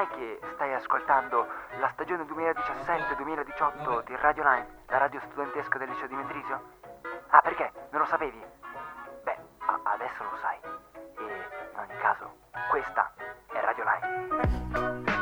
sai 0.00 0.08
che 0.16 0.40
stai 0.54 0.72
ascoltando 0.72 1.46
la 1.78 1.90
stagione 1.92 2.24
2017-2018 2.24 4.04
di 4.06 4.16
Radio 4.16 4.42
Line, 4.44 4.66
la 4.88 4.96
radio 4.96 5.20
studentesca 5.28 5.76
del 5.76 5.88
liceo 5.88 6.06
di 6.06 6.14
Mendrisio? 6.14 6.62
Ah, 7.28 7.40
perché? 7.42 7.70
Non 7.90 8.00
lo 8.00 8.06
sapevi? 8.06 8.42
Beh, 9.24 9.36
a- 9.58 9.80
adesso 9.92 10.22
lo 10.22 10.38
sai. 10.40 10.56
E 11.18 11.22
in 11.72 11.78
ogni 11.78 11.98
caso, 12.00 12.32
questa 12.70 13.12
è 13.52 13.60
Radio 13.60 13.84
Line. 13.84 15.18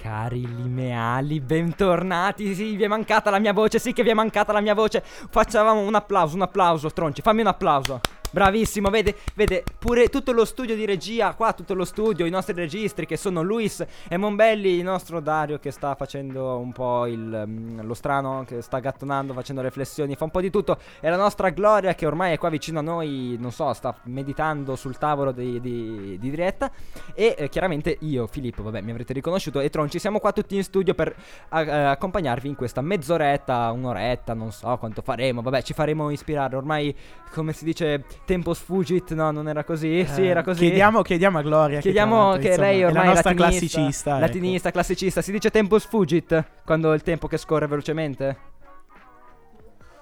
Cari 0.00 0.46
lineali, 0.46 1.40
bentornati. 1.40 2.54
Sì, 2.54 2.76
vi 2.76 2.84
è 2.84 2.88
mancata 2.88 3.28
la 3.28 3.38
mia 3.38 3.52
voce. 3.52 3.78
Sì, 3.78 3.92
che 3.92 4.02
vi 4.02 4.10
è 4.10 4.14
mancata 4.14 4.52
la 4.52 4.60
mia 4.60 4.74
voce. 4.74 5.02
Facciamo 5.02 5.80
un 5.80 5.94
applauso, 5.94 6.34
un 6.36 6.42
applauso, 6.42 6.90
Tronci. 6.90 7.20
Fammi 7.20 7.42
un 7.42 7.48
applauso. 7.48 8.00
Bravissimo, 8.36 8.90
vede, 8.90 9.16
vede, 9.34 9.64
pure 9.78 10.10
tutto 10.10 10.32
lo 10.32 10.44
studio 10.44 10.74
di 10.74 10.84
regia, 10.84 11.32
qua 11.32 11.54
tutto 11.54 11.72
lo 11.72 11.86
studio, 11.86 12.26
i 12.26 12.28
nostri 12.28 12.52
registri 12.52 13.06
che 13.06 13.16
sono 13.16 13.40
Luis 13.40 13.82
e 14.06 14.18
Monbelli, 14.18 14.72
il 14.74 14.84
nostro 14.84 15.20
Dario 15.20 15.58
che 15.58 15.70
sta 15.70 15.94
facendo 15.94 16.58
un 16.58 16.70
po' 16.70 17.06
il, 17.06 17.44
mm, 17.46 17.80
lo 17.80 17.94
strano, 17.94 18.44
che 18.46 18.60
sta 18.60 18.78
gattonando, 18.78 19.32
facendo 19.32 19.62
riflessioni, 19.62 20.16
fa 20.16 20.24
un 20.24 20.30
po' 20.30 20.42
di 20.42 20.50
tutto. 20.50 20.78
E 21.00 21.08
la 21.08 21.16
nostra 21.16 21.48
Gloria 21.48 21.94
che 21.94 22.04
ormai 22.04 22.34
è 22.34 22.38
qua 22.38 22.50
vicino 22.50 22.80
a 22.80 22.82
noi, 22.82 23.38
non 23.40 23.52
so, 23.52 23.72
sta 23.72 23.96
meditando 24.02 24.76
sul 24.76 24.98
tavolo 24.98 25.32
di, 25.32 25.58
di- 25.58 26.18
di 26.20 26.28
diretta. 26.28 26.70
E 27.14 27.36
eh, 27.38 27.48
chiaramente 27.48 27.96
io, 28.00 28.26
Filippo, 28.26 28.62
vabbè, 28.62 28.82
mi 28.82 28.90
avrete 28.90 29.14
riconosciuto, 29.14 29.60
e 29.60 29.70
Tronci, 29.70 29.98
siamo 29.98 30.18
qua 30.18 30.32
tutti 30.32 30.56
in 30.56 30.62
studio 30.62 30.92
per 30.92 31.16
a- 31.48 31.62
eh, 31.62 31.84
accompagnarvi 31.84 32.48
in 32.48 32.54
questa 32.54 32.82
mezz'oretta, 32.82 33.70
un'oretta, 33.70 34.34
non 34.34 34.52
so 34.52 34.76
quanto 34.76 35.00
faremo, 35.00 35.40
vabbè, 35.40 35.62
ci 35.62 35.72
faremo 35.72 36.10
ispirare. 36.10 36.54
Ormai, 36.54 36.94
come 37.32 37.54
si 37.54 37.64
dice, 37.64 38.04
tempo 38.26 38.52
sfugit, 38.52 39.14
no, 39.14 39.30
non 39.30 39.48
era 39.48 39.64
così? 39.64 40.04
sì, 40.06 40.22
Eh, 40.22 40.26
era 40.26 40.42
così. 40.42 40.58
Chiediamo, 40.58 41.00
chiediamo 41.00 41.38
a 41.38 41.42
Gloria. 41.42 41.80
Chiediamo 41.80 42.32
che, 42.36 42.48
l'altro, 42.48 42.64
lei 42.64 42.84
ormai 42.84 43.02
è 43.02 43.06
la 43.06 43.12
nostra 43.12 43.30
latinista, 43.32 43.78
classicista. 43.78 44.10
ecco. 44.10 44.20
latinista, 44.20 44.70
classicista. 44.70 45.22
Si 45.22 45.32
dice 45.32 45.50
tempo 45.50 45.78
sfugit 45.78 46.44
quando 46.64 46.92
il 46.92 47.02
tempo 47.02 47.26
che 47.26 47.38
scorre 47.38 47.66
velocemente? 47.66 48.54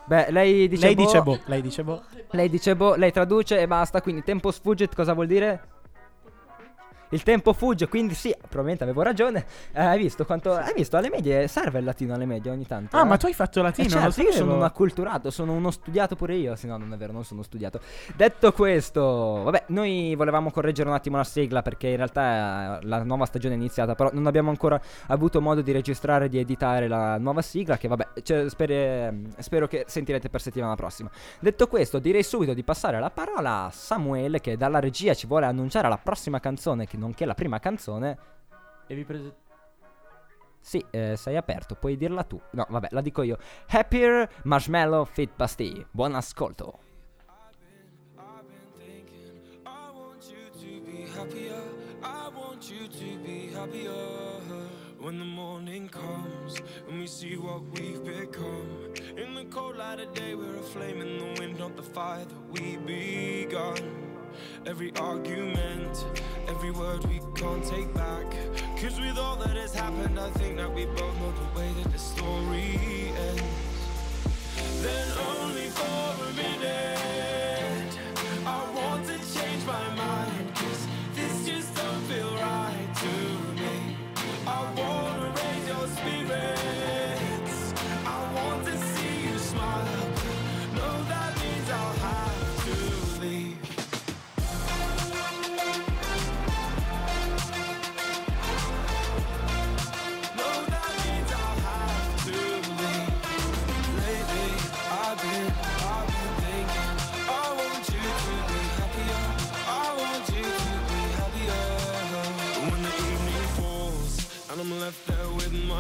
Beh, 0.07 0.31
lei 0.31 0.69
dice 0.69 0.87
Lei 0.87 0.95
boh, 0.95 1.03
dice 1.05 1.23
boh, 1.23 1.41
lei 1.47 1.63
dice 1.63 1.85
boh. 1.85 2.03
Lei 2.31 2.51
dice 2.51 2.77
boh, 2.77 2.95
lei 2.97 3.13
traduce 3.13 3.61
e 3.61 3.67
basta. 3.67 4.03
Quindi 4.03 4.23
tempo 4.25 4.51
sfugit 4.51 4.95
cosa 4.95 5.13
vuol 5.13 5.27
dire? 5.27 5.69
Il 7.15 7.23
tempo 7.23 7.53
fugge, 7.53 7.87
quindi 7.87 8.13
sì, 8.13 8.35
probabilmente 8.41 8.83
avevo 8.83 9.03
ragione. 9.03 9.47
Eh, 9.73 9.81
hai 9.81 9.99
visto 9.99 10.25
quanto. 10.25 10.53
Hai 10.53 10.73
visto 10.75 10.97
alle 10.97 11.11
medie? 11.11 11.47
Serve 11.47 11.79
il 11.79 11.85
latino 11.85 12.13
alle 12.13 12.27
medie 12.27 12.51
ogni 12.51 12.67
tanto. 12.67 12.97
Ah, 12.97 13.03
eh? 13.03 13.05
ma 13.05 13.17
tu 13.17 13.27
hai 13.27 13.33
fatto 13.33 13.61
Eh 13.61 13.63
latino, 13.63 14.01
non 14.01 14.11
certo, 14.11 14.23
io 14.23 14.33
sono 14.33 14.57
un 14.57 14.63
acculturato, 14.65 15.31
sono 15.31 15.53
uno 15.53 15.71
studiato 15.71 16.17
pure 16.17 16.35
io. 16.35 16.57
Sì, 16.57 16.67
no, 16.67 16.77
non 16.77 16.93
è 16.93 16.97
vero, 16.97 17.13
non 17.13 17.23
sono 17.23 17.43
studiato. 17.43 17.79
Detto 18.17 18.53
questo, 18.53 19.43
vabbè, 19.45 19.67
noi 19.69 20.17
volevamo 20.17 20.51
correggere 20.51 20.89
un 20.89 20.97
attimo 20.97 21.17
la 21.17 21.23
sigla 21.23 21.63
perché 21.63 21.87
in 21.87 21.97
realtà 21.97 22.81
eh, 22.81 22.87
la 22.87 23.05
nuova 23.05 23.27
stagione 23.27 23.55
è 23.55 23.59
iniziata, 23.59 23.95
però 23.95 24.11
non 24.13 24.27
abbiamo 24.27 24.51
ancora 24.51 24.81
avuto 25.07 25.41
modo 25.41 25.61
di 25.61 25.71
registrare 25.71 26.25
e 26.25 26.29
di 26.29 26.41
editare 26.41 26.89
la 26.89 27.17
nuova 27.19 27.43
sigla. 27.43 27.77
Che 27.77 27.87
vabbè, 27.87 28.23
cioè, 28.25 28.51
spere- 28.51 29.21
spero 29.39 29.69
che 29.69 29.85
sentirete 29.87 30.29
per 30.29 30.41
settimana 30.41 30.75
prossima. 30.75 31.09
Detto 31.39 31.69
questo, 31.69 32.01
direi 32.01 32.25
subito 32.25 32.55
di 32.55 32.65
passare 32.65 32.99
la 32.99 33.11
parola 33.11 33.67
a 33.67 33.71
Samuele, 33.71 34.41
che 34.41 34.57
dalla 34.57 34.81
regia 34.81 35.15
ci 35.15 35.29
vuole 35.29 35.47
annunciare 35.47 35.89
la 35.89 36.01
prossima 36.03 36.41
canzone, 36.41 36.87
che 36.89 37.03
nonché 37.05 37.27
la 37.27 37.35
prima 37.35 37.59
canzone. 37.59 38.19
E 38.87 38.95
vi 38.95 39.05
presento. 39.05 39.43
Sì, 40.61 40.83
eh, 40.91 41.15
sei 41.17 41.37
aperto, 41.37 41.75
puoi 41.75 41.97
dirla 41.97 42.25
tu. 42.25 42.41
No, 42.53 42.67
vabbè, 42.69 42.89
la 42.91 43.03
dico 43.03 43.23
io. 43.23 43.37
Happier 43.69 44.29
Marshmallow 44.45 45.05
Fit 45.05 45.31
Pasty. 45.37 45.87
Buon 45.91 46.15
ascolto. 46.15 46.81
When 55.05 55.19
the 55.19 55.25
morning 55.27 55.91
comes, 55.91 56.63
and 56.89 56.99
we 56.99 57.07
see 57.07 57.37
what 57.37 57.61
we've 57.75 58.03
become. 58.03 58.95
In 59.19 59.35
the 59.35 59.45
cold 59.51 59.77
light 59.77 60.01
of 60.01 60.15
day, 60.15 60.35
we're 60.35 60.57
a 60.57 60.63
flame 60.63 61.03
in 61.03 61.19
the 61.19 61.41
wind, 61.41 61.59
not 61.59 61.77
the 61.77 61.83
fire 61.83 62.25
that 62.25 62.51
we 62.51 62.79
begun. 62.79 64.14
Every 64.67 64.93
argument, 64.97 66.05
every 66.49 66.71
word 66.71 67.05
we 67.07 67.21
can't 67.35 67.65
take 67.65 67.93
back. 67.95 68.25
Cause 68.81 68.99
with 68.99 69.19
all 69.19 69.37
that 69.37 69.57
has 69.57 69.75
happened, 69.75 70.19
I 70.19 70.31
think 70.31 70.57
that 70.57 70.73
we 70.73 70.87
both 70.87 71.19
know 71.21 71.33
the 71.33 71.59
way 71.59 71.73
that 71.83 71.93
the 71.93 71.99
story 71.99 73.13
ends. 73.29 73.43
Then 74.83 75.09
only 75.19 75.69
for 75.71 76.25
a 76.25 76.33
minute 76.35 77.04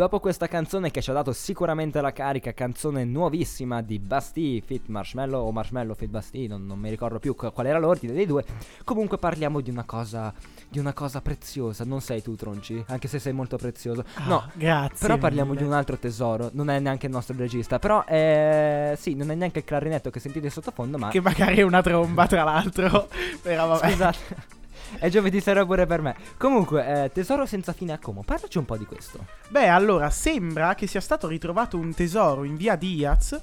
dopo 0.00 0.18
questa 0.18 0.48
canzone 0.48 0.90
che 0.90 1.02
ci 1.02 1.10
ha 1.10 1.12
dato 1.12 1.30
sicuramente 1.34 2.00
la 2.00 2.10
carica, 2.10 2.54
canzone 2.54 3.04
nuovissima 3.04 3.82
di 3.82 3.98
Bastille 3.98 4.62
Fit 4.62 4.86
Marshmallow 4.86 5.46
o 5.46 5.52
Marshmallow 5.52 5.94
Fit 5.94 6.08
Bastille, 6.08 6.46
non, 6.48 6.64
non 6.64 6.78
mi 6.78 6.88
ricordo 6.88 7.18
più 7.18 7.34
qu- 7.34 7.52
qual 7.52 7.66
era 7.66 7.78
l'ordine 7.78 8.14
dei 8.14 8.24
due. 8.24 8.42
Comunque 8.82 9.18
parliamo 9.18 9.60
di 9.60 9.68
una 9.68 9.84
cosa 9.84 10.32
di 10.70 10.78
una 10.78 10.94
cosa 10.94 11.20
preziosa, 11.20 11.84
non 11.84 12.00
sei 12.00 12.22
tu 12.22 12.34
Tronci, 12.34 12.82
anche 12.88 13.08
se 13.08 13.18
sei 13.18 13.34
molto 13.34 13.58
prezioso. 13.58 14.02
no, 14.26 14.36
Ah, 14.38 14.50
grazie. 14.54 14.96
però 15.06 15.18
parliamo 15.18 15.50
mille. 15.50 15.62
di 15.64 15.68
un 15.68 15.74
altro 15.74 15.98
tesoro, 15.98 16.48
non 16.54 16.70
è 16.70 16.78
neanche 16.78 17.04
il 17.04 17.12
nostro 17.12 17.36
regista, 17.36 17.78
però 17.78 18.02
eh, 18.06 18.94
sì, 18.98 19.14
non 19.14 19.30
è 19.30 19.34
neanche 19.34 19.58
il 19.58 19.64
clarinetto 19.66 20.08
che 20.08 20.18
sentite 20.18 20.48
sottofondo, 20.48 20.96
ma 20.96 21.08
Che 21.10 21.20
magari 21.20 21.56
è 21.56 21.62
una 21.62 21.82
tromba, 21.82 22.26
tra 22.26 22.42
l'altro. 22.44 23.06
Però 23.42 23.66
vabbè. 23.66 23.90
Scusate. 23.90 24.58
È 24.98 25.08
giovedì 25.08 25.40
sera 25.40 25.64
pure 25.64 25.86
per 25.86 26.00
me. 26.02 26.14
Comunque, 26.36 27.04
eh, 27.04 27.12
tesoro 27.12 27.46
senza 27.46 27.72
fine 27.72 27.92
a 27.92 27.98
Como. 27.98 28.22
Parlaci 28.22 28.58
un 28.58 28.64
po' 28.64 28.76
di 28.76 28.84
questo. 28.84 29.24
Beh, 29.48 29.68
allora, 29.68 30.10
sembra 30.10 30.74
che 30.74 30.86
sia 30.86 31.00
stato 31.00 31.26
ritrovato 31.28 31.76
un 31.76 31.94
tesoro 31.94 32.44
in 32.44 32.56
via 32.56 32.76
Diaz. 32.76 33.40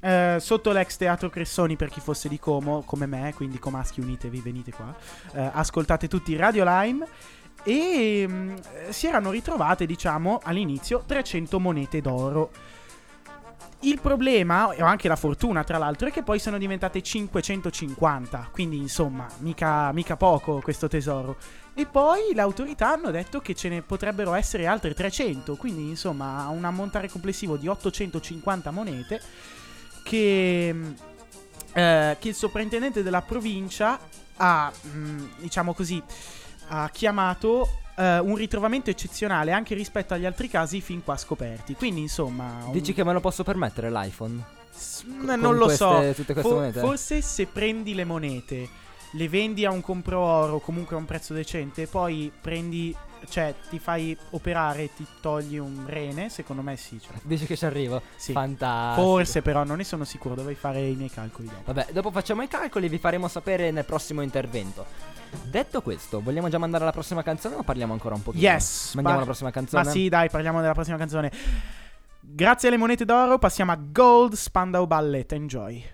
eh, 0.00 0.36
sotto 0.38 0.72
l'ex 0.72 0.96
teatro 0.96 1.30
Cressoni 1.30 1.74
per 1.76 1.88
chi 1.88 2.00
fosse 2.00 2.28
di 2.28 2.38
Como 2.38 2.82
come 2.82 3.06
me 3.06 3.32
quindi 3.34 3.58
Comaschi 3.58 4.00
unitevi 4.00 4.40
venite 4.40 4.70
qua 4.70 4.94
Eh, 5.32 5.50
ascoltate 5.54 6.06
tutti 6.06 6.36
Radio 6.36 6.64
Lime 6.66 7.06
e 7.64 8.26
mm, 8.28 8.50
eh, 8.50 8.92
si 8.92 9.06
erano 9.06 9.30
ritrovate 9.30 9.86
diciamo 9.86 10.40
all'inizio 10.44 11.02
300 11.06 11.58
monete 11.58 12.00
d'oro 12.02 12.50
il 13.80 14.00
problema, 14.00 14.72
e 14.72 14.82
anche 14.82 15.08
la 15.08 15.16
fortuna 15.16 15.62
tra 15.62 15.78
l'altro, 15.78 16.08
è 16.08 16.10
che 16.10 16.22
poi 16.22 16.38
sono 16.38 16.58
diventate 16.58 17.02
550, 17.02 18.48
quindi 18.50 18.78
insomma, 18.78 19.26
mica, 19.38 19.92
mica 19.92 20.16
poco 20.16 20.60
questo 20.60 20.88
tesoro. 20.88 21.36
E 21.74 21.84
poi 21.84 22.32
le 22.32 22.40
autorità 22.40 22.92
hanno 22.92 23.10
detto 23.10 23.40
che 23.40 23.54
ce 23.54 23.68
ne 23.68 23.82
potrebbero 23.82 24.32
essere 24.34 24.66
altre 24.66 24.94
300, 24.94 25.56
quindi 25.56 25.88
insomma 25.88 26.48
un 26.48 26.64
ammontare 26.64 27.08
complessivo 27.08 27.56
di 27.58 27.68
850 27.68 28.70
monete 28.70 29.20
che, 30.02 30.74
eh, 31.72 32.16
che 32.18 32.28
il 32.28 32.34
sovrintendente 32.34 33.02
della 33.02 33.20
provincia 33.20 33.98
ha, 34.36 34.72
mh, 34.72 35.40
diciamo 35.40 35.74
così, 35.74 36.02
ha 36.68 36.88
chiamato 36.88 37.68
eh, 37.96 38.18
un 38.18 38.34
ritrovamento 38.36 38.90
eccezionale 38.90 39.52
anche 39.52 39.74
rispetto 39.74 40.14
agli 40.14 40.24
altri 40.26 40.48
casi 40.48 40.80
fin 40.80 41.02
qua 41.02 41.16
scoperti. 41.16 41.74
Quindi 41.74 42.00
insomma... 42.02 42.64
un- 42.66 42.72
Dici 42.72 42.92
che 42.92 43.04
me 43.04 43.12
lo 43.12 43.20
posso 43.20 43.42
permettere 43.42 43.90
l'iPhone? 43.90 44.42
S- 44.70 45.04
con 45.24 45.38
non 45.40 45.56
lo 45.56 45.68
so. 45.68 45.88
queste- 45.96 46.34
For- 46.34 46.52
monete? 46.54 46.80
Forse 46.80 47.22
se 47.22 47.46
prendi 47.46 47.94
le 47.94 48.04
monete, 48.04 48.68
le 49.12 49.28
vendi 49.28 49.64
a 49.64 49.70
un 49.70 49.80
compro 49.80 50.20
oro, 50.20 50.58
comunque 50.60 50.96
a 50.96 50.98
un 50.98 51.06
prezzo 51.06 51.32
decente, 51.32 51.82
e 51.82 51.86
poi 51.86 52.30
prendi, 52.38 52.94
cioè 53.28 53.54
ti 53.68 53.78
fai 53.78 54.16
operare 54.30 54.84
e 54.84 54.90
ti 54.94 55.06
togli 55.20 55.56
un 55.58 55.84
rene, 55.86 56.28
secondo 56.28 56.62
me 56.62 56.76
sì. 56.76 57.00
cioè, 57.00 57.14
Dici 57.22 57.46
che 57.46 57.56
ci 57.56 57.64
arrivo? 57.64 58.02
sì. 58.16 58.32
Fantastico. 58.32 59.06
Forse 59.06 59.42
però 59.42 59.64
non 59.64 59.78
ne 59.78 59.84
sono 59.84 60.04
sicuro, 60.04 60.34
dovrei 60.34 60.54
fare 60.54 60.86
i 60.86 60.94
miei 60.94 61.10
calcoli 61.10 61.48
dopo. 61.48 61.72
Vabbè, 61.72 61.88
dopo 61.92 62.10
facciamo 62.10 62.42
i 62.42 62.48
calcoli 62.48 62.86
e 62.86 62.88
vi 62.88 62.98
faremo 62.98 63.28
sapere 63.28 63.70
nel 63.70 63.84
prossimo 63.84 64.22
intervento. 64.22 64.86
Detto 65.44 65.82
questo, 65.82 66.20
vogliamo 66.20 66.48
già 66.48 66.58
mandare 66.58 66.84
alla 66.84 66.92
prossima 66.92 67.22
canzone 67.22 67.56
o 67.56 67.62
parliamo 67.62 67.92
ancora 67.92 68.14
un 68.14 68.22
pochino? 68.22 68.42
Yes, 68.42 68.94
Mandiamo 68.94 69.08
ma- 69.10 69.14
alla 69.16 69.24
prossima 69.24 69.50
canzone? 69.50 69.84
Ma 69.84 69.90
sì, 69.90 70.08
dai, 70.08 70.30
parliamo 70.30 70.60
della 70.60 70.72
prossima 70.74 70.96
canzone. 70.96 71.30
Grazie 72.20 72.68
alle 72.68 72.76
monete 72.76 73.04
d'oro 73.04 73.38
passiamo 73.38 73.72
a 73.72 73.78
Gold 73.80 74.34
Spandau 74.34 74.86
Ballet. 74.86 75.30
Enjoy. 75.32 75.84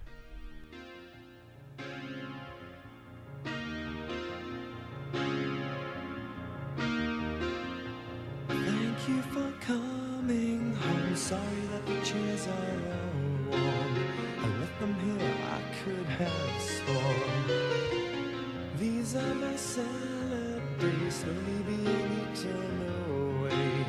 These 19.13 19.23
are 19.23 19.35
my 19.35 19.57
salad 19.57 20.63
days, 20.79 21.15
slowly 21.17 21.63
being 21.67 22.29
eaten 22.33 22.89
away. 23.11 23.87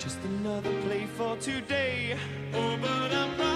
Just 0.00 0.18
another 0.24 0.72
play 0.82 1.06
for 1.06 1.36
today. 1.36 2.18
Oh, 2.54 2.76
but 2.82 3.14
I'm 3.14 3.47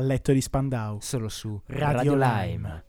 Balletto 0.00 0.32
di 0.32 0.40
Spandau. 0.40 0.98
Solo 1.02 1.28
su 1.28 1.60
Radio 1.66 2.14
Lime. 2.14 2.84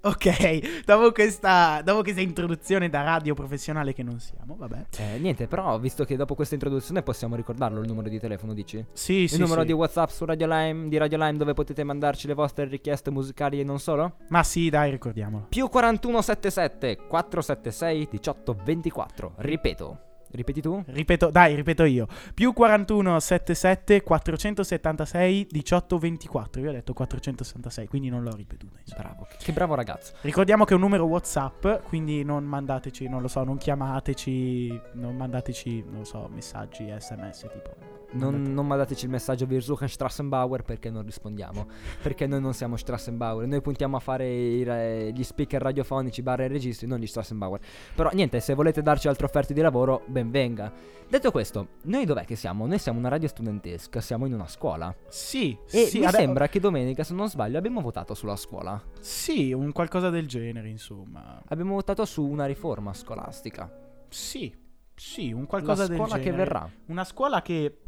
Ok, 0.00 0.80
dopo 0.86 1.12
questa, 1.12 1.82
dopo 1.84 2.00
questa 2.02 2.22
introduzione 2.22 2.88
da 2.88 3.02
radio 3.02 3.34
professionale 3.34 3.92
che 3.92 4.02
non 4.02 4.18
siamo, 4.18 4.56
vabbè. 4.56 4.86
Eh, 4.96 5.18
niente, 5.18 5.46
però 5.46 5.78
visto 5.78 6.04
che 6.04 6.16
dopo 6.16 6.34
questa 6.34 6.54
introduzione 6.54 7.02
possiamo 7.02 7.36
ricordarlo 7.36 7.80
il 7.80 7.86
numero 7.86 8.08
di 8.08 8.18
telefono, 8.18 8.54
dici? 8.54 8.82
Sì, 8.92 9.12
il 9.12 9.28
sì, 9.28 9.38
numero 9.38 9.60
sì. 9.60 9.66
di 9.66 9.72
WhatsApp 9.74 10.08
su 10.08 10.24
Radio 10.24 10.46
Lime, 10.46 10.88
di 10.88 10.96
Radio 10.96 11.18
Lime 11.18 11.36
dove 11.36 11.52
potete 11.52 11.84
mandarci 11.84 12.26
le 12.26 12.34
vostre 12.34 12.64
richieste 12.64 13.10
musicali 13.10 13.60
e 13.60 13.64
non 13.64 13.78
solo? 13.78 14.14
Ma 14.28 14.42
sì, 14.42 14.70
dai, 14.70 14.90
ricordiamolo. 14.90 15.48
Più 15.50 15.68
4177 15.68 17.06
476 17.06 18.08
1824. 18.10 19.34
Ripeto. 19.36 20.07
Ripeti 20.30 20.60
tu? 20.60 20.82
Ripeto, 20.86 21.30
dai, 21.30 21.54
ripeto 21.54 21.84
io. 21.84 22.06
Più 22.34 22.52
41 22.52 23.18
77 23.18 24.02
476 24.02 25.46
18 25.50 25.98
24. 25.98 26.60
Io 26.60 26.68
ho 26.68 26.72
detto 26.72 26.92
466, 26.92 27.86
quindi 27.86 28.08
non 28.08 28.22
l'ho 28.22 28.34
ripetuto. 28.34 28.76
insomma. 28.80 29.02
Bravo, 29.02 29.26
che, 29.28 29.36
che 29.38 29.52
bravo 29.52 29.74
ragazzo. 29.74 30.14
Ricordiamo 30.20 30.64
che 30.64 30.72
è 30.72 30.74
un 30.74 30.82
numero 30.82 31.04
WhatsApp, 31.06 31.66
quindi 31.86 32.24
non 32.24 32.44
mandateci, 32.44 33.08
non 33.08 33.22
lo 33.22 33.28
so, 33.28 33.42
non 33.44 33.56
chiamateci, 33.56 34.80
non 34.94 35.16
mandateci, 35.16 35.84
non 35.86 35.98
lo 35.98 36.04
so, 36.04 36.28
messaggi, 36.32 36.92
sms 36.96 37.46
tipo. 37.52 37.76
Non, 38.10 38.40
non 38.54 38.66
mandateci 38.66 39.04
il 39.04 39.10
messaggio 39.10 39.44
Wir 39.46 39.62
suchen 39.62 39.86
Strassenbauer 39.88 40.62
perché 40.62 40.88
non 40.90 41.04
rispondiamo. 41.04 41.66
perché 42.02 42.26
noi 42.26 42.40
non 42.40 42.54
siamo 42.54 42.76
Strassenbauer. 42.76 43.46
Noi 43.46 43.60
puntiamo 43.60 43.96
a 43.96 44.00
fare 44.00 44.28
i 44.28 45.12
gli 45.12 45.22
speaker 45.22 45.60
radiofonici 45.60 46.22
barra 46.22 46.44
i 46.44 46.48
registri, 46.48 46.86
non 46.86 46.98
gli 46.98 47.06
Strassenbauer. 47.06 47.60
Però 47.94 48.08
niente, 48.12 48.40
se 48.40 48.54
volete 48.54 48.80
darci 48.82 49.08
altre 49.08 49.26
offerte 49.26 49.52
di 49.52 49.60
lavoro, 49.60 50.02
ben 50.06 50.30
venga. 50.30 50.72
Detto 51.08 51.30
questo, 51.30 51.68
noi 51.82 52.04
dov'è 52.04 52.24
che 52.24 52.36
siamo? 52.36 52.66
Noi 52.66 52.78
siamo 52.78 52.98
una 52.98 53.08
radio 53.08 53.28
studentesca, 53.28 54.00
siamo 54.00 54.26
in 54.26 54.32
una 54.34 54.46
scuola. 54.48 54.94
Sì, 55.08 55.56
E 55.70 55.86
sì, 55.86 55.98
mi 56.00 56.06
ade- 56.06 56.18
sembra 56.18 56.48
che 56.48 56.60
domenica, 56.60 57.02
se 57.04 57.14
non 57.14 57.28
sbaglio, 57.28 57.58
abbiamo 57.58 57.80
votato 57.80 58.14
sulla 58.14 58.36
scuola. 58.36 58.82
Sì, 59.00 59.52
un 59.52 59.72
qualcosa 59.72 60.10
del 60.10 60.26
genere, 60.26 60.68
insomma. 60.68 61.42
Abbiamo 61.48 61.74
votato 61.74 62.04
su 62.04 62.24
una 62.26 62.46
riforma 62.46 62.92
scolastica. 62.94 63.70
Sì, 64.08 64.54
sì, 64.94 65.32
un 65.32 65.46
qualcosa 65.46 65.86
del 65.86 65.96
scuola 65.96 66.14
genere. 66.16 66.30
che 66.30 66.36
verrà. 66.36 66.70
Una 66.86 67.04
scuola 67.04 67.40
che 67.42 67.78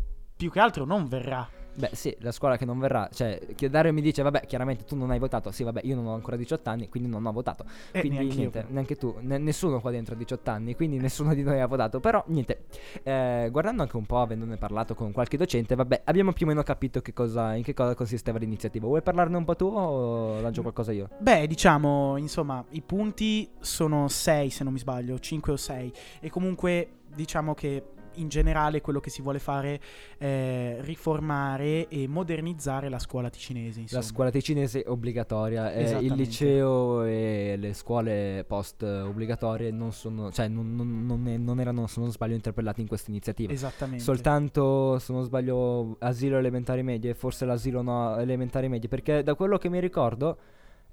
più 0.40 0.50
che 0.50 0.58
altro 0.58 0.86
non 0.86 1.06
verrà. 1.06 1.46
Beh, 1.74 1.90
sì, 1.92 2.16
la 2.20 2.32
scuola 2.32 2.56
che 2.56 2.64
non 2.64 2.78
verrà. 2.78 3.10
Cioè, 3.12 3.38
che 3.54 3.68
Dario 3.68 3.92
mi 3.92 4.00
dice, 4.00 4.22
vabbè, 4.22 4.46
chiaramente 4.46 4.84
tu 4.84 4.96
non 4.96 5.10
hai 5.10 5.18
votato. 5.18 5.50
Sì, 5.50 5.64
vabbè, 5.64 5.82
io 5.84 5.94
non 5.94 6.06
ho 6.06 6.14
ancora 6.14 6.36
18 6.36 6.70
anni, 6.70 6.88
quindi 6.88 7.10
non 7.10 7.26
ho 7.26 7.30
votato. 7.32 7.66
Eh, 7.92 8.00
quindi 8.00 8.24
niente, 8.24 8.60
però. 8.60 8.72
neanche 8.72 8.96
tu, 8.96 9.14
ne- 9.20 9.36
nessuno 9.36 9.82
qua 9.82 9.90
dentro 9.90 10.14
ha 10.14 10.16
18 10.16 10.50
anni, 10.50 10.74
quindi 10.74 10.96
nessuno 10.96 11.34
di 11.34 11.42
noi 11.42 11.60
ha 11.60 11.66
votato. 11.66 12.00
Però 12.00 12.24
niente, 12.28 12.64
eh, 13.02 13.48
guardando 13.50 13.82
anche 13.82 13.98
un 13.98 14.06
po', 14.06 14.18
avendone 14.22 14.56
parlato 14.56 14.94
con 14.94 15.12
qualche 15.12 15.36
docente, 15.36 15.74
vabbè, 15.74 16.02
abbiamo 16.04 16.32
più 16.32 16.46
o 16.46 16.48
meno 16.48 16.62
capito 16.62 17.02
che 17.02 17.12
cosa, 17.12 17.54
in 17.54 17.62
che 17.62 17.74
cosa 17.74 17.94
consisteva 17.94 18.38
l'iniziativa. 18.38 18.86
Vuoi 18.86 19.02
parlarne 19.02 19.36
un 19.36 19.44
po' 19.44 19.56
tu 19.56 19.66
o 19.66 20.40
lancio 20.40 20.62
qualcosa 20.62 20.90
io? 20.92 21.10
Beh, 21.18 21.46
diciamo, 21.46 22.16
insomma, 22.16 22.64
i 22.70 22.80
punti 22.80 23.46
sono 23.60 24.08
6 24.08 24.48
se 24.48 24.64
non 24.64 24.72
mi 24.72 24.78
sbaglio, 24.78 25.18
5 25.18 25.52
o 25.52 25.56
6 25.56 25.92
e 26.20 26.30
comunque 26.30 26.88
diciamo 27.14 27.54
che 27.54 27.82
in 28.14 28.28
generale 28.28 28.80
quello 28.80 29.00
che 29.00 29.10
si 29.10 29.22
vuole 29.22 29.38
fare 29.38 29.80
è 30.18 30.76
riformare 30.80 31.88
e 31.88 32.06
modernizzare 32.06 32.88
la 32.88 32.98
scuola 32.98 33.30
ticinese, 33.30 33.80
insomma. 33.80 34.00
La 34.00 34.06
scuola 34.06 34.30
ticinese 34.30 34.84
obbligatoria, 34.86 35.72
eh, 35.72 35.98
il 36.00 36.12
liceo 36.14 37.02
e 37.04 37.56
le 37.58 37.72
scuole 37.74 38.44
post 38.46 38.82
eh, 38.82 39.00
obbligatorie 39.00 39.70
non 39.70 39.92
sono, 39.92 40.30
cioè 40.30 40.48
non, 40.48 40.74
non- 40.74 41.06
non 41.06 41.22
ne- 41.22 41.36
non 41.38 41.60
erano, 41.60 41.86
se 41.86 42.00
non 42.00 42.10
sbaglio, 42.10 42.34
interpellati 42.34 42.80
in 42.80 42.86
questa 42.88 43.10
iniziativa. 43.10 43.52
Esattamente. 43.52 44.02
Soltanto, 44.02 44.98
se 44.98 45.12
non 45.12 45.22
sbaglio, 45.24 45.96
asilo 46.00 46.38
elementari 46.38 46.82
medie, 46.82 47.14
forse 47.14 47.44
l'asilo 47.44 47.82
no, 47.82 48.16
elementari 48.18 48.68
medie, 48.68 48.88
perché 48.88 49.22
da 49.22 49.34
quello 49.34 49.58
che 49.58 49.68
mi 49.68 49.80
ricordo 49.80 50.36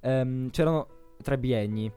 ehm, 0.00 0.50
c'erano 0.50 0.86
tre 1.22 1.38
bienni. 1.38 1.90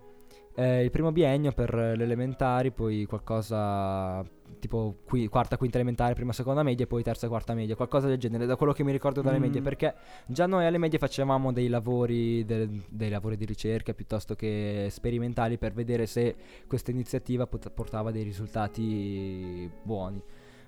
Eh, 0.53 0.83
il 0.83 0.91
primo 0.91 1.11
biennio 1.13 1.53
per 1.53 1.73
le 1.73 2.03
elementari, 2.03 2.71
poi 2.71 3.05
qualcosa 3.05 4.21
tipo 4.61 4.99
qui- 5.03 5.27
quarta, 5.27 5.57
quinta 5.57 5.75
elementare, 5.77 6.13
prima, 6.13 6.31
seconda 6.31 6.63
media, 6.63 6.85
e 6.85 6.87
poi 6.87 7.03
terza, 7.03 7.27
quarta 7.27 7.53
media, 7.53 7.75
qualcosa 7.75 8.07
del 8.07 8.17
genere, 8.17 8.45
da 8.45 8.55
quello 8.55 8.71
che 8.71 8.83
mi 8.85 8.93
ricordo 8.93 9.21
dalle 9.21 9.37
Mm. 9.39 9.41
medie, 9.41 9.61
perché 9.61 9.93
già 10.27 10.45
noi 10.45 10.65
alle 10.65 10.77
medie 10.77 10.97
facevamo 10.99 11.51
dei 11.51 11.67
lavori, 11.67 12.45
del- 12.45 12.81
dei 12.87 13.09
lavori 13.09 13.35
di 13.35 13.43
ricerca 13.45 13.93
piuttosto 13.93 14.35
che 14.35 14.87
sperimentali 14.89 15.57
per 15.57 15.73
vedere 15.73 16.05
se 16.05 16.35
questa 16.67 16.91
iniziativa 16.91 17.45
pot- 17.47 17.69
portava 17.71 18.11
dei 18.11 18.23
risultati 18.23 19.69
buoni 19.83 20.21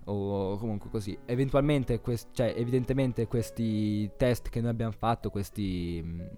o 0.06 0.58
comunque 0.58 0.90
così. 0.90 1.18
Eventualmente, 1.26 2.02
quest- 2.02 2.30
cioè, 2.34 2.54
evidentemente 2.58 3.26
questi 3.28 4.10
test 4.18 4.50
che 4.50 4.60
noi 4.60 4.72
abbiamo 4.72 4.92
fatto, 4.92 5.30
questi... 5.30 6.02
mh, 6.04 6.30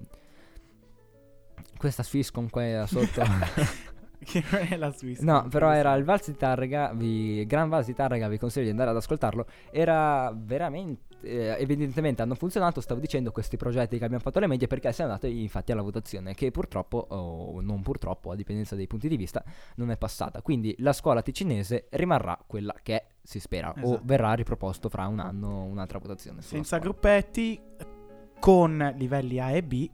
questa 1.77 2.03
Swisscom 2.03 2.49
qua 2.49 2.85
sotto. 2.87 3.21
che 4.23 4.43
non 4.51 4.67
è 4.69 4.77
la 4.77 4.91
Swiss. 4.91 5.19
no, 5.19 5.47
però 5.49 5.71
era 5.71 5.93
il 5.95 6.03
Vals 6.03 6.29
di 6.29 6.37
Tarrega, 6.37 6.93
vi, 6.93 7.45
Gran 7.45 7.69
Vals 7.69 7.85
di 7.87 7.93
Tarrega, 7.93 8.27
vi 8.27 8.37
consiglio 8.37 8.65
di 8.65 8.71
andare 8.71 8.89
ad 8.91 8.95
ascoltarlo. 8.95 9.45
Era 9.71 10.33
veramente... 10.35 11.03
eh, 11.21 11.55
evidentemente 11.59 12.21
hanno 12.21 12.35
funzionato, 12.35 12.81
stavo 12.81 12.99
dicendo, 12.99 13.31
questi 13.31 13.57
progetti 13.57 13.97
che 13.97 14.03
abbiamo 14.05 14.23
fatto 14.23 14.37
alle 14.37 14.47
medie 14.47 14.67
perché 14.67 14.91
siamo 14.91 15.11
andati 15.11 15.41
infatti 15.41 15.71
alla 15.71 15.81
votazione 15.81 16.33
che 16.33 16.51
purtroppo, 16.51 17.05
o 17.09 17.61
non 17.61 17.81
purtroppo, 17.81 18.31
a 18.31 18.35
dipendenza 18.35 18.75
dei 18.75 18.87
punti 18.87 19.07
di 19.07 19.17
vista, 19.17 19.43
non 19.75 19.91
è 19.91 19.97
passata. 19.97 20.41
Quindi 20.41 20.75
la 20.79 20.93
scuola 20.93 21.21
ticinese 21.21 21.87
rimarrà 21.91 22.37
quella 22.45 22.75
che 22.81 22.95
è, 22.95 23.05
si 23.23 23.39
spera, 23.39 23.69
o 23.69 23.79
Esatto. 23.79 24.01
verrà 24.03 24.33
riproposto 24.33 24.89
fra 24.89 25.07
un 25.07 25.19
anno 25.19 25.63
un'altra 25.63 25.97
votazione. 25.99 26.41
Senza 26.41 26.77
scuola. 26.77 26.83
gruppetti, 26.83 27.59
con 28.39 28.93
livelli 28.97 29.39
A 29.39 29.49
e 29.51 29.63
B, 29.63 29.89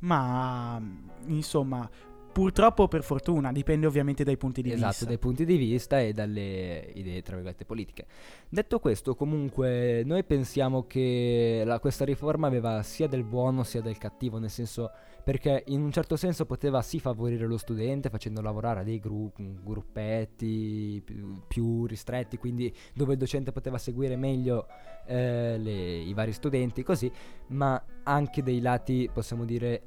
ma 0.00 0.80
insomma, 1.26 1.88
purtroppo 2.36 2.82
o 2.82 2.88
per 2.88 3.02
fortuna, 3.02 3.50
dipende 3.50 3.86
ovviamente 3.86 4.22
dai 4.22 4.36
punti 4.36 4.60
di 4.60 4.70
esatto, 4.70 4.88
vista. 4.88 5.04
dai 5.06 5.16
punti 5.16 5.46
di 5.46 5.56
vista 5.56 6.00
e 6.02 6.12
dalle 6.12 6.90
idee, 6.92 7.22
tra 7.22 7.32
virgolette, 7.34 7.64
politiche. 7.64 8.04
Detto 8.46 8.78
questo, 8.78 9.14
comunque, 9.14 10.02
noi 10.04 10.22
pensiamo 10.22 10.86
che 10.86 11.62
la- 11.64 11.80
questa 11.80 12.04
riforma 12.04 12.46
aveva 12.46 12.82
sia 12.82 13.06
del 13.08 13.24
buono 13.24 13.62
sia 13.62 13.80
del 13.80 13.96
cattivo, 13.96 14.36
nel 14.38 14.50
senso 14.50 14.90
perché 15.24 15.64
in 15.68 15.80
un 15.80 15.90
certo 15.90 16.16
senso 16.16 16.44
poteva 16.44 16.82
sì 16.82 17.00
favorire 17.00 17.46
lo 17.46 17.56
studente 17.56 18.10
facendo 18.10 18.42
lavorare 18.42 18.80
a 18.80 18.82
dei 18.84 18.98
gru- 19.00 19.32
gruppetti 19.64 21.00
più, 21.02 21.40
più 21.48 21.86
ristretti, 21.86 22.36
quindi 22.36 22.70
dove 22.92 23.14
il 23.14 23.18
docente 23.18 23.50
poteva 23.50 23.78
seguire 23.78 24.14
meglio 24.16 24.66
eh, 25.06 25.56
le- 25.56 25.98
i 26.00 26.12
vari 26.12 26.32
studenti, 26.32 26.82
così, 26.82 27.10
ma 27.48 27.82
anche 28.02 28.42
dei 28.42 28.60
lati, 28.60 29.08
possiamo 29.12 29.44
dire, 29.46 29.84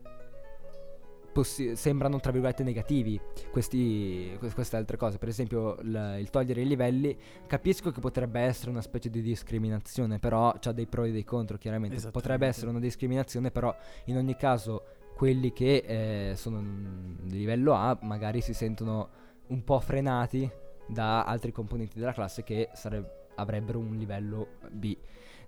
possi- 1.40 1.76
sembrano 1.76 2.20
tra 2.20 2.32
virgolette 2.32 2.64
negativi 2.64 3.20
questi, 3.52 4.36
que- 4.40 4.52
queste 4.54 4.76
altre 4.76 4.98
cose. 4.98 5.18
Per 5.18 5.30
esempio, 5.30 5.78
il, 5.82 6.18
il 6.20 6.30
togliere 6.30 6.62
i 6.62 6.68
livelli, 6.68 7.18
capisco 7.48 7.92
che 7.92 8.00
potrebbe 8.00 8.42
essere 8.42 8.70
una 8.70 8.82
specie 8.82 9.10
di 9.10 9.22
discriminazione, 9.22 10.20
però 10.20 10.54
c'ha 10.60 10.72
dei 10.72 10.86
pro 10.86 11.04
e 11.04 11.12
dei 11.12 11.24
contro, 11.24 11.58
chiaramente. 11.58 12.12
Potrebbe 12.12 12.48
essere 12.48 12.70
una 12.70 12.80
discriminazione, 12.80 13.52
però 13.52 13.74
in 14.06 14.18
ogni 14.18 14.36
caso 14.36 14.84
quelli 15.16 15.52
che 15.52 15.84
eh, 16.32 16.36
sono 16.36 16.62
di 17.22 17.38
livello 17.38 17.74
A 17.74 17.98
magari 18.04 18.40
si 18.42 18.54
sentono 18.54 19.10
un 19.48 19.64
po' 19.64 19.80
frenati 19.80 20.50
da 20.88 21.24
altri 21.24 21.52
componenti 21.52 22.00
della 22.00 22.14
classe 22.14 22.44
che 22.44 22.70
sareb- 22.74 23.10
avrebbero 23.36 23.80
un 23.80 23.96
livello 23.96 24.48
B. 24.72 24.98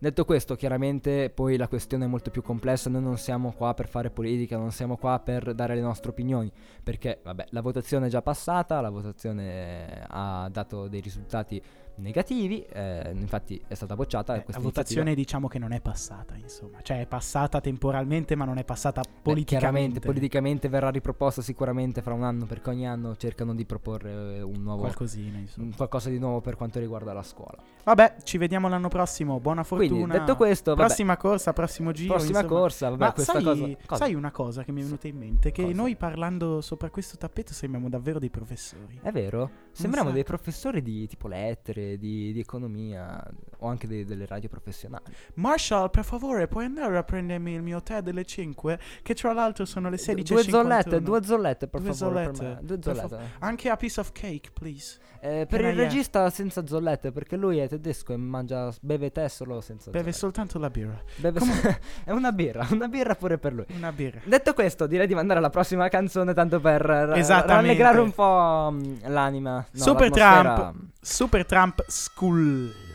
Detto 0.04 0.26
questo, 0.26 0.56
chiaramente 0.56 1.30
poi 1.30 1.58
la 1.58 1.68
questione 1.68 2.06
è 2.06 2.08
molto 2.08 2.32
più 2.32 2.42
complessa, 2.42 2.90
noi 2.90 3.04
non 3.04 3.20
siamo 3.20 3.54
qua 3.56 3.76
per 3.76 3.88
fare 3.88 4.10
politica, 4.10 4.58
non 4.58 4.72
siamo 4.72 4.98
qua 4.98 5.20
per 5.20 5.54
dare 5.54 5.76
le 5.76 5.82
nostre 5.82 6.10
opinioni, 6.10 6.52
perché 6.82 7.20
vabbè, 7.22 7.46
la 7.50 7.62
votazione 7.62 8.08
è 8.08 8.10
già 8.10 8.24
passata, 8.24 8.82
la 8.82 8.90
votazione 8.90 10.04
ha 10.08 10.50
dato 10.52 10.88
dei 10.88 11.02
risultati 11.02 11.62
negativi, 11.96 12.64
eh, 12.66 13.12
infatti 13.14 13.62
è 13.68 13.74
stata 13.74 13.96
bocciata. 13.96 14.36
Eh, 14.36 14.44
questa 14.44 14.62
la 14.62 14.68
votazione 14.68 15.16
diciamo 15.16 15.48
che 15.48 15.60
non 15.60 15.72
è 15.72 15.82
passata, 15.82 16.36
insomma, 16.36 16.82
cioè 16.82 17.02
è 17.02 17.06
passata 17.06 17.62
temporalmente, 17.62 18.36
ma 18.36 18.46
non 18.46 18.58
è 18.58 18.64
passata 18.64 19.02
Beh, 19.02 19.08
politicamente. 19.22 19.46
chiaramente, 19.46 20.00
politicamente 20.00 20.70
verrà 20.70 20.90
riproposta 20.90 21.42
sicuramente 21.42 22.02
fra 22.02 22.14
un 22.14 22.24
anno, 22.24 22.46
perché 22.46 22.70
ogni 22.70 22.88
anno 22.88 23.16
cercano 23.16 23.54
di 23.54 23.66
proporre 23.66 24.38
eh, 24.38 24.42
un 24.42 24.62
nuovo... 24.62 24.82
Qualcosina, 24.82 25.38
insomma. 25.38 25.68
un 25.68 25.76
qualcosa 25.76 26.10
di 26.10 26.20
nuovo 26.20 26.42
per 26.42 26.56
quanto 26.56 26.80
riguarda 26.80 27.14
la 27.14 27.24
scuola. 27.24 27.58
Vabbè, 27.84 28.18
ci 28.24 28.38
vediamo 28.38 28.70
l'anno 28.70 28.88
prossimo. 28.88 29.40
Buona 29.40 29.64
fortuna. 29.64 29.90
Quindi, 29.90 30.12
detto 30.12 30.36
questo, 30.36 30.72
vabbè, 30.76 30.86
prossima 30.86 31.18
corsa, 31.18 31.54
prossimo 31.54 31.92
giro. 31.92 32.14
prossima 32.14 32.42
insomma. 32.42 32.60
corsa, 32.60 32.90
vabbè, 32.90 33.04
Ma 33.04 33.12
questa 33.14 33.34
sai, 33.34 33.44
cosa, 33.44 33.68
cosa? 33.86 34.06
sai 34.06 34.14
una 34.14 34.32
cosa 34.32 34.64
che 34.64 34.72
mi 34.72 34.82
è 34.82 34.84
venuta 34.84 35.08
in 35.08 35.18
mente? 35.18 35.52
Che 35.52 35.64
Cosa? 35.64 35.76
noi 35.76 35.96
parlando 35.96 36.62
sopra 36.62 36.90
questo 36.90 37.18
tappeto 37.18 37.54
sembriamo 37.54 37.90
davvero 37.90 38.20
dei 38.20 38.30
professori. 38.30 39.00
È 39.02 39.12
vero? 39.12 39.50
Sembriamo 39.72 40.12
dei 40.12 40.24
professori 40.24 40.82
di 40.82 41.08
tipo 41.08 41.28
lettere, 41.28 41.81
altre 41.82 41.98
di, 41.98 42.32
di 42.34 42.40
economia 42.40 43.24
o 43.64 43.68
anche 43.68 43.88
de- 43.88 44.06
delle 44.06 44.26
radio 44.26 44.50
professionali. 44.50 45.04
Marshall, 45.36 45.90
per 45.90 46.04
favore, 46.04 46.48
puoi 46.48 46.66
andare 46.66 46.98
a 46.98 47.04
prendermi 47.04 47.54
il 47.54 47.62
mio 47.62 47.82
tè 47.82 48.02
delle 48.02 48.26
5? 48.26 48.80
Che 49.04 49.14
tra 49.14 49.34
l'altro 49.34 49.66
sono 49.66 49.90
le 49.90 49.98
16.51. 49.98 50.24
due 50.24 50.44
zollette, 50.44 51.02
due 51.02 51.24
zollette 51.24 51.68
per 51.68 51.82
Due 51.82 51.94
favore. 51.94 52.26
per 52.26 52.36
zollette, 52.36 52.56
me. 52.62 52.66
Due 52.68 52.78
per 52.80 52.96
zollette. 52.96 53.16
fav- 53.16 53.30
Anche 53.40 53.70
a 53.70 53.76
piece 53.78 54.00
of 54.00 54.12
cake, 54.12 54.50
please. 54.54 54.98
Eh, 55.24 55.46
per 55.48 55.60
Can 55.60 55.70
il 55.70 55.76
I 55.76 55.80
have- 55.80 55.84
regista 55.84 56.30
senza 56.32 56.66
zollette, 56.66 57.12
perché 57.12 57.36
lui 57.36 57.60
è 57.60 57.68
tedesco 57.68 58.12
e 58.14 58.18
mangia, 58.18 58.74
beve 58.82 59.12
tè 59.12 59.28
solo 59.28 59.62
senza 59.62 59.92
Beve 59.92 60.12
zollette. 60.12 60.18
soltanto 60.18 60.58
la 60.58 60.70
birra. 60.72 61.00
Beve 61.18 61.40
so- 61.40 61.52
è 62.06 62.10
una 62.12 62.32
birra, 62.32 62.68
una 62.72 62.88
birra 62.88 63.14
pure 63.14 63.38
per 63.38 63.54
lui. 63.54 63.66
Una 63.76 63.92
birra. 63.92 64.20
Detto 64.24 64.54
questo, 64.56 64.88
direi 64.88 65.06
di 65.06 65.14
mandare 65.14 65.38
alla 65.38 65.52
prossima 65.52 65.88
canzone 65.90 66.34
tanto 66.34 66.60
per 66.60 66.82
ra- 66.82 67.16
Esattamente. 67.16 67.54
rallegrare 67.54 68.00
un 68.00 68.12
po' 68.12 68.70
mm, 68.72 68.96
l'anima. 69.12 69.58
no, 69.58 69.66
Super 69.80 70.10
l'atmosfera. 70.10 70.54
Trump. 70.56 70.90
Super 71.04 71.46
Trump 71.46 71.71
Camp 71.72 71.90
School. 71.90 72.91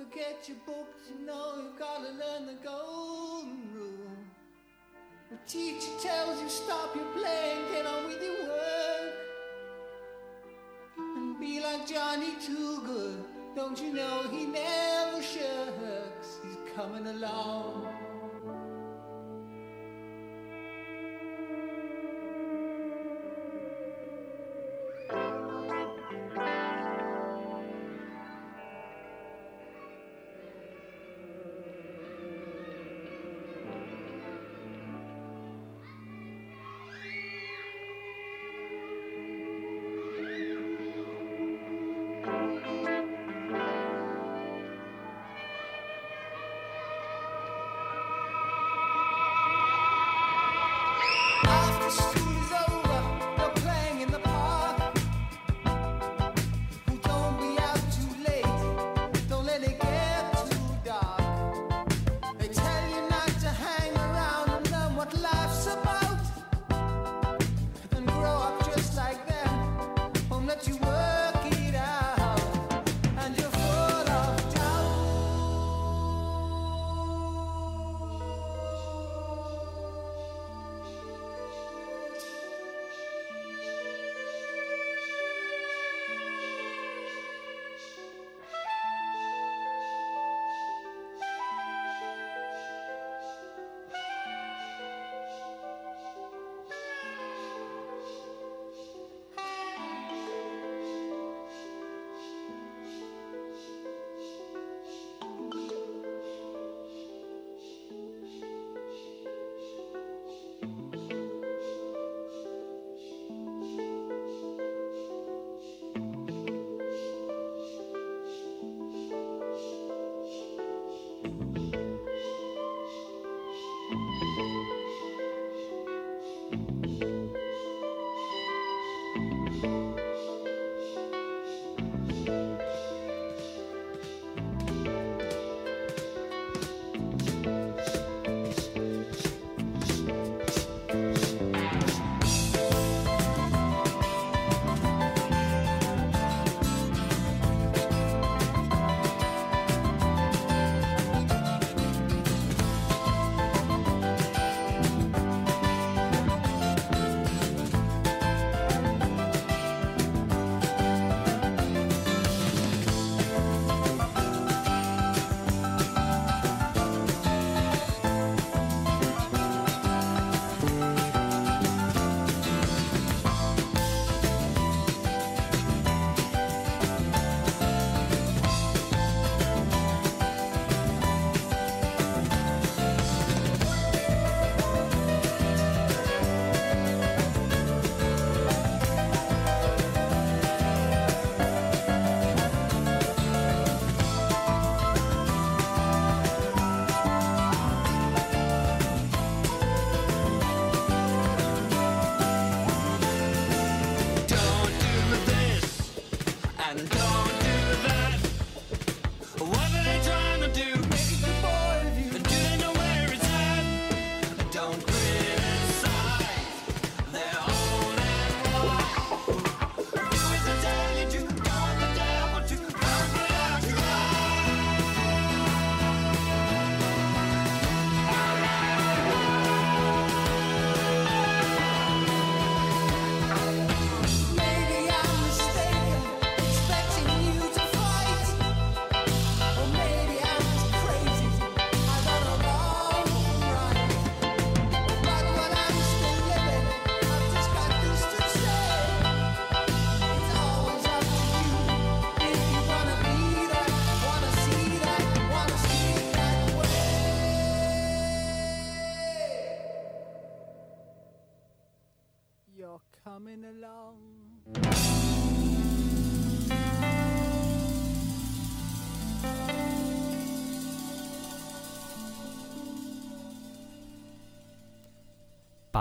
Forget 0.00 0.48
your 0.48 0.56
books, 0.64 1.10
you 1.10 1.26
know 1.26 1.54
you've 1.56 1.78
got 1.78 1.98
to 1.98 2.12
learn 2.12 2.46
the 2.46 2.56
golden 2.64 3.68
rule. 3.74 4.16
The 5.30 5.36
teacher 5.46 5.90
tells 6.00 6.40
you 6.40 6.48
stop 6.48 6.94
your 6.94 7.04
playing, 7.12 7.58
get 7.72 7.86
on 7.86 8.04
with 8.06 8.22
your 8.22 8.48
work. 8.48 9.14
And 10.96 11.38
be 11.38 11.60
like 11.60 11.86
Johnny 11.86 12.32
Too 12.40 12.80
Good. 12.86 13.24
Don't 13.54 13.80
you 13.80 13.92
know 13.92 14.22
he 14.30 14.46
never 14.46 15.22
shirks? 15.22 16.38
He's 16.42 16.56
coming 16.74 17.06
along. 17.06 17.99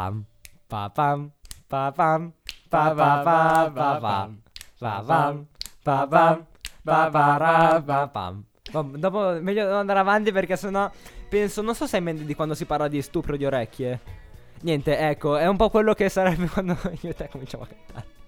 Pam, 0.09 0.25
pa 0.67 0.89
pam, 0.89 1.31
pa 1.67 1.91
pam, 1.91 2.33
pa 2.69 2.93
pa 2.97 3.09
pa 3.21 3.69
pa 3.69 3.89
pam, 3.99 4.41
pa 4.79 5.01
pam, 5.05 5.47
pa 5.83 5.97
pam, 6.07 6.47
pa 6.83 7.09
pa 7.09 7.37
ra 7.37 7.81
pa 7.81 8.07
pam. 8.07 8.43
Vabbè, 8.71 8.97
Dopo 8.97 9.37
meglio 9.41 9.75
andare 9.75 9.99
avanti 9.99 10.31
perché 10.31 10.55
sennò 10.55 10.89
penso, 11.29 11.61
non 11.61 11.75
so 11.75 11.85
se 11.85 11.97
hai 11.97 12.01
in 12.01 12.07
mente 12.07 12.25
di 12.25 12.33
quando 12.33 12.55
si 12.55 12.65
parla 12.65 12.87
di 12.87 13.01
stupro 13.01 13.37
di 13.37 13.45
orecchie. 13.45 13.99
Niente, 14.61 14.97
ecco, 14.97 15.37
è 15.37 15.47
un 15.47 15.57
po' 15.57 15.69
quello 15.69 15.93
che 15.93 16.09
sarebbe 16.09 16.47
quando 16.49 16.75
io 17.01 17.09
e 17.09 17.13
te 17.13 17.29
cominciamo 17.29 17.63
a 17.63 17.67
cantare. 17.67 18.18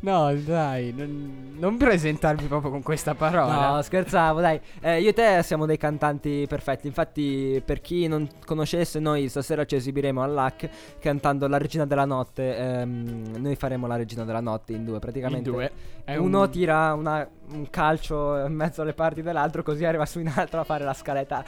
No, 0.00 0.32
dai, 0.32 0.92
non, 0.96 1.56
non 1.58 1.76
presentarmi 1.76 2.46
proprio 2.46 2.70
con 2.70 2.82
questa 2.82 3.16
parola. 3.16 3.70
No, 3.70 3.82
scherzavo, 3.82 4.40
dai. 4.40 4.60
Eh, 4.80 5.00
io 5.00 5.08
e 5.08 5.12
te 5.12 5.42
siamo 5.42 5.66
dei 5.66 5.76
cantanti 5.76 6.46
perfetti. 6.48 6.86
Infatti, 6.86 7.60
per 7.64 7.80
chi 7.80 8.06
non 8.06 8.28
conoscesse, 8.46 9.00
noi 9.00 9.28
stasera 9.28 9.64
ci 9.64 9.74
esibiremo 9.74 10.22
all'AC 10.22 10.68
cantando 11.00 11.48
La 11.48 11.58
Regina 11.58 11.84
della 11.84 12.04
Notte. 12.04 12.56
Ehm, 12.56 13.38
noi 13.38 13.56
faremo 13.56 13.88
La 13.88 13.96
Regina 13.96 14.24
della 14.24 14.38
Notte 14.40 14.72
in 14.72 14.84
due, 14.84 14.94
In 14.94 15.00
praticamente. 15.00 15.50
due. 15.50 15.70
È 16.04 16.14
Uno 16.14 16.42
un- 16.42 16.50
tira 16.50 16.92
una- 16.94 17.28
un 17.54 17.68
calcio 17.68 18.36
in 18.46 18.54
mezzo 18.54 18.82
alle 18.82 18.94
parti 18.94 19.20
dell'altro, 19.20 19.64
così 19.64 19.84
arriva 19.84 20.06
su 20.06 20.20
in 20.20 20.32
alto 20.32 20.60
a 20.60 20.64
fare 20.64 20.84
la 20.84 20.94
scaletta. 20.94 21.44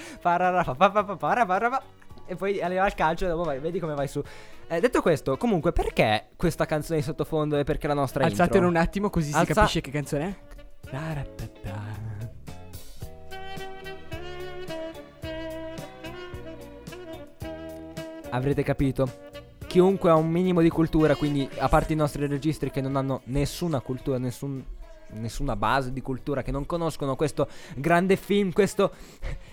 E 2.27 2.37
poi 2.37 2.61
arriva 2.63 2.85
al 2.85 2.95
calcio 2.95 3.25
e 3.27 3.29
dopo 3.29 3.43
vai, 3.45 3.59
vedi 3.61 3.79
come 3.79 3.95
vai 3.95 4.07
su. 4.09 4.21
Eh, 4.73 4.79
detto 4.79 5.03
questo, 5.03 5.37
comunque, 5.37 5.73
perché 5.73 6.29
questa 6.37 6.65
canzone 6.65 7.01
di 7.01 7.05
sottofondo 7.05 7.59
e 7.59 7.65
perché 7.65 7.89
la 7.89 7.95
nostra 7.95 8.25
Alzatelo 8.25 8.67
intro? 8.67 8.69
un 8.69 8.77
attimo 8.77 9.11
così 9.11 9.33
Alza- 9.33 9.45
si 9.47 9.53
capisce 9.53 9.81
che 9.81 9.91
canzone 9.91 10.25
è. 10.29 10.35
Avrete 18.31 18.63
capito? 18.63 19.11
Chiunque 19.67 20.09
ha 20.09 20.15
un 20.15 20.31
minimo 20.31 20.61
di 20.61 20.69
cultura, 20.69 21.17
quindi 21.17 21.49
a 21.59 21.69
parte 21.69 21.93
i 21.93 21.97
nostri 21.97 22.29
registri 22.29 22.71
che 22.71 22.81
non 22.81 22.95
hanno 22.95 23.23
nessuna 23.25 23.81
cultura, 23.81 24.19
nessun- 24.19 24.65
nessuna 25.15 25.57
base 25.57 25.93
di 25.93 26.01
cultura, 26.01 26.43
che 26.43 26.53
non 26.53 26.65
conoscono 26.65 27.17
questo 27.17 27.49
grande 27.75 28.15
film, 28.15 28.53
questo 28.53 28.93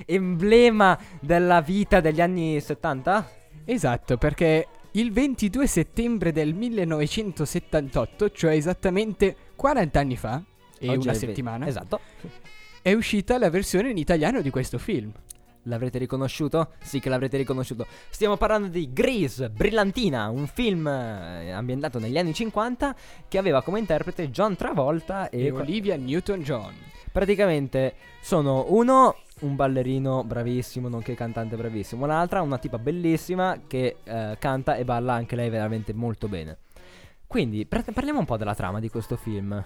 emblema 0.05 0.95
della 1.19 1.61
vita 1.61 2.01
degli 2.01 2.21
anni 2.21 2.61
70? 2.61 3.27
Esatto, 3.65 4.17
perché 4.17 4.67
il 4.99 5.11
22 5.11 5.67
settembre 5.67 6.31
del 6.31 6.53
1978, 6.55 8.31
cioè 8.31 8.53
esattamente 8.53 9.35
40 9.55 9.99
anni 9.99 10.17
fa, 10.17 10.41
e 10.79 10.89
Oggi 10.89 11.07
una 11.07 11.11
è 11.11 11.13
il 11.13 11.19
ve- 11.21 11.27
settimana, 11.27 11.67
Esatto. 11.67 11.99
è 12.81 12.93
uscita 12.93 13.37
la 13.37 13.49
versione 13.51 13.91
in 13.91 13.97
italiano 13.97 14.41
di 14.41 14.49
questo 14.49 14.79
film. 14.79 15.11
L'avrete 15.63 15.99
riconosciuto? 15.99 16.71
Sì 16.81 16.99
che 16.99 17.09
l'avrete 17.09 17.37
riconosciuto. 17.37 17.85
Stiamo 18.09 18.37
parlando 18.37 18.69
di 18.69 18.91
Grease, 18.93 19.49
Brillantina, 19.49 20.29
un 20.29 20.47
film 20.47 20.87
eh, 20.87 21.51
ambientato 21.51 21.99
negli 21.99 22.17
anni 22.17 22.33
50 22.33 22.95
che 23.27 23.37
aveva 23.37 23.61
come 23.61 23.79
interprete 23.79 24.29
John 24.31 24.55
Travolta 24.55 25.29
e, 25.29 25.45
E 25.45 25.51
Olivia 25.51 25.95
Newton-John. 25.97 26.73
Praticamente 27.17 27.95
sono 28.21 28.65
uno 28.69 29.15
un 29.39 29.55
ballerino 29.55 30.23
bravissimo, 30.23 30.87
nonché 30.87 31.15
cantante 31.15 31.55
bravissimo, 31.55 32.05
l'altra 32.05 32.41
una 32.41 32.59
tipa 32.59 32.77
bellissima 32.77 33.59
che 33.65 33.97
eh, 34.03 34.35
canta 34.37 34.75
e 34.75 34.83
balla 34.83 35.13
anche 35.13 35.35
lei 35.35 35.49
veramente 35.49 35.93
molto 35.93 36.27
bene. 36.27 36.57
Quindi 37.25 37.65
par- 37.65 37.91
parliamo 37.91 38.19
un 38.19 38.25
po' 38.25 38.37
della 38.37 38.53
trama 38.53 38.79
di 38.79 38.89
questo 38.89 39.15
film. 39.15 39.63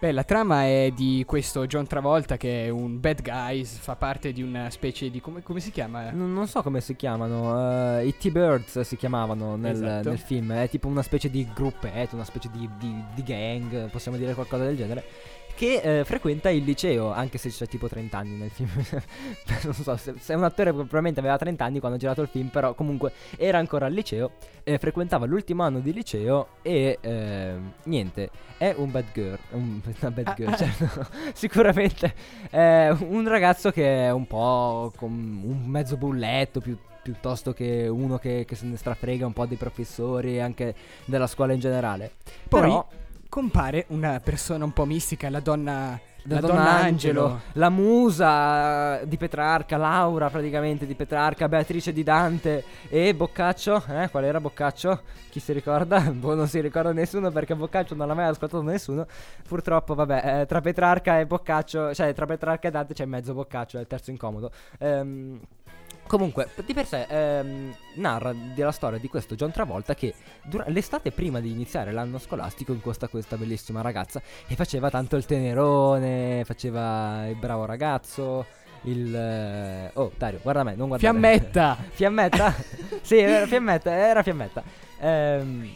Beh, 0.00 0.12
la 0.12 0.24
trama 0.24 0.64
è 0.64 0.90
di 0.94 1.24
questo 1.26 1.66
John 1.66 1.86
Travolta 1.86 2.36
che 2.36 2.64
è 2.64 2.68
un 2.70 2.98
bad 2.98 3.22
guy, 3.22 3.64
fa 3.64 3.94
parte 3.96 4.32
di 4.32 4.42
una 4.42 4.70
specie 4.70 5.10
di... 5.10 5.20
come, 5.20 5.42
come 5.42 5.60
si 5.60 5.70
chiama? 5.70 6.10
Non, 6.10 6.32
non 6.32 6.48
so 6.48 6.62
come 6.62 6.80
si 6.80 6.96
chiamano, 6.96 7.98
eh, 7.98 8.06
i 8.06 8.16
T-Birds 8.16 8.80
si 8.80 8.96
chiamavano 8.96 9.56
nel, 9.56 9.74
Esatto. 9.74 10.08
nel 10.08 10.18
film, 10.18 10.54
è 10.54 10.68
tipo 10.68 10.88
una 10.88 11.02
specie 11.02 11.28
di 11.30 11.46
gruppetto, 11.54 12.14
una 12.14 12.24
specie 12.24 12.48
di, 12.50 12.68
di- 12.78 13.04
di 13.14 13.22
gang, 13.22 13.90
possiamo 13.90 14.16
dire 14.16 14.32
qualcosa 14.34 14.64
del 14.64 14.76
genere, 14.76 15.04
che 15.54 15.80
eh, 16.00 16.04
frequenta 16.04 16.50
il 16.50 16.64
liceo, 16.64 17.12
anche 17.12 17.38
se 17.38 17.50
c'è 17.50 17.66
tipo 17.66 17.88
30 17.88 18.16
anni 18.16 18.36
nel 18.36 18.50
film. 18.50 18.70
non 19.64 19.74
so, 19.74 19.96
se, 19.96 20.14
se 20.18 20.34
un 20.34 20.44
attore 20.44 20.72
probabilmente 20.72 21.20
aveva 21.20 21.36
30 21.36 21.64
anni 21.64 21.78
quando 21.78 21.96
ha 21.96 22.00
girato 22.00 22.22
il 22.22 22.28
film, 22.28 22.48
però 22.48 22.74
comunque 22.74 23.12
era 23.36 23.58
ancora 23.58 23.86
al 23.86 23.92
liceo, 23.92 24.32
eh, 24.64 24.78
frequentava 24.78 25.26
l'ultimo 25.26 25.62
anno 25.62 25.80
di 25.80 25.92
liceo 25.92 26.48
e 26.62 26.98
eh, 27.00 27.54
niente, 27.84 28.30
è 28.56 28.74
un 28.76 28.90
bad 28.90 29.06
girl, 29.12 29.38
un, 29.50 29.80
una 30.00 30.10
bad 30.10 30.28
Ah, 30.28 30.34
girl, 30.34 30.52
ah. 30.52 30.56
certo, 30.56 31.06
sicuramente 31.34 32.14
è 32.50 32.94
un 33.00 33.26
ragazzo 33.28 33.70
che 33.70 34.06
è 34.06 34.10
un 34.10 34.26
po' 34.26 34.92
con 34.96 35.10
un 35.10 35.62
mezzo 35.66 35.96
bulletto 35.96 36.60
più- 36.60 36.78
piuttosto 37.02 37.52
che 37.52 37.88
uno 37.88 38.18
che, 38.18 38.44
che 38.46 38.54
se 38.54 38.66
ne 38.66 38.76
strafrega 38.76 39.26
un 39.26 39.32
po' 39.32 39.46
dei 39.46 39.56
professori 39.56 40.36
e 40.36 40.40
anche 40.40 40.74
della 41.06 41.26
scuola 41.26 41.52
in 41.52 41.60
generale. 41.60 42.12
Poi 42.48 42.60
Però 42.60 42.88
compare 43.30 43.86
una 43.88 44.20
persona 44.22 44.64
un 44.66 44.72
po' 44.72 44.84
mistica, 44.84 45.30
la 45.30 45.40
donna... 45.40 45.98
la 46.24 46.34
La 46.34 46.40
donna 46.40 46.54
donna 46.54 46.70
Angelo, 46.82 47.22
Angelo. 47.24 47.40
la 47.52 47.70
musa 47.70 49.04
di 49.04 49.16
Petrarca, 49.16 49.76
Laura 49.78 50.28
praticamente 50.28 50.84
di 50.84 50.94
Petrarca, 50.94 51.48
Beatrice 51.48 51.92
di 51.94 52.02
Dante 52.02 52.62
e 52.90 53.14
Boccaccio, 53.14 53.82
eh, 53.88 54.08
qual 54.10 54.24
era 54.24 54.38
Boccaccio? 54.40 55.00
Chi 55.30 55.40
si 55.40 55.52
ricorda? 55.54 56.00
Boh, 56.12 56.34
non 56.34 56.46
si 56.48 56.60
ricorda 56.60 56.92
nessuno 56.92 57.30
perché 57.30 57.54
Boccaccio 57.54 57.94
non 57.94 58.08
l'ha 58.08 58.14
mai 58.14 58.26
ascoltato 58.26 58.62
nessuno. 58.62 59.06
Purtroppo, 59.48 59.94
vabbè, 59.94 60.40
eh, 60.42 60.46
tra 60.46 60.60
Petrarca 60.60 61.20
e 61.20 61.26
Boccaccio, 61.26 61.94
cioè 61.94 62.12
tra 62.12 62.26
Petrarca 62.26 62.68
e 62.68 62.70
Dante 62.72 62.92
c'è 62.94 63.04
mezzo 63.06 63.32
Boccaccio, 63.32 63.78
è 63.78 63.80
il 63.80 63.86
terzo 63.86 64.10
incomodo. 64.10 64.50
Ehm, 64.80 65.40
Comunque, 66.10 66.48
di 66.66 66.74
per 66.74 66.86
sé 66.86 67.06
ehm, 67.08 67.72
narra 67.94 68.32
della 68.32 68.72
storia 68.72 68.98
di 68.98 69.06
questo 69.06 69.36
John 69.36 69.52
Travolta 69.52 69.94
che 69.94 70.12
dura- 70.42 70.64
l'estate 70.66 71.12
prima 71.12 71.38
di 71.38 71.52
iniziare 71.52 71.92
l'anno 71.92 72.18
scolastico 72.18 72.72
incosta 72.72 73.06
questa 73.06 73.36
bellissima 73.36 73.80
ragazza 73.80 74.20
e 74.48 74.56
faceva 74.56 74.90
tanto 74.90 75.14
il 75.14 75.24
tenerone, 75.24 76.42
faceva 76.44 77.28
il 77.28 77.36
bravo 77.36 77.64
ragazzo, 77.64 78.44
il... 78.82 79.14
eh, 79.14 79.90
Oh, 79.94 80.10
Dario, 80.18 80.40
guarda 80.42 80.64
me, 80.64 80.74
non 80.74 80.88
guardare. 80.88 81.12
Fiammetta! 81.12 81.76
Fiammetta? 81.94 82.54
sì, 83.02 83.16
era 83.18 83.46
Fiammetta, 83.46 83.92
era 83.92 84.22
Fiammetta. 84.24 84.64
Ehm, 84.98 85.70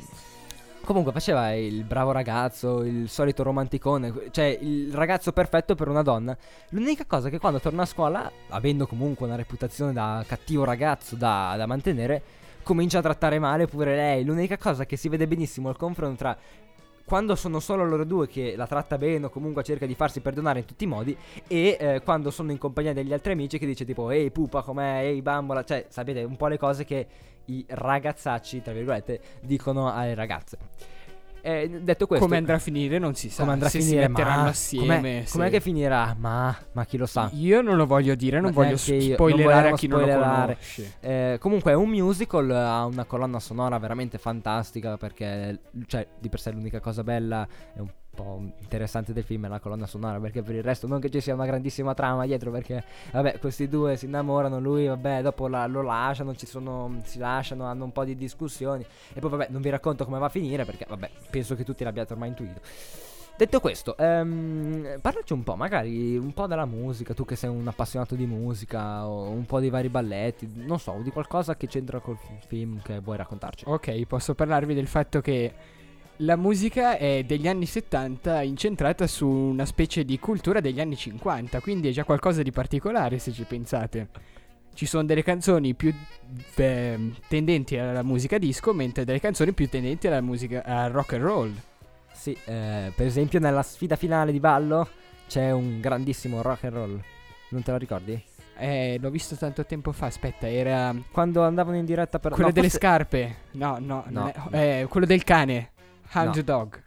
comunque 0.85 1.13
faceva 1.13 1.53
il 1.53 1.85
bravo 1.85 2.13
ragazzo, 2.13 2.83
il 2.83 3.09
solito 3.09 3.43
romanticone, 3.43 4.13
cioè 4.31 4.57
il 4.61 4.93
ragazzo 4.93 5.33
perfetto 5.33 5.75
per 5.75 5.89
una 5.89 6.03
donna. 6.03 6.37
L'unica 6.71 7.05
cosa 7.07 7.29
che 7.29 7.39
quando 7.39 7.61
torna 7.61 7.83
a 7.83 7.87
scuola, 7.87 8.31
avendo 8.51 8.87
comunque 8.87 9.27
una 9.27 9.37
reputazione 9.37 9.93
da 9.93 10.25
cattivo 10.27 10.65
ragazzo 10.65 11.17
da, 11.17 11.55
da 11.57 11.67
mantenere, 11.67 12.23
comincia 12.63 12.99
a 12.99 13.03
trattare 13.03 13.39
male 13.39 13.67
pure 13.67 13.95
lei. 13.95 14.25
L'unica 14.25 14.59
cosa 14.59 14.87
che 14.87 14.97
si 14.97 15.09
vede 15.09 15.27
benissimo 15.27 15.69
è 15.69 15.71
il 15.73 15.77
confronto 15.77 16.17
tra 16.17 16.37
quando 17.05 17.35
sono 17.35 17.61
solo 17.61 17.85
loro 17.85 18.05
due 18.05 18.27
che 18.27 18.55
la 18.57 18.67
tratta 18.67 18.97
bene 18.97 19.27
o 19.27 19.29
comunque 19.29 19.63
cerca 19.63 19.85
di 19.85 19.95
farsi 19.95 20.21
perdonare 20.21 20.61
in 20.61 20.65
tutti 20.65 20.85
i 20.85 20.87
modi 20.87 21.17
e 21.47 21.77
eh, 21.79 22.01
quando 22.03 22.31
sono 22.31 22.51
in 22.51 22.59
compagnia 22.59 22.95
degli 22.95 23.13
altri 23.13 23.33
amici 23.33 23.59
che 23.59 23.67
dice 23.67 23.85
tipo 23.85 24.11
ehi 24.11 24.31
pupa 24.31 24.63
com'è, 24.63 25.03
ehi 25.03 25.21
bambola, 25.21 25.65
cioè 25.65 25.87
sapete 25.89 26.23
un 26.23 26.37
po' 26.37 26.47
le 26.47 26.57
cose 26.57 26.85
che 26.85 27.07
i 27.47 27.65
ragazzacci, 27.69 28.63
tra 28.63 28.73
virgolette, 28.73 29.21
dicono 29.43 29.93
alle 29.93 30.15
ragazze. 30.15 30.59
Eh, 31.47 31.69
detto 31.83 32.07
questo, 32.07 32.25
Come 32.25 32.39
andrà 32.39 32.55
a 32.55 32.59
finire 32.59 32.99
non 32.99 33.15
si 33.15 33.29
sa. 33.29 33.43
come 33.43 33.53
andrà 33.53 33.67
a 33.67 33.71
finire, 33.71 34.03
si 34.05 34.09
metteranno 34.09 34.43
ma 34.45 34.49
assieme. 34.49 34.97
com'è, 34.97 35.23
se- 35.27 35.33
com'è 35.37 35.51
che 35.51 35.61
finirà? 35.61 36.17
Ma, 36.19 36.57
ma 36.73 36.85
chi 36.87 36.97
lo 36.97 37.05
sa. 37.05 37.29
Io 37.35 37.61
non 37.61 37.77
lo 37.77 37.85
voglio 37.85 38.15
dire, 38.15 38.37
non 38.41 38.47
Ma 38.55 38.63
voglio 38.63 38.69
non 38.71 38.79
spoilerare 38.79 39.55
vogliamo 39.55 39.75
a 39.75 39.77
chi 39.79 39.87
non 39.87 39.99
lo 40.01 40.07
spoilerare. 40.07 40.53
conosce. 40.55 40.93
Eh, 41.01 41.37
comunque 41.41 41.73
è 41.73 41.75
un 41.75 41.91
musical, 41.91 42.51
ha 42.51 42.87
una 42.87 43.05
colonna 43.05 43.41
sonora 43.41 43.77
veramente 43.79 44.17
fantastica 44.17 44.97
perché, 44.97 45.59
cioè, 45.87 46.07
di 46.19 46.31
per 46.31 46.41
sé 46.41 46.51
l'unica 46.51 46.81
cosa 46.81 47.05
bella 47.05 47.47
è 47.75 47.81
un 47.81 47.91
po' 48.15 48.41
interessante 48.61 49.13
del 49.13 49.25
film 49.25 49.47
è 49.47 49.49
la 49.49 49.61
colonna 49.61 49.87
sonora 49.87 50.19
perché 50.19 50.43
per 50.43 50.55
il 50.55 50.63
resto 50.63 50.87
non 50.87 51.01
che 51.01 51.11
ci 51.11 51.21
sia 51.21 51.35
una 51.35 51.47
grandissima 51.47 51.95
trama 51.95 52.25
dietro 52.25 52.51
perché, 52.51 52.83
vabbè, 53.13 53.39
questi 53.39 53.69
due 53.69 53.97
si 53.97 54.07
innamorano, 54.07 54.61
lui, 54.61 54.87
vabbè, 54.87 55.23
dopo 55.23 55.49
la- 55.49 55.67
lo 55.67 55.83
lasciano, 55.83 56.35
ci 56.35 56.47
sono, 56.47 57.01
si 57.05 57.19
lasciano, 57.19 57.65
hanno 57.65 57.85
un 57.85 57.93
po' 57.93 58.05
di 58.05 58.17
discussioni 58.17 58.85
e 59.13 59.21
poi, 59.21 59.31
vabbè, 59.31 59.49
non 59.51 59.61
vi 59.61 59.71
racconto 59.71 60.05
come 60.05 60.19
va 60.19 60.27
a 60.27 60.31
finire 60.31 60.65
perché, 60.65 60.87
vabbè, 60.89 61.11
penso 61.31 61.55
che 61.55 61.65
tutti 61.65 61.85
l'abbiate 61.85 62.13
ormai 62.13 62.29
intuito. 62.29 62.61
Detto 63.37 63.59
questo, 63.59 63.97
ehm, 63.97 65.01
parlaci 65.01 65.33
un 65.33 65.43
po', 65.43 65.57
magari 65.57 66.17
un 66.17 66.33
po' 66.33 66.47
della 66.47 66.67
musica, 66.67 67.15
tu 67.15 67.25
che 67.25 67.35
sei 67.35 67.51
un 67.51 67.67
appassionato 67.67 68.15
di 68.15 68.27
musica, 68.27 69.09
o 69.09 69.29
un 69.29 69.45
po' 69.45 69.59
di 69.59 69.71
vari 69.71 69.89
balletti, 69.89 70.49
non 70.55 70.79
so, 70.79 71.01
di 71.03 71.11
qualcosa 71.11 71.57
che 71.57 71.67
c'entra 71.67 71.99
col 71.99 72.17
film 72.47 72.81
che 72.81 73.01
vuoi 73.01 73.17
raccontarci. 73.17 73.65
Ok, 73.67 74.05
posso 74.07 74.37
parlarvi 74.37 74.73
del 74.73 74.87
fatto 74.87 75.21
che 75.21 75.53
la 76.19 76.37
musica 76.37 76.97
è 76.97 77.25
degli 77.25 77.49
anni 77.49 77.67
70 77.67 78.43
incentrata 78.43 79.07
su 79.07 79.27
una 79.27 79.65
specie 79.67 80.05
di 80.05 80.19
cultura 80.19 80.61
degli 80.61 80.81
anni 80.81 80.97
50, 80.97 81.61
quindi 81.61 81.89
è 81.89 81.93
già 81.93 82.05
qualcosa 82.05 82.43
di 82.43 82.51
particolare 82.53 83.19
se 83.19 83.33
ci 83.33 83.45
pensate. 83.45 84.09
ci 84.75 84.87
sono 84.87 85.05
delle 85.05 85.23
canzoni 85.23 85.75
più 85.75 85.95
eh, 86.57 87.13
tendenti 87.29 87.77
alla 87.79 88.03
musica 88.03 88.39
disco, 88.39 88.73
mentre 88.73 89.05
delle 89.05 89.21
canzoni 89.21 89.53
più 89.53 89.69
tendenti 89.69 90.07
alla 90.09 90.21
musica 90.21 90.63
al 90.65 90.91
rock 90.91 91.13
and 91.15 91.23
roll. 91.23 91.53
Sì, 92.13 92.37
eh, 92.47 92.93
per 92.95 93.07
esempio 93.07 93.39
nella 93.39 93.63
sfida 93.63 93.97
finale 93.97 94.33
di 94.33 94.41
ballo 94.41 94.89
c'è 95.29 95.51
un 95.53 95.81
grandissimo 95.81 96.43
rock 96.43 96.65
and 96.65 96.73
roll. 96.75 97.01
Non 97.51 97.63
te 97.63 97.71
lo 97.71 97.77
ricordi? 97.77 98.21
Eh, 98.57 98.99
l'ho 99.01 99.11
visto 99.11 99.35
tanto 99.37 99.65
tempo 99.67 99.91
fa, 99.93 100.07
aspetta, 100.07 100.49
era 100.49 100.95
Quando 101.11 101.43
andavano 101.43 101.77
in 101.77 101.85
diretta 101.85 102.19
per 102.21 102.31
quello 102.33 102.49
no, 102.49 102.53
delle 102.53 102.69
forse- 102.69 102.85
scarpe. 102.87 103.37
No, 103.53 103.79
no, 103.81 104.05
No. 104.09 104.33
è- 104.51 104.81
eh, 104.83 104.87
quello 104.89 105.07
del 105.07 105.23
cane. 105.25 105.71
Hound 106.13 106.37
No. 106.37 106.43
Dog. 106.43 106.83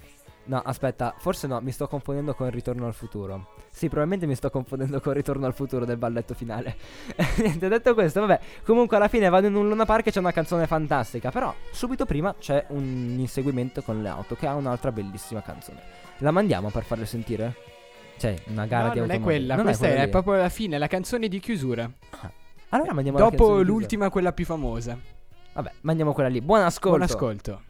No, 0.45 0.61
aspetta, 0.63 1.13
forse 1.17 1.45
no, 1.45 1.59
mi 1.59 1.71
sto 1.71 1.87
confondendo 1.89 2.33
con 2.33 2.49
Ritorno 2.49 2.85
al 2.85 2.93
futuro. 2.93 3.55
Sì, 3.69 3.87
probabilmente 3.87 4.25
mi 4.25 4.35
sto 4.35 4.49
confondendo 4.49 5.01
con 5.01 5.11
Ritorno 5.11 5.45
al 5.45 5.53
futuro 5.53 5.83
del 5.83 5.97
balletto 5.97 6.33
finale. 6.33 6.77
Niente, 7.43 7.67
detto 7.67 7.93
questo, 7.93 8.21
vabbè, 8.21 8.39
comunque 8.63 8.95
alla 8.95 9.09
fine 9.09 9.27
vado 9.27 9.47
in 9.47 9.55
un 9.55 9.67
Luna 9.67 9.83
Park 9.83 10.07
e 10.07 10.11
c'è 10.11 10.19
una 10.19 10.31
canzone 10.31 10.65
fantastica, 10.65 11.31
però 11.31 11.53
subito 11.71 12.05
prima 12.05 12.33
c'è 12.39 12.63
un 12.69 13.15
inseguimento 13.19 13.81
con 13.81 14.01
le 14.01 14.07
auto 14.07 14.35
che 14.35 14.47
ha 14.47 14.53
un'altra 14.55 14.93
bellissima 14.93 15.41
canzone. 15.41 15.81
La 16.19 16.31
mandiamo 16.31 16.69
per 16.69 16.83
farle 16.83 17.05
sentire? 17.05 17.53
C'è 18.17 18.35
una 18.45 18.65
gara 18.67 18.87
No, 18.87 18.93
di 18.93 18.99
non 18.99 19.09
è 19.09 19.13
automobili. 19.15 19.37
quella, 19.39 19.55
Non 19.55 19.63
questa 19.65 19.87
quella 19.87 20.01
è, 20.03 20.07
proprio 20.07 20.35
la 20.37 20.49
fine, 20.49 20.77
la 20.77 20.87
canzone 20.87 21.27
di 21.27 21.39
chiusura. 21.41 21.91
Allora 22.69 22.93
mandiamo 22.93 23.17
la 23.17 23.25
Dopo 23.25 23.35
canzone 23.37 23.63
di 23.63 23.69
l'ultima, 23.69 24.09
quella 24.09 24.31
più 24.31 24.45
famosa. 24.45 24.97
Vabbè, 25.53 25.71
mandiamo 25.81 26.13
quella 26.13 26.29
lì. 26.29 26.39
Buon 26.41 26.61
ascolto. 26.61 26.89
Buon 26.97 27.01
ascolto. 27.01 27.61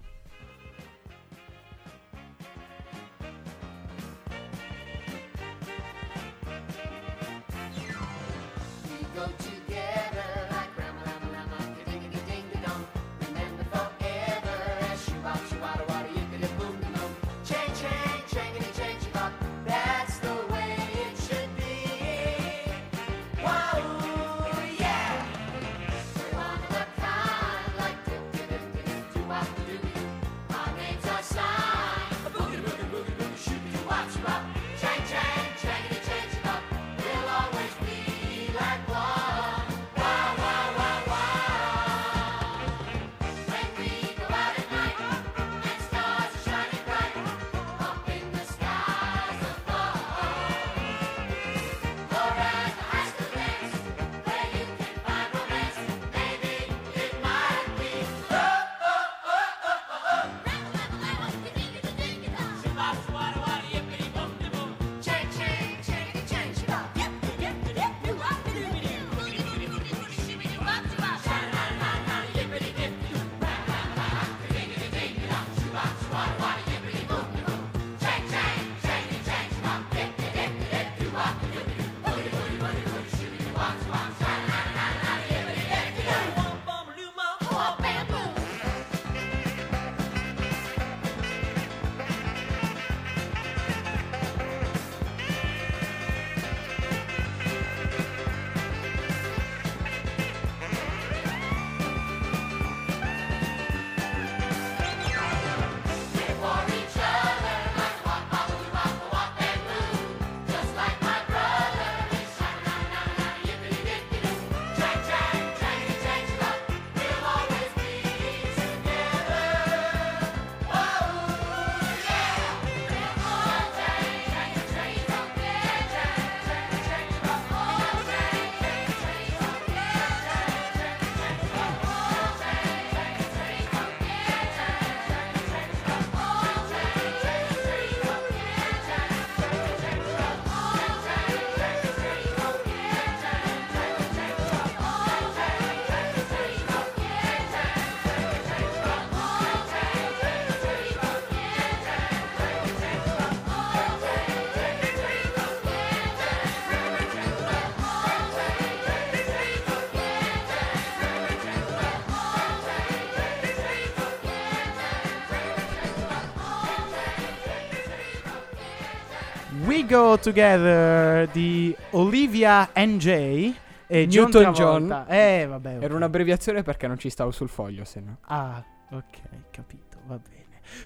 Go 169.88 170.20
Together 170.20 171.30
di 171.30 171.74
Olivia 171.92 172.70
NJ 172.76 173.54
e 173.88 174.08
John 174.08 174.30
Newton 174.30 174.54
Travolta. 174.54 175.06
John. 175.06 175.06
Eh, 175.08 175.46
vabbè. 175.48 175.76
ok. 175.78 175.84
Era 175.84 175.96
un'abbreviazione 175.96 176.62
perché 176.62 176.88
non 176.88 177.00
ci 177.00 177.10
stavo 177.10 177.32
sul 177.32 177.48
foglio, 177.48 177.86
se 177.86 178.02
no. 178.02 178.18
Ah, 178.24 178.62
ok, 178.92 179.18
capito, 179.50 179.98
va 180.06 180.20
bene. 180.20 180.36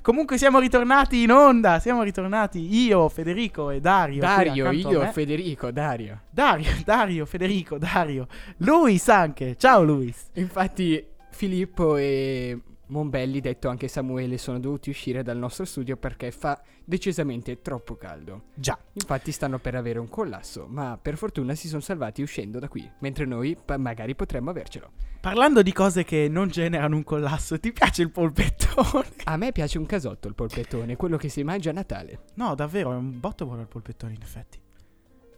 Comunque 0.04 0.38
siamo 0.38 0.60
ritornati 0.60 1.24
in 1.24 1.32
onda, 1.32 1.80
siamo 1.80 2.04
ritornati 2.04 2.86
io, 2.86 3.10
Federico 3.10 3.72
e 3.72 3.80
Dario. 3.80 4.20
Dario, 4.20 4.70
io. 4.70 5.12
Federico, 5.12 5.72
Dario. 5.72 6.22
Dario, 6.30 6.70
Dario, 6.86 7.26
Federico, 7.26 7.80
Dario. 7.80 8.28
Luis 8.58 9.10
anche. 9.10 9.56
Ciao 9.58 9.82
Luis. 9.82 10.30
Infatti 10.34 11.04
Filippo 11.32 11.98
e 11.98 12.60
Monbelli, 12.92 13.40
detto 13.40 13.70
anche 13.70 13.88
Samuele, 13.88 14.38
sono 14.38 14.60
dovuti 14.60 14.90
uscire 14.90 15.24
dal 15.24 15.38
nostro 15.38 15.64
studio 15.64 15.96
perché 15.96 16.30
fa 16.32 16.62
decisamente 16.84 17.62
troppo 17.62 17.96
caldo. 17.96 18.44
Già. 18.54 18.78
Infatti 18.94 19.32
stanno 19.32 19.60
per 19.60 19.76
avere 19.76 19.98
un 19.98 20.10
collasso, 20.10 20.68
ma 20.68 21.00
per 21.02 21.16
fortuna 21.16 21.56
si 21.56 21.70
sono 21.70 21.80
salvati 21.80 22.22
uscendo 22.22 22.60
da 22.60 22.68
qui, 22.68 22.90
mentre 23.00 23.26
noi 23.26 23.56
pa- 23.64 23.78
magari 23.78 24.14
potremmo 24.14 24.50
avercelo. 24.50 24.92
Parlando 25.22 25.62
di 25.62 25.72
cose 25.72 26.04
che 26.04 26.28
non 26.30 26.50
generano 26.50 26.98
un 26.98 27.04
collasso, 27.04 27.58
ti 27.60 27.72
piace 27.72 28.02
il 28.02 28.12
polpettone? 28.12 29.08
A 29.24 29.38
me 29.38 29.54
piace 29.54 29.78
un 29.78 29.86
casotto 29.86 30.28
il 30.28 30.36
polpettone, 30.36 30.98
quello 30.98 31.16
che 31.16 31.30
si 31.30 31.44
mangia 31.44 31.70
a 31.70 31.74
Natale. 31.74 32.24
No, 32.36 32.56
davvero, 32.56 32.92
è 32.92 32.96
un 32.96 33.20
botto 33.22 33.46
buono 33.46 33.62
il 33.62 33.68
polpettone, 33.68 34.14
in 34.14 34.22
effetti. 34.22 34.60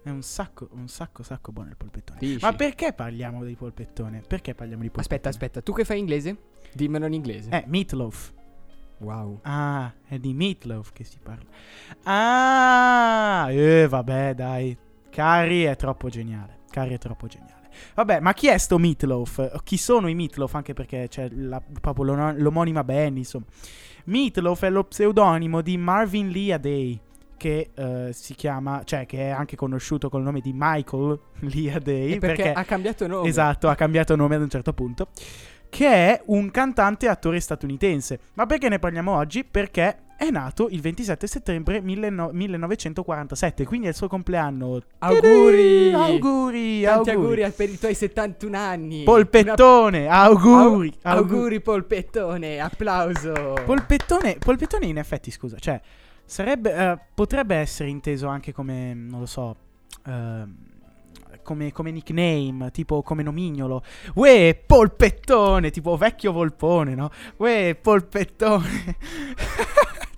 È 0.01 0.09
un 0.09 0.23
sacco, 0.23 0.69
un 0.71 0.87
sacco, 0.87 1.21
sacco 1.21 1.51
buono 1.51 1.69
il 1.69 1.77
polpettone. 1.77 2.17
Dici? 2.19 2.43
Ma 2.43 2.53
perché 2.53 2.93
parliamo 2.93 3.45
di 3.45 3.55
polpettone? 3.55 4.23
Perché 4.27 4.55
parliamo 4.55 4.81
di 4.81 4.89
polpettone? 4.89 5.15
Aspetta, 5.15 5.29
aspetta, 5.29 5.61
tu 5.61 5.71
che 5.73 5.85
fai 5.85 5.99
inglese? 5.99 6.37
Dimmelo 6.73 7.05
in 7.05 7.13
inglese. 7.13 7.49
Eh, 7.49 7.63
meatloaf. 7.67 8.31
Wow. 8.99 9.39
Ah, 9.43 9.91
è 10.07 10.17
di 10.17 10.33
meatloaf 10.33 10.91
che 10.93 11.03
si 11.03 11.17
parla. 11.21 11.49
Ah, 12.03 13.51
eh, 13.51 13.87
vabbè, 13.87 14.33
dai. 14.33 14.77
Carrie 15.09 15.69
è 15.71 15.75
troppo 15.75 16.09
geniale. 16.09 16.59
Carrie 16.69 16.95
è 16.95 16.97
troppo 16.99 17.27
geniale. 17.27 17.69
Vabbè, 17.95 18.19
ma 18.19 18.33
chi 18.33 18.47
è 18.47 18.57
sto 18.57 18.77
meatloaf? 18.77 19.61
Chi 19.63 19.77
sono 19.77 20.07
i 20.07 20.15
meatloaf? 20.15 20.53
Anche 20.55 20.73
perché 20.73 21.07
c'è 21.09 21.27
la- 21.31 21.61
proprio 21.81 22.05
l'omonima 22.33 22.83
band, 22.83 23.17
insomma. 23.17 23.45
Meatloaf 24.05 24.63
è 24.63 24.69
lo 24.69 24.83
pseudonimo 24.83 25.61
di 25.61 25.77
Marvin 25.77 26.29
Lee 26.29 26.53
Aday, 26.53 26.99
che 27.37 27.71
eh, 27.73 28.09
si 28.13 28.35
chiama, 28.35 28.83
cioè 28.83 29.05
che 29.05 29.17
è 29.19 29.29
anche 29.29 29.55
conosciuto 29.55 30.09
col 30.09 30.21
nome 30.21 30.39
di 30.39 30.51
Michael 30.53 31.19
Liaday 31.41 32.11
E 32.13 32.17
perché, 32.19 32.51
ha 32.53 32.63
cambiato 32.63 33.07
nome. 33.07 33.27
Esatto, 33.27 33.69
ha 33.69 33.75
cambiato 33.75 34.15
nome 34.15 34.35
ad 34.35 34.41
un 34.41 34.49
certo 34.49 34.73
punto. 34.73 35.07
Che 35.73 35.87
è 35.87 36.21
un 36.27 36.51
cantante 36.51 37.07
e 37.07 37.09
attore 37.09 37.39
statunitense. 37.39 38.19
Ma 38.35 38.45
perché 38.45 38.69
ne 38.69 38.77
parliamo 38.77 39.15
oggi? 39.15 39.43
Perché 39.43 40.03
è 40.15 40.29
nato 40.29 40.67
il 40.69 40.79
27 40.81 41.25
settembre 41.25 41.81
19- 41.81 42.29
1947, 42.31 43.65
quindi 43.65 43.87
è 43.87 43.89
il 43.89 43.95
suo 43.95 44.07
compleanno. 44.07 44.79
Auguri! 44.99 45.91
Auguri! 45.91 46.81
Tanti 46.83 47.09
auguri 47.09 47.51
per 47.55 47.69
i 47.69 47.79
tuoi 47.79 47.95
71 47.95 48.55
anni. 48.55 49.01
Polpettone, 49.03 50.05
auguri! 50.07 50.93
Una- 51.03 51.15
auguri 51.15 51.59
Polpettone, 51.59 52.59
applauso. 52.59 53.55
Polpettone, 53.65 54.37
polpettone 54.37 54.85
in 54.85 54.99
effetti, 54.99 55.31
scusa, 55.31 55.57
cioè 55.57 55.81
sarebbe 56.23 56.71
eh, 56.75 56.99
potrebbe 57.15 57.55
essere 57.55 57.89
inteso 57.89 58.27
anche 58.27 58.53
come 58.53 58.93
non 58.93 59.21
lo 59.21 59.25
so, 59.25 59.55
ehm, 60.05 60.55
come, 61.43 61.71
come 61.71 61.91
nickname, 61.91 62.71
tipo 62.71 63.03
come 63.03 63.21
nomignolo. 63.23 63.83
Uè, 64.15 64.59
polpettone, 64.65 65.69
tipo 65.69 65.95
vecchio 65.97 66.31
volpone, 66.31 66.95
no? 66.95 67.09
Uè, 67.37 67.77
polpettone. 67.79 68.97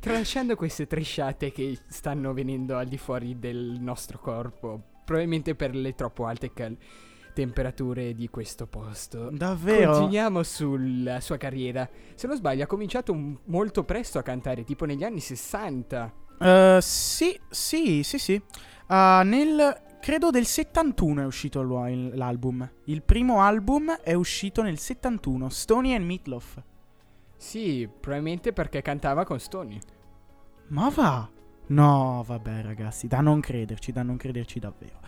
Tralasciando 0.00 0.54
queste 0.54 0.86
tresciate 0.86 1.50
che 1.50 1.78
stanno 1.88 2.34
venendo 2.34 2.76
al 2.76 2.86
di 2.86 2.98
fuori 2.98 3.38
del 3.38 3.78
nostro 3.80 4.18
corpo, 4.18 4.82
probabilmente 5.04 5.54
per 5.54 5.74
le 5.74 5.94
troppo 5.94 6.26
alte 6.26 6.52
cal- 6.52 6.76
temperature 7.32 8.14
di 8.14 8.28
questo 8.28 8.66
posto. 8.66 9.30
Davvero? 9.30 9.92
Continuiamo 9.92 10.42
sulla 10.42 11.20
sua 11.20 11.38
carriera. 11.38 11.88
Se 12.14 12.26
non 12.26 12.36
sbaglio, 12.36 12.64
ha 12.64 12.66
cominciato 12.66 13.12
un- 13.12 13.34
molto 13.46 13.84
presto 13.84 14.18
a 14.18 14.22
cantare, 14.22 14.62
tipo 14.64 14.84
negli 14.84 15.04
anni 15.04 15.20
60. 15.20 16.12
Eh, 16.38 16.78
sì, 16.82 17.40
sì, 17.48 18.02
sì, 18.02 18.18
sì. 18.18 18.42
Ah, 18.86 19.22
nel 19.24 19.82
credo 20.00 20.30
del 20.30 20.44
71 20.44 21.22
è 21.22 21.24
uscito 21.24 21.62
l'album. 21.62 22.70
Il 22.84 23.02
primo 23.02 23.40
album 23.40 23.90
è 24.02 24.12
uscito 24.12 24.62
nel 24.62 24.78
71, 24.78 25.48
Stony 25.48 25.94
and 25.94 26.04
Meatloaf. 26.04 26.62
Sì, 27.36 27.88
probabilmente 28.00 28.52
perché 28.52 28.82
cantava 28.82 29.24
con 29.24 29.38
Stony. 29.38 29.78
Ma 30.68 30.88
va? 30.90 31.28
No, 31.66 32.22
vabbè, 32.26 32.62
ragazzi, 32.62 33.06
da 33.06 33.20
non 33.20 33.40
crederci, 33.40 33.92
da 33.92 34.02
non 34.02 34.16
crederci 34.16 34.58
davvero. 34.58 35.00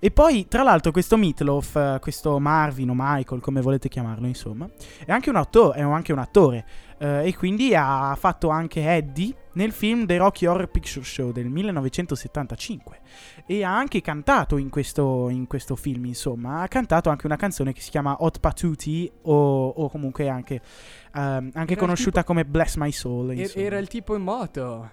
E 0.00 0.10
poi, 0.12 0.46
tra 0.46 0.62
l'altro, 0.62 0.92
questo 0.92 1.16
Meatloaf, 1.16 1.74
eh, 1.74 1.98
questo 2.00 2.38
Marvin 2.38 2.90
o 2.90 2.94
Michael, 2.96 3.40
come 3.40 3.60
volete 3.60 3.88
chiamarlo, 3.88 4.28
insomma, 4.28 4.68
è 5.04 5.10
anche 5.10 5.28
un, 5.28 5.36
auto- 5.36 5.72
è 5.72 5.80
anche 5.82 6.12
un 6.12 6.18
attore. 6.20 6.64
eh, 7.00 7.26
e 7.28 7.36
quindi 7.36 7.74
ha 7.76 8.14
fatto 8.18 8.48
anche 8.48 8.84
Eddie 8.92 9.32
nel 9.52 9.70
film 9.72 10.04
The 10.06 10.16
Rocky 10.16 10.46
Horror 10.46 10.68
Picture 10.68 11.04
Show 11.04 11.30
del 11.32 11.48
1975. 11.48 13.00
E 13.46 13.64
ha 13.64 13.76
anche 13.76 14.00
cantato 14.00 14.56
in 14.56 14.68
questo, 14.68 15.28
in 15.30 15.46
questo 15.46 15.74
film, 15.76 16.04
insomma. 16.06 16.62
Ha 16.62 16.68
cantato 16.68 17.08
anche 17.10 17.26
una 17.26 17.36
canzone 17.36 17.72
che 17.72 17.80
si 17.80 17.90
chiama 17.90 18.16
Hot 18.20 18.38
Patuti, 18.40 19.10
o, 19.22 19.68
o 19.68 19.88
comunque 19.88 20.28
anche, 20.28 20.60
ehm, 21.14 21.50
anche 21.54 21.76
conosciuta 21.76 22.24
come 22.24 22.44
Bless 22.44 22.76
My 22.76 22.92
Soul. 22.92 23.36
Insomma. 23.36 23.64
era 23.64 23.78
il 23.78 23.88
tipo 23.88 24.14
in 24.14 24.22
moto. 24.22 24.90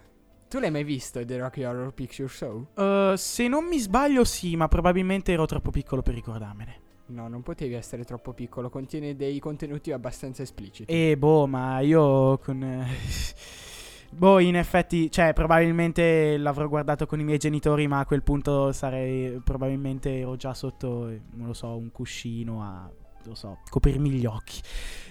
Tu 0.56 0.62
l'hai 0.62 0.72
mai 0.72 0.86
visto 0.86 1.26
The 1.26 1.38
Rocky 1.38 1.66
Horror 1.66 1.92
Picture 1.92 2.30
Show? 2.30 2.68
Uh, 2.76 3.16
se 3.18 3.50
non 3.50 3.66
mi 3.66 3.78
sbaglio, 3.78 4.24
sì, 4.24 4.56
ma 4.56 4.70
probabilmente 4.70 5.34
ero 5.34 5.46
troppo 5.46 5.70
piccolo 5.70 6.02
per 6.02 6.14
ricordarmene. 6.14 6.80
No, 7.08 7.28
non 7.28 7.42
potevi 7.42 7.74
essere 7.74 8.06
troppo 8.06 8.32
piccolo, 8.32 8.70
contiene 8.70 9.18
dei 9.18 9.38
contenuti 9.40 9.92
abbastanza 9.92 10.44
espliciti. 10.44 10.90
E 10.90 11.18
boh, 11.18 11.46
ma 11.46 11.82
io 11.82 12.38
con. 12.38 12.64
eh, 12.64 12.88
boh, 14.16 14.40
in 14.40 14.56
effetti, 14.56 15.12
cioè, 15.12 15.34
probabilmente 15.34 16.38
l'avrò 16.38 16.70
guardato 16.70 17.06
con 17.06 17.20
i 17.20 17.26
miei 17.26 17.38
genitori, 17.38 17.86
ma 17.88 18.00
a 18.00 18.06
quel 18.06 18.24
punto 18.24 18.72
sarei. 18.72 19.42
Probabilmente 19.44 20.20
ero 20.20 20.38
già 20.38 20.54
sotto, 20.54 21.10
eh, 21.10 21.20
non 21.34 21.48
lo 21.48 21.54
so, 21.54 21.76
un 21.76 21.92
cuscino 21.92 22.64
a. 22.64 22.80
Non 22.80 23.34
lo 23.34 23.36
so, 23.36 23.58
coprirmi 23.70 24.10
gli 24.10 24.26
occhi. 24.26 24.62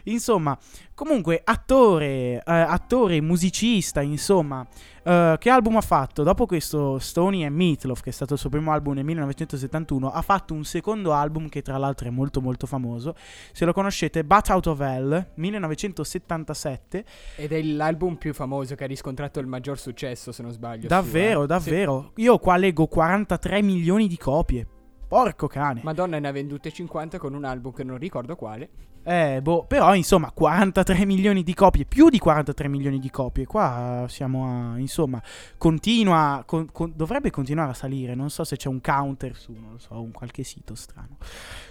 Insomma, 0.05 0.59
comunque, 0.95 1.41
attore, 1.43 2.07
eh, 2.07 2.43
attore, 2.45 3.21
musicista, 3.21 4.03
insomma. 4.03 4.67
eh, 5.03 5.37
che 5.39 5.51
album 5.51 5.77
ha 5.77 5.81
fatto? 5.81 6.23
Dopo 6.23 6.47
questo 6.47 6.99
Stony 6.99 7.45
and 7.45 7.57
Meatloaf, 7.57 8.03
che 8.03 8.11
è 8.11 8.13
stato 8.13 8.35
il 8.35 8.39
suo 8.39 8.51
primo 8.51 8.73
album 8.73 8.95
nel 8.95 9.05
1971, 9.05 10.11
ha 10.11 10.23
fatto 10.23 10.55
un 10.55 10.65
secondo 10.65 11.13
album 11.13 11.49
che 11.49 11.63
tra 11.63 11.79
l'altro 11.79 12.09
è 12.09 12.11
molto 12.11 12.41
molto 12.41 12.67
famoso. 12.67 13.15
Se 13.53 13.65
lo 13.65 13.73
conoscete, 13.73 14.25
Bat 14.25 14.51
Out 14.51 14.67
of 14.67 14.81
Hell, 14.81 15.31
1977. 15.35 17.05
Ed 17.37 17.53
è 17.53 17.63
l'album 17.63 18.17
più 18.17 18.35
famoso 18.35 18.75
che 18.75 18.85
ha 18.85 18.89
riscontrato 18.89 19.41
il 19.41 19.47
maggior 19.47 19.79
successo, 19.79 20.33
se 20.33 20.43
non 20.43 20.53
sbaglio. 20.53 20.89
Davvero, 20.89 21.39
su, 21.39 21.45
eh. 21.45 21.47
davvero. 21.47 22.13
Io 22.17 22.39
qua 22.39 22.57
leggo 22.57 22.87
43 22.87 23.63
milioni 23.63 24.07
di 24.09 24.19
copie. 24.19 24.67
Porco 25.15 25.47
cane. 25.47 25.79
Madonna 25.85 26.19
ne 26.19 26.27
ha 26.27 26.33
vendute 26.33 26.73
50 26.73 27.19
con 27.19 27.35
un 27.35 27.45
album 27.45 27.73
che 27.73 27.85
non 27.85 27.99
ricordo 27.99 28.35
quale. 28.35 28.69
Eh, 29.05 29.39
boh, 29.41 29.65
però 29.65 29.95
insomma, 29.95 30.33
43 30.33 31.05
milioni 31.05 31.45
di 31.45 31.55
copie, 31.55 31.85
più 31.85 32.09
di 32.09 32.19
43 32.19 32.67
milioni 32.67 32.99
di 32.99 33.11
copie. 33.11 33.47
Qua 33.47 34.07
siamo 34.09 34.73
a, 34.73 34.77
insomma, 34.77 35.23
continua, 35.57 36.43
con- 36.45 36.69
con- 36.73 36.95
dovrebbe 36.97 37.31
continuare 37.31 37.71
a 37.71 37.75
salire. 37.75 38.17
Non 38.17 38.29
so 38.29 38.43
se 38.43 38.57
c'è 38.57 38.69
un 38.69 38.81
counter 38.81 39.37
su, 39.37 39.53
non 39.53 39.71
lo 39.71 39.79
so, 39.79 40.01
un 40.03 40.11
qualche 40.11 40.43
sito 40.43 40.75
strano. 40.75 41.19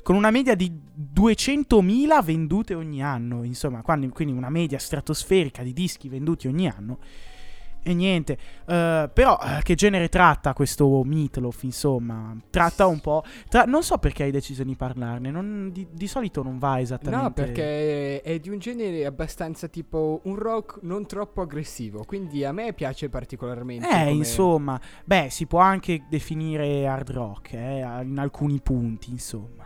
Con 0.03 0.15
una 0.15 0.31
media 0.31 0.55
di 0.55 0.71
200.000 1.13 2.23
vendute 2.23 2.75
ogni 2.75 3.03
anno, 3.03 3.43
insomma, 3.43 3.81
quando- 3.81 4.07
quindi 4.07 4.33
una 4.33 4.49
media 4.49 4.79
stratosferica 4.79 5.63
di 5.63 5.73
dischi 5.73 6.07
venduti 6.07 6.47
ogni 6.47 6.69
anno. 6.69 6.99
E 7.85 7.93
niente, 7.93 8.37
eh, 8.65 9.09
però 9.13 9.37
eh, 9.43 9.61
che 9.61 9.75
genere 9.75 10.07
tratta 10.07 10.53
questo 10.53 11.03
Meatloaf, 11.03 11.63
insomma? 11.63 12.33
Tratta 12.49 12.87
un 12.87 13.01
po'... 13.01 13.23
tra- 13.49 13.65
non 13.65 13.83
so 13.83 13.97
perché 13.97 14.23
hai 14.23 14.31
deciso 14.31 14.63
di 14.63 14.75
parlarne, 14.75 15.29
non- 15.29 15.69
di, 15.71 15.85
di 15.91 16.07
solito 16.07 16.41
non 16.43 16.59
va 16.59 16.79
esattamente... 16.79 17.23
No, 17.23 17.31
perché 17.33 18.21
è 18.21 18.39
di 18.39 18.49
un 18.49 18.59
genere 18.59 19.05
abbastanza 19.05 19.67
tipo 19.67 20.21
un 20.23 20.35
rock 20.35 20.79
non 20.83 21.05
troppo 21.05 21.41
aggressivo. 21.41 22.03
Quindi 22.05 22.45
a 22.45 22.53
me 22.53 22.71
piace 22.71 23.09
particolarmente. 23.09 23.85
Eh, 23.85 23.89
come- 23.91 24.11
insomma, 24.11 24.79
beh, 25.03 25.27
si 25.29 25.45
può 25.45 25.59
anche 25.59 26.05
definire 26.09 26.87
hard 26.87 27.11
rock, 27.11 27.53
eh, 27.53 27.79
in 28.01 28.17
alcuni 28.17 28.61
punti, 28.61 29.09
insomma. 29.11 29.62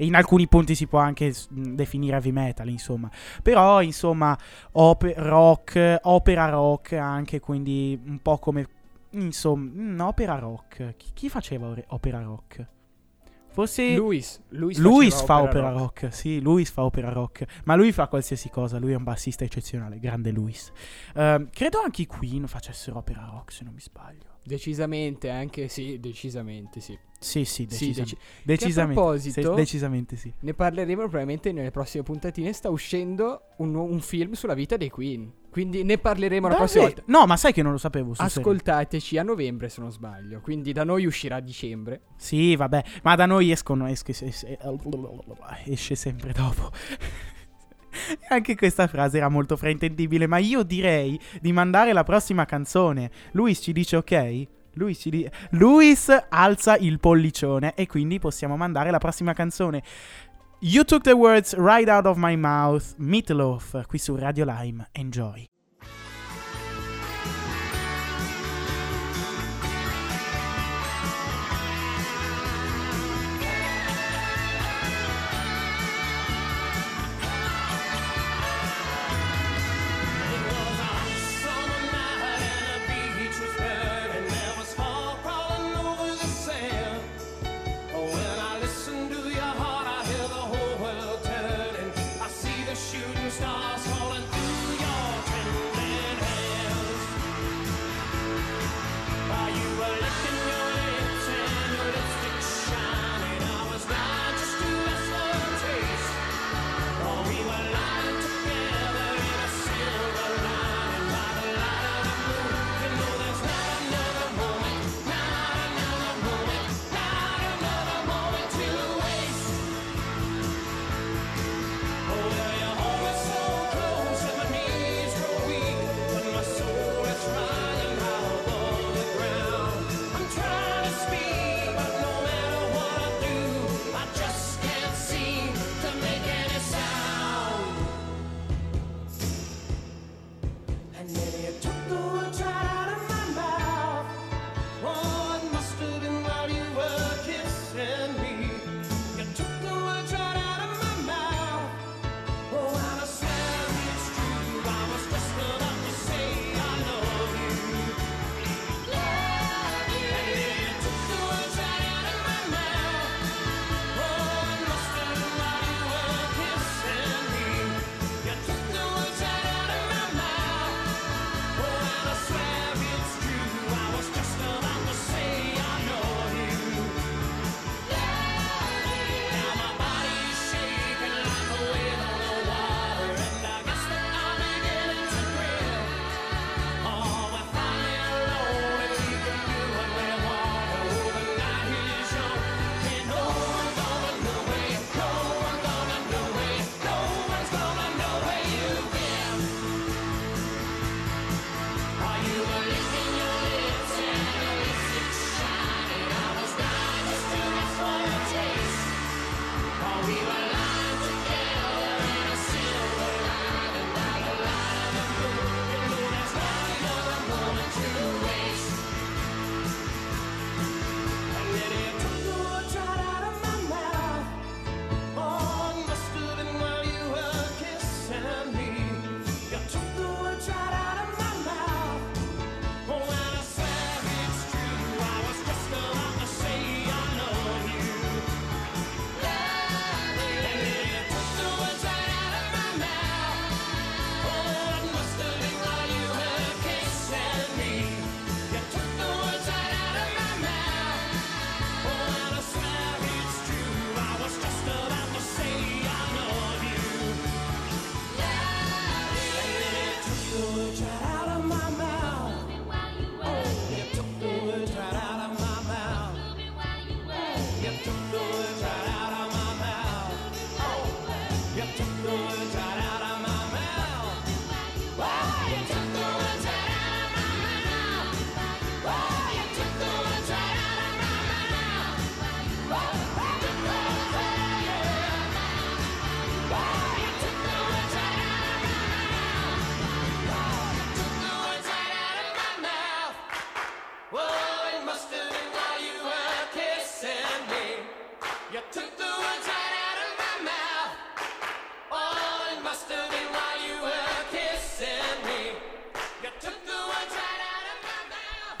E 0.00 0.06
in 0.06 0.14
alcuni 0.14 0.46
punti 0.46 0.76
si 0.76 0.86
può 0.86 1.00
anche 1.00 1.34
definire 1.50 2.14
heavy 2.16 2.30
metal, 2.30 2.68
insomma. 2.68 3.10
Però, 3.42 3.82
insomma, 3.82 4.38
op- 4.72 5.12
rock, 5.16 5.98
opera 6.02 6.48
rock 6.48 6.92
anche, 6.92 7.40
quindi 7.40 8.00
un 8.06 8.20
po' 8.20 8.38
come... 8.38 8.66
Insomma, 9.10 9.70
mm, 9.74 10.00
opera 10.00 10.38
rock. 10.38 10.94
Chi, 10.96 11.10
chi 11.14 11.28
faceva 11.28 11.74
opera 11.88 12.22
rock? 12.22 12.66
Forse... 13.58 13.96
Luis. 13.96 14.40
Luis, 14.50 14.78
Luis 14.78 15.20
fa 15.20 15.42
opera 15.42 15.70
rock. 15.70 16.12
sì, 16.12 16.40
Luis 16.40 16.70
fa 16.70 16.84
opera 16.84 17.10
rock, 17.10 17.44
ma 17.64 17.74
lui 17.74 17.90
fa 17.90 18.06
qualsiasi 18.06 18.50
cosa, 18.50 18.78
lui 18.78 18.92
è 18.92 18.94
un 18.94 19.02
bassista 19.02 19.42
eccezionale, 19.42 19.98
grande 19.98 20.30
Luis. 20.30 20.70
Ehm, 21.16 21.48
credo 21.50 21.80
anche 21.80 22.02
i 22.02 22.06
Queen 22.06 22.46
facessero 22.46 22.98
opera 22.98 23.28
rock, 23.28 23.50
se 23.50 23.64
non 23.64 23.74
mi 23.74 23.80
sbaglio. 23.80 24.37
Decisamente, 24.48 25.28
anche 25.30 25.68
sì, 25.68 25.98
decisamente 26.00 26.80
sì. 26.80 26.98
Sì, 27.20 27.44
sì, 27.44 27.66
Sì, 27.68 27.86
decisam- 27.86 28.04
deci- 28.04 28.16
decisamente. 28.44 28.94
proposito- 29.00 29.50
Sì, 29.50 29.54
decisamente 29.56 30.16
sì. 30.16 30.32
Ne 30.40 30.54
parleremo 30.54 31.02
probabilmente 31.02 31.50
nelle 31.52 31.70
prossime 31.72 32.04
puntatine. 32.04 32.52
Sta 32.52 32.70
uscendo 32.70 33.42
un, 33.58 33.74
un 33.74 34.00
film 34.00 34.32
sulla 34.32 34.54
vita 34.54 34.76
dei 34.76 34.88
Queen. 34.88 35.32
Quindi 35.50 35.82
ne 35.82 35.98
parleremo 35.98 36.46
la 36.46 36.54
prossima 36.54 36.84
volta. 36.84 37.02
No, 37.06 37.26
ma 37.26 37.36
sai 37.36 37.52
che 37.52 37.62
non 37.62 37.72
lo 37.72 37.78
sapevo. 37.78 38.14
sul 38.14 38.28
serio. 38.28 38.40
Ascoltateci 38.48 39.18
a 39.18 39.22
novembre 39.24 39.68
se 39.68 39.80
non 39.80 39.90
sbaglio. 39.90 40.40
Quindi 40.40 40.72
da 40.72 40.84
noi 40.84 41.06
uscirà 41.06 41.36
a 41.36 41.40
dicembre. 41.40 42.02
Sì, 42.16 42.54
vabbè, 42.54 42.84
ma 43.02 43.16
da 43.16 43.26
noi 43.26 43.50
escono, 43.50 43.88
esche, 43.88 44.12
es- 44.12 44.46
esce 45.66 45.94
sempre 45.96 46.32
dopo. 46.32 46.70
Anche 48.28 48.54
questa 48.56 48.86
frase 48.86 49.18
era 49.18 49.28
molto 49.28 49.56
fraintendibile, 49.56 50.26
ma 50.26 50.38
io 50.38 50.62
direi 50.62 51.18
di 51.40 51.52
mandare 51.52 51.92
la 51.92 52.04
prossima 52.04 52.44
canzone. 52.44 53.10
Luis 53.32 53.60
ci 53.60 53.72
dice 53.72 53.96
ok? 53.96 54.46
Luis, 54.74 54.98
ci 55.00 55.10
di- 55.10 55.28
Luis 55.50 56.08
alza 56.28 56.76
il 56.76 57.00
pollicione 57.00 57.74
e 57.74 57.86
quindi 57.86 58.18
possiamo 58.18 58.56
mandare 58.56 58.90
la 58.90 58.98
prossima 58.98 59.32
canzone. 59.32 59.82
You 60.60 60.84
took 60.84 61.02
the 61.02 61.12
words 61.12 61.54
right 61.56 61.88
out 61.88 62.06
of 62.06 62.16
my 62.16 62.36
mouth, 62.36 62.94
Meatloaf, 62.96 63.86
qui 63.86 63.98
su 63.98 64.16
Radio 64.16 64.44
Lime. 64.44 64.88
Enjoy. 64.92 65.46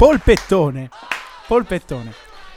Polpettone. 0.08 0.88
Polpettone. 1.46 2.14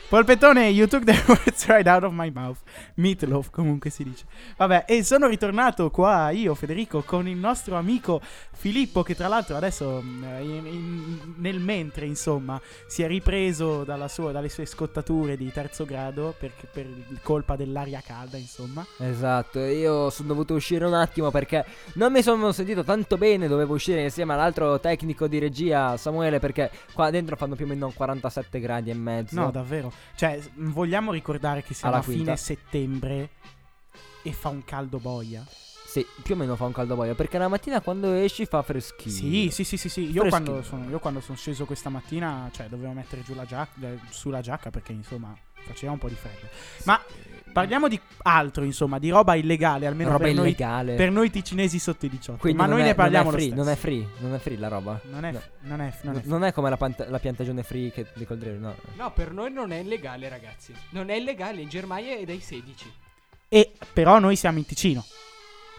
Polpettone, 0.10 0.74
you 0.74 0.88
took 0.88 1.06
the 1.06 1.22
words 1.28 1.68
right 1.68 1.86
out 1.86 2.06
of 2.06 2.14
my 2.14 2.30
mouth. 2.30 2.64
Meatloaf, 2.96 3.50
comunque 3.50 3.90
si 3.90 4.04
dice. 4.04 4.26
Vabbè, 4.58 4.86
e 4.88 5.04
sono 5.04 5.28
ritornato 5.28 5.90
qua 5.90 6.30
io, 6.32 6.54
Federico, 6.56 7.02
con 7.04 7.28
il 7.28 7.38
nostro 7.38 7.76
amico 7.76 8.22
Filippo, 8.54 9.02
che 9.04 9.16
tra 9.16 9.28
l'altro 9.28 9.56
adesso, 9.56 10.02
mm, 10.02 10.24
in- 10.42 10.66
in- 10.66 11.34
nel 11.38 11.60
mentre, 11.60 12.06
insomma, 12.06 12.60
si 12.88 13.02
è 13.04 13.08
ripreso 13.08 13.84
dalla 13.84 14.08
sua- 14.08 14.32
dalle 14.32 14.50
sue 14.50 14.66
scottature 14.66 15.36
di 15.38 15.52
terzo 15.52 15.86
grado 15.86 16.34
per, 16.38 16.52
per 16.72 16.88
colpa 17.24 17.56
dell'aria 17.56 18.02
calda, 18.06 18.38
insomma. 18.38 18.86
Esatto, 19.00 19.60
io 19.60 20.10
sono 20.10 20.28
dovuto 20.30 20.54
uscire 20.54 20.86
un 20.86 20.94
attimo 20.94 21.32
perché 21.32 21.66
non 21.94 22.12
mi 22.12 22.22
sono 22.22 22.52
sentito 22.52 22.84
tanto 22.84 23.18
bene, 23.18 23.48
dovevo 23.48 23.74
uscire 23.74 24.04
insieme 24.04 24.34
all'altro 24.34 24.80
tecnico 24.80 25.28
di 25.28 25.40
regia, 25.40 25.98
Samuele, 25.98 26.40
perché 26.40 26.70
qua 26.94 27.10
dentro 27.10 27.36
fanno 27.36 27.56
più 27.56 27.66
o 27.66 27.68
meno 27.68 27.92
47 27.92 28.60
gradi 28.60 28.90
e 28.90 28.94
mezzo. 28.94 29.40
No, 29.40 29.52
davvero. 29.52 29.92
Cioè, 30.16 30.40
vogliamo 30.56 31.12
ricordare 31.12 31.64
che 31.64 31.74
siamo 31.74 31.94
Alla 31.96 32.04
a 32.04 32.06
fine 32.06 32.16
quinta. 32.24 32.36
Settembre 32.82 33.30
e 34.24 34.34
fa 34.34 34.50
un 34.50 34.64
caldo 34.64 34.98
boia? 35.00 35.46
Sì, 35.86 36.06
più 36.24 36.36
o 36.36 36.38
meno 36.38 36.56
fa 36.56 36.66
un 36.66 36.72
caldo 36.72 36.96
boia, 36.96 37.16
perché 37.16 37.38
la 37.38 37.50
mattina 37.50 37.82
quando 37.82 38.14
esci 38.14 38.46
fa 38.46 38.62
freschino. 38.62 39.12
Sì, 39.12 39.50
sì, 39.52 39.66
sì, 39.66 39.76
sì, 39.76 39.90
sì. 39.90 40.10
Io 40.10 40.26
quando, 40.28 40.64
sono, 40.64 40.90
io 40.90 41.00
quando 41.00 41.20
sono 41.20 41.38
sceso 41.38 41.66
questa 41.66 41.90
mattina, 41.90 42.50
cioè, 42.54 42.68
dovevo 42.68 42.94
mettere 42.94 43.24
giù 43.24 43.34
la 43.34 43.46
giacca, 43.46 43.90
eh, 43.90 44.00
su 44.10 44.30
la 44.30 44.40
giacca 44.40 44.70
perché, 44.70 44.94
insomma, 44.94 45.36
faceva 45.54 45.92
un 45.92 45.98
po' 45.98 46.08
di 46.08 46.16
freddo. 46.16 46.48
Ma 46.86 47.04
parliamo 47.52 47.88
di 47.88 48.00
altro, 48.24 48.64
insomma, 48.64 49.00
di 49.00 49.10
roba 49.10 49.36
illegale, 49.36 49.86
almeno 49.88 50.12
roba 50.12 50.24
per 50.26 50.34
noi, 50.34 50.46
illegale. 50.48 50.96
per 50.96 51.12
noi 51.12 51.30
ticinesi 51.30 51.80
sotto 51.80 52.06
i 52.06 52.10
18. 52.10 52.40
Quindi 52.40 52.58
Ma 52.60 52.66
non 52.66 52.76
noi 52.78 52.84
è- 52.84 52.88
ne 52.90 52.96
parliamo 52.96 53.32
non 53.32 53.34
è 53.34 53.38
lo 53.38 53.38
free, 53.38 53.52
stesso. 53.52 53.64
non 53.64 53.74
è 53.74 53.76
free, 53.78 54.08
non 54.20 54.34
è 54.34 54.38
free 54.40 54.58
la 54.58 54.68
roba. 54.68 55.00
Non 55.10 55.26
è, 55.26 55.32
No. 55.32 55.42
non 55.62 55.82
è, 55.82 55.94
non 56.02 56.16
è 56.18 56.22
Non 56.26 56.44
è 56.44 56.54
come 56.54 56.70
la, 56.70 56.78
panta- 56.78 57.10
la 57.10 57.20
piantagione 57.20 57.64
free 57.64 57.92
che 57.92 58.06
di 58.14 58.26
Coldrero, 58.26 58.60
no. 58.60 58.76
No, 58.96 59.12
per 59.12 59.32
noi 59.32 59.52
non 59.52 59.72
è 59.72 59.78
illegale, 59.80 60.30
ragazzi. 60.30 60.74
Non 60.92 61.10
è 61.10 61.16
illegale, 61.16 61.62
in 61.62 61.70
Germania 61.70 62.16
è 62.18 62.24
dai 62.26 62.40
16. 62.40 62.92
E 63.50 63.72
però 63.94 64.20
noi 64.20 64.36
siamo 64.36 64.58
in 64.58 64.66
Ticino. 64.66 65.04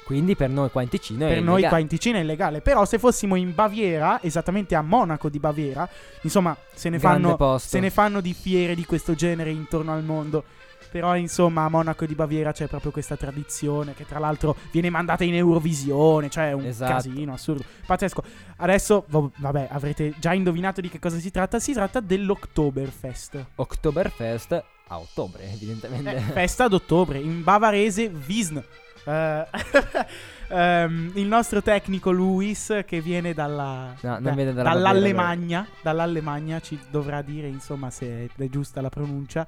Quindi 0.05 0.35
per 0.35 0.51
noi 0.51 0.69
qua 0.71 0.83
in 0.83 0.89
Ticino 0.89 1.27
è 1.27 1.29
per 1.29 1.37
noi 1.39 1.45
qua 1.45 1.59
illegale. 1.59 1.83
in 1.83 1.89
Ticino 1.89 2.17
è 2.19 2.21
illegale. 2.21 2.61
Però 2.61 2.85
se 2.85 2.99
fossimo 2.99 3.37
in 3.37 3.55
Baviera, 3.55 4.21
esattamente 4.23 4.75
a 4.75 4.83
Monaco 4.83 5.29
di 5.29 5.39
Baviera, 5.39 5.89
insomma, 6.23 6.55
se 6.75 6.89
ne, 6.91 6.99
fanno, 6.99 7.59
se 7.59 7.79
ne 7.79 7.89
fanno 7.89 8.21
di 8.21 8.35
fiere 8.35 8.75
di 8.75 8.85
questo 8.85 9.15
genere 9.15 9.51
intorno 9.51 9.93
al 9.93 10.03
mondo. 10.03 10.45
Però 10.93 11.17
insomma 11.17 11.65
a 11.65 11.71
Monaco 11.71 12.05
di 12.05 12.15
Baviera 12.15 12.53
c'è 12.53 12.67
proprio 12.67 12.91
questa 12.91 13.17
tradizione 13.17 13.95
che 13.95 14.05
tra 14.07 14.19
l'altro 14.19 14.55
viene 14.71 14.91
mandata 14.91 15.25
in 15.25 15.35
Eurovisione, 15.35 16.29
cioè 16.29 16.51
è 16.51 16.53
un 16.53 16.67
Esatto. 16.67 16.93
casino 16.93 17.33
assurdo, 17.33 17.65
pazzesco. 17.87 18.23
Adesso, 18.59 19.07
vabbè, 19.09 19.69
avrete 19.71 20.13
già 20.19 20.35
indovinato 20.35 20.83
di 20.83 20.91
che 20.91 20.99
cosa 20.99 21.19
si 21.19 21.31
tratta. 21.31 21.59
Si 21.59 21.73
tratta 21.73 22.01
dell'Oktoberfest. 22.01 23.47
Oktoberfest 23.55 24.65
a 24.89 24.99
ottobre, 24.99 25.51
evidentemente. 25.51 26.15
Eh, 26.15 26.21
festa 26.21 26.69
d'ottobre, 26.69 27.19
in 27.19 27.43
bavarese 27.43 28.13
Wiesn. 28.27 28.59
Eh, 29.05 29.47
ehm, 30.49 31.13
il 31.15 31.27
nostro 31.27 31.63
tecnico 31.63 32.11
Luis 32.11 32.83
che 32.87 33.01
viene 33.01 33.33
dalla, 33.33 33.95
No, 34.03 34.21
da- 34.21 34.31
viene 34.33 34.53
dalla 34.53 34.71
dall'Allemagna, 34.75 35.67
dall'Allemagna 35.81 36.61
ci 36.61 36.79
dovrà 36.91 37.23
dire 37.23 37.49
insomma 37.49 37.91
se 37.91 38.29
è 38.37 38.49
giusta 38.49 38.83
la 38.83 38.91
pronuncia. 38.91 39.47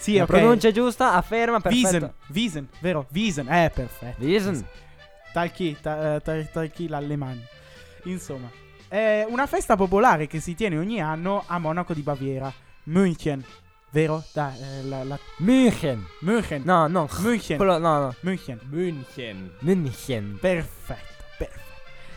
Sì, 0.00 0.16
la 0.16 0.22
ok. 0.22 0.28
pronuncia 0.28 0.70
giusta, 0.72 1.12
afferma, 1.12 1.60
Wiesen, 1.64 2.00
perfetto. 2.00 2.14
Wiesen, 2.32 2.68
vero? 2.80 3.06
Wiesen, 3.12 3.48
eh, 3.52 3.70
perfetto. 3.72 4.24
Wiesen. 4.24 4.66
Tal 5.32 5.52
chi, 5.52 5.76
ta- 5.80 6.14
eh, 6.16 6.20
tal- 6.22 6.48
tal 6.50 6.70
chi 6.72 6.88
l'Allemagna. 6.88 7.44
Insomma, 8.04 8.50
è 8.88 9.24
una 9.28 9.46
festa 9.46 9.76
popolare 9.76 10.26
che 10.26 10.40
si 10.40 10.54
tiene 10.54 10.78
ogni 10.78 11.00
anno 11.00 11.44
a 11.46 11.58
Monaco 11.58 11.92
di 11.94 12.00
Baviera, 12.00 12.52
München, 12.84 13.44
vero? 13.90 14.24
Da, 14.32 14.52
eh, 14.56 14.82
la, 14.84 15.04
la- 15.04 15.18
München. 15.38 16.04
München, 16.20 16.62
No, 16.64 16.86
no. 16.86 17.06
München, 17.20 17.56
Quello, 17.58 17.78
no, 17.78 17.98
no. 18.00 18.14
München. 18.22 18.58
München. 18.70 19.52
München. 19.60 20.38
Perfetto. 20.40 21.09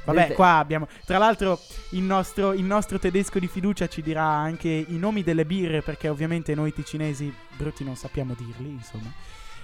Vabbè, 0.06 0.34
qua 0.34 0.58
abbiamo. 0.58 0.88
Tra 1.06 1.18
l'altro, 1.18 1.60
il 1.91 2.01
nostro, 2.01 2.54
il 2.54 2.64
nostro 2.64 2.99
tedesco 2.99 3.39
di 3.39 3.47
fiducia 3.47 3.88
ci 3.88 4.01
dirà 4.01 4.24
anche 4.24 4.68
i 4.70 4.97
nomi 4.97 5.24
delle 5.24 5.45
birre, 5.45 5.82
perché 5.82 6.10
ovviamente 6.10 6.54
noi 6.56 6.74
ticinesi 6.74 7.34
brutti 7.56 7.84
non 7.84 7.95
sappiamo 7.95 8.34
dirli. 8.38 8.70
Insomma, 8.70 9.12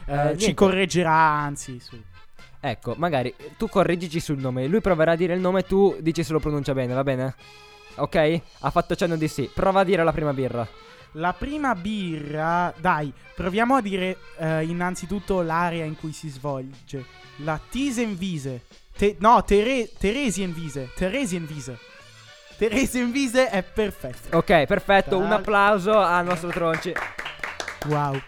Eh, 0.06 0.32
Eh, 0.32 0.38
ci 0.38 0.54
correggerà, 0.54 1.12
anzi. 1.14 1.80
Su. 1.80 2.02
Ecco, 2.62 2.96
magari 2.98 3.34
tu 3.58 3.68
correggici 3.70 4.20
sul 4.20 4.40
nome. 4.40 4.68
Lui 4.68 4.82
proverà 4.82 5.12
a 5.12 5.16
dire 5.16 5.34
il 5.34 5.40
nome, 5.40 5.64
tu 5.64 5.96
dici 6.00 6.24
se 6.24 6.34
lo 6.34 6.40
pronuncia 6.40 6.74
bene, 6.74 6.94
va 6.94 7.04
bene? 7.04 7.36
Ok? 7.96 8.42
Ha 8.60 8.70
fatto 8.72 8.96
cenno 8.96 9.18
di 9.18 9.28
sì. 9.28 9.50
Prova 9.54 9.82
a 9.82 9.84
dire 9.84 10.04
la 10.04 10.12
prima 10.12 10.34
birra. 10.34 10.68
La 11.14 11.34
prima 11.34 11.74
birra, 11.76 12.74
dai, 12.80 13.12
proviamo 13.36 13.76
a 13.76 13.82
dire 13.82 14.18
eh, 14.38 14.64
innanzitutto 14.64 15.42
l'area 15.42 15.86
in 15.86 15.98
cui 15.98 16.12
si 16.12 16.30
svolge. 16.30 17.04
La 17.38 17.60
Tisenwiese. 17.70 18.62
Te- 19.00 19.16
no, 19.20 19.42
Tere- 19.46 19.90
Theresienwiese. 19.98 20.90
Theresienwiese. 20.94 21.78
Theresienwiese 22.58 23.48
è 23.50 23.64
perfetto. 23.64 24.36
Ok, 24.36 24.66
perfetto. 24.66 25.18
Un 25.18 25.32
applauso 25.32 25.98
al 25.98 26.26
nostro 26.26 26.50
Tronci. 26.50 26.92
Wow. 27.88 28.22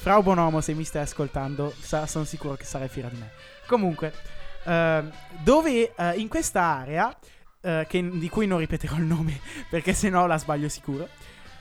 Frau 0.00 0.22
Bonomo, 0.22 0.60
se 0.60 0.74
mi 0.74 0.82
stai 0.82 1.02
ascoltando, 1.02 1.72
sono 2.06 2.24
sicuro 2.24 2.54
che 2.54 2.64
sarai 2.64 2.88
fiera 2.88 3.06
di 3.08 3.16
me. 3.18 3.30
Comunque, 3.68 4.12
ehm, 4.64 5.08
dove 5.44 5.94
eh, 5.94 6.14
in 6.16 6.26
questa 6.26 6.62
area, 6.62 7.16
eh, 7.60 7.86
che- 7.88 8.10
di 8.10 8.28
cui 8.28 8.48
non 8.48 8.58
ripeterò 8.58 8.96
il 8.96 9.04
nome 9.04 9.38
perché 9.70 9.92
sennò 9.92 10.26
la 10.26 10.36
sbaglio 10.36 10.68
sicuro, 10.68 11.08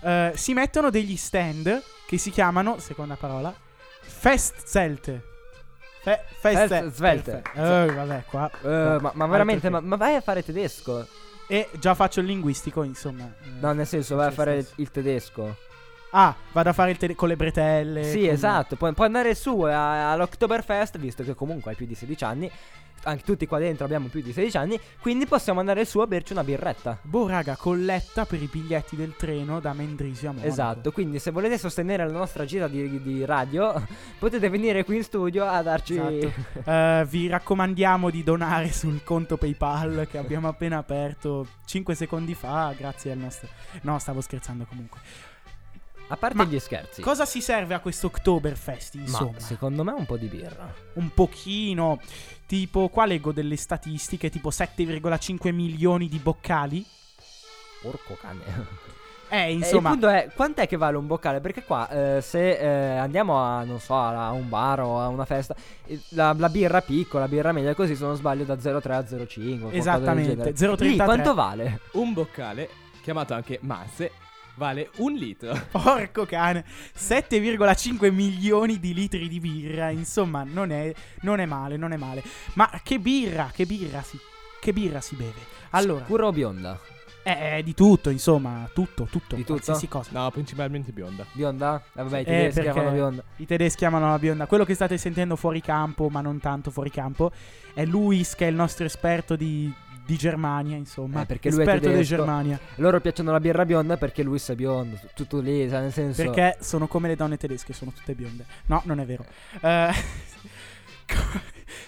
eh, 0.01 0.31
si 0.33 0.53
mettono 0.53 0.89
degli 0.89 1.15
stand 1.15 1.83
che 2.07 2.17
si 2.17 2.31
chiamano, 2.31 2.79
seconda 2.79 3.15
parola, 3.17 3.53
Festzelte. 4.01 5.28
Fe- 6.01 6.21
Feste- 6.39 6.89
perfetto. 6.91 7.41
Eh, 7.55 7.85
vabbè, 7.93 8.23
qua. 8.29 8.49
Eh, 8.63 8.97
ma, 9.01 9.11
ma 9.13 9.27
veramente, 9.27 9.69
ma, 9.69 9.79
ma 9.81 9.95
vai 9.95 10.15
a 10.15 10.21
fare 10.21 10.43
tedesco? 10.43 11.05
E 11.47 11.69
già 11.79 11.93
faccio 11.95 12.19
il 12.19 12.25
linguistico, 12.27 12.83
insomma. 12.83 13.29
No, 13.59 13.73
nel 13.73 13.87
senso, 13.87 14.15
vai 14.15 14.27
a 14.27 14.31
fare 14.31 14.61
stesso. 14.61 14.81
il 14.81 14.91
tedesco. 14.91 15.55
Ah, 16.11 16.35
vado 16.53 16.69
a 16.69 16.73
fare 16.73 16.91
il 16.91 16.97
tele- 16.97 17.15
con 17.15 17.27
le 17.27 17.35
bretelle. 17.35 18.03
Sì, 18.03 18.21
con- 18.21 18.29
esatto. 18.29 18.75
Puoi, 18.75 18.93
puoi 18.93 19.07
andare 19.07 19.35
su 19.35 19.61
a- 19.61 20.11
all'Oktoberfest, 20.11 20.97
visto 20.97 21.23
che 21.23 21.35
comunque 21.35 21.71
hai 21.71 21.77
più 21.77 21.85
di 21.85 21.95
16 21.95 22.23
anni. 22.23 22.51
Anche 23.03 23.23
tutti 23.23 23.45
qua 23.45 23.59
dentro 23.59 23.85
abbiamo 23.85 24.07
più 24.07 24.21
di 24.21 24.31
16 24.31 24.57
anni. 24.57 24.79
Quindi 24.99 25.25
possiamo 25.25 25.59
andare 25.59 25.85
su 25.85 25.99
a 25.99 26.07
berci 26.07 26.33
una 26.33 26.43
birretta. 26.43 26.97
Boh, 27.01 27.27
raga, 27.27 27.55
colletta 27.55 28.25
per 28.25 28.41
i 28.41 28.49
biglietti 28.51 28.95
del 28.95 29.15
treno 29.15 29.59
da 29.59 29.73
Mendrisio 29.73 30.29
a 30.29 30.31
Monaco. 30.33 30.51
Esatto, 30.51 30.91
quindi 30.91 31.19
se 31.19 31.31
volete 31.31 31.57
sostenere 31.57 32.05
la 32.05 32.11
nostra 32.11 32.45
gira 32.45 32.67
di, 32.67 33.01
di 33.01 33.25
radio, 33.25 33.81
potete 34.19 34.49
venire 34.49 34.83
qui 34.83 34.97
in 34.97 35.03
studio 35.03 35.45
a 35.45 35.61
darci. 35.61 35.93
Esatto. 35.93 36.57
Eh, 36.69 37.05
vi 37.09 37.27
raccomandiamo 37.27 38.09
di 38.09 38.21
donare 38.21 38.71
sul 38.71 39.03
conto 39.03 39.37
PayPal 39.37 40.07
che 40.09 40.17
abbiamo 40.17 40.47
appena 40.47 40.77
aperto 40.77 41.47
5 41.65 41.95
secondi 41.95 42.35
fa, 42.35 42.73
grazie 42.77 43.11
al 43.11 43.17
nostro... 43.17 43.47
No, 43.81 43.97
stavo 43.97 44.21
scherzando 44.21 44.65
comunque. 44.65 44.99
A 46.11 46.17
parte 46.17 46.35
Ma 46.35 46.43
gli 46.43 46.59
scherzi. 46.59 47.01
Cosa 47.01 47.25
si 47.25 47.39
serve 47.39 47.75
a 47.75 47.79
questo 47.79 48.07
Oktoberfest, 48.07 48.95
Ma 48.95 49.01
insomma? 49.01 49.39
secondo 49.39 49.83
me 49.83 49.91
un 49.91 50.05
po' 50.05 50.17
di 50.17 50.25
birra. 50.27 50.71
Un 50.93 51.09
pochino. 51.13 51.99
Tipo, 52.47 52.89
qua 52.89 53.05
leggo 53.05 53.31
delle 53.31 53.55
statistiche, 53.55 54.29
tipo 54.31 54.49
7,5 54.49 55.53
milioni 55.53 56.07
di 56.07 56.17
boccali. 56.17 56.83
Porco 57.81 58.17
cane. 58.19 58.41
Eh, 59.31 59.43
Eh, 59.43 59.51
il 59.51 59.57
insomma... 59.59 59.91
punto 59.91 60.07
è 60.07 60.31
quant'è 60.35 60.67
che 60.67 60.75
vale 60.75 60.97
un 60.97 61.05
boccale? 61.05 61.39
Perché 61.39 61.63
qua 61.63 61.87
eh, 62.17 62.21
se 62.21 62.57
eh, 62.57 62.97
andiamo 62.97 63.37
a, 63.37 63.63
non 63.63 63.79
so, 63.79 63.95
a 63.95 64.31
un 64.31 64.49
bar 64.49 64.79
o 64.79 64.99
a 64.99 65.07
una 65.07 65.25
festa, 65.25 65.55
eh, 65.85 66.01
la, 66.09 66.33
la 66.35 66.49
birra 66.49 66.81
piccola, 66.81 67.25
la 67.25 67.29
birra 67.29 67.51
media, 67.51 67.75
così 67.75 67.95
se 67.95 68.03
non 68.03 68.15
sbaglio 68.15 68.43
da 68.45 68.55
0,3 68.55 68.91
a 68.91 68.99
0,5. 69.01 69.71
Esattamente, 69.75 70.33
qualcosa 70.35 70.51
del 70.51 70.53
0,33. 70.53 70.57
genere. 70.77 70.87
Lì 70.89 70.95
quanto 70.97 71.33
vale? 71.35 71.79
Un 71.91 72.13
boccale, 72.13 72.69
chiamato 73.03 73.35
anche 73.35 73.59
masse, 73.61 74.11
vale 74.59 74.91
un 74.97 75.13
litro. 75.13 75.57
Porco 75.71 76.25
cane, 76.25 76.63
7,5 76.95 78.11
milioni 78.11 78.79
di 78.79 78.93
litri 78.93 79.27
di 79.27 79.39
birra, 79.39 79.89
insomma, 79.89 80.43
non 80.43 80.71
è, 80.71 80.93
non 81.21 81.39
è 81.39 81.45
male, 81.45 81.77
non 81.77 81.93
è 81.93 81.97
male. 81.97 82.21
Ma 82.53 82.69
che 82.83 82.99
birra, 82.99 83.49
che 83.51 83.65
birra 83.65 84.01
si, 84.03 84.19
che 84.59 84.73
birra 84.73 85.01
si 85.01 85.15
beve? 85.15 85.39
Allora, 85.71 86.05
Scura 86.05 86.27
o 86.27 86.31
bionda? 86.31 86.79
eh, 87.23 87.57
eh, 87.57 87.63
di 87.63 87.73
tutto, 87.73 88.09
insomma, 88.09 88.69
tutto, 88.73 89.03
tutto, 89.05 89.35
Di 89.35 89.41
tutto? 89.41 89.53
qualsiasi 89.53 89.87
cosa. 89.87 90.09
No, 90.13 90.29
principalmente 90.31 90.91
bionda. 90.91 91.25
Bionda? 91.31 91.81
Eh, 91.95 92.03
vabbè, 92.03 92.17
i 92.17 92.21
Eh, 92.21 92.25
tedeschi 92.25 92.53
perché 92.55 92.71
chiamano 92.71 92.95
bionda. 92.95 93.23
I 93.37 93.45
tedeschi 93.45 93.77
chiamano 93.77 94.09
la 94.09 94.19
bionda. 94.19 94.45
Quello 94.47 94.65
che 94.65 94.73
state 94.73 94.97
sentendo 94.97 95.35
fuori 95.35 95.61
campo, 95.61 96.09
ma 96.09 96.21
non 96.21 96.39
tanto 96.39 96.71
fuori 96.71 96.89
campo, 96.91 97.31
è 97.73 97.85
Luis, 97.85 98.35
che 98.35 98.45
è 98.45 98.49
il 98.49 98.55
nostro 98.55 98.85
esperto 98.85 99.35
di, 99.35 99.71
di 100.09 100.17
Germania, 100.17 100.75
insomma. 100.75 101.21
Eh, 101.21 101.25
perché 101.25 101.51
lui 101.51 101.59
è 101.59 101.61
esperto 101.61 101.91
di. 101.91 102.03
Germania. 102.03 102.59
Loro 102.75 102.99
piacciono 102.99 103.31
la 103.31 103.39
birra 103.39 103.63
bionda 103.63 103.95
perché 103.95 104.23
lui 104.23 104.41
è 104.43 104.55
biondo. 104.55 104.99
Tutto 105.13 105.39
lì, 105.39 105.67
nel 105.67 105.93
senso. 105.93 106.23
Perché 106.23 106.57
sono 106.61 106.87
come 106.87 107.09
le 107.09 107.15
donne 107.15 107.37
tedesche, 107.37 107.73
sono 107.73 107.91
tutte 107.91 108.15
bionde. 108.15 108.43
No, 108.65 108.81
non 108.85 108.99
è 108.99 109.05
vero. 109.05 109.23
Eh, 109.61 109.93
co- 111.05 111.39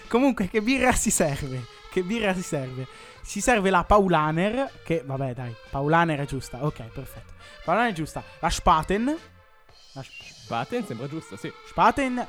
comunque, 0.06 0.48
che 0.48 0.62
birra 0.62 0.92
si 0.92 1.10
serve? 1.10 1.80
che 1.90 2.02
birra 2.02 2.32
si 2.32 2.42
serve? 2.42 2.86
Si 3.22 3.40
serve 3.40 3.70
la 3.70 3.82
Paulaner, 3.82 4.70
che 4.84 5.02
vabbè 5.04 5.34
dai, 5.34 5.54
Paulaner 5.68 6.20
è 6.20 6.24
giusta, 6.24 6.64
ok, 6.64 6.84
perfetto. 6.84 7.32
Paulaner 7.64 7.90
è 7.90 7.94
giusta. 7.94 8.22
La 8.38 8.48
Spaten, 8.50 9.16
la 9.94 10.04
Spaten 10.04 10.86
sembra 10.86 11.08
giusto, 11.08 11.36
sì. 11.36 11.52
Spaten, 11.66 12.24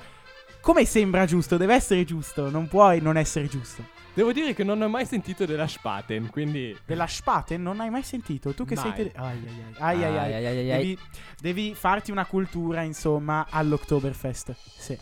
come 0.60 0.86
sembra 0.86 1.26
giusto? 1.26 1.58
Deve 1.58 1.76
essere 1.76 2.04
giusto, 2.04 2.50
non 2.50 2.68
puoi 2.68 3.00
non 3.00 3.16
essere 3.16 3.48
giusto. 3.48 4.02
Devo 4.16 4.32
dire 4.32 4.54
che 4.54 4.64
non 4.64 4.80
ho 4.82 4.88
mai 4.88 5.06
sentito 5.08 5.46
della 5.46 5.68
Spaten, 5.68 6.30
quindi... 6.30 6.78
Della 6.86 7.08
Spaten 7.08 7.62
non 7.64 7.80
hai 7.80 7.90
mai 7.90 8.04
sentito? 8.04 8.54
Tu 8.54 8.64
che 8.64 8.76
sei 8.76 8.90
Mai. 8.90 8.96
tede- 8.98 9.12
ai 9.16 9.38
ai 9.38 9.48
ai. 9.48 9.76
Ai, 9.80 10.04
ai, 10.04 10.18
ai. 10.18 10.34
Ai, 10.34 10.46
ai, 10.46 10.58
ai, 10.58 10.72
ai. 10.72 10.78
Devi, 10.78 11.00
devi 11.42 11.74
farti 11.76 12.12
una 12.12 12.26
cultura, 12.26 12.82
insomma, 12.84 13.48
all'Oktoberfest. 13.50 14.54
Sì. 14.78 14.98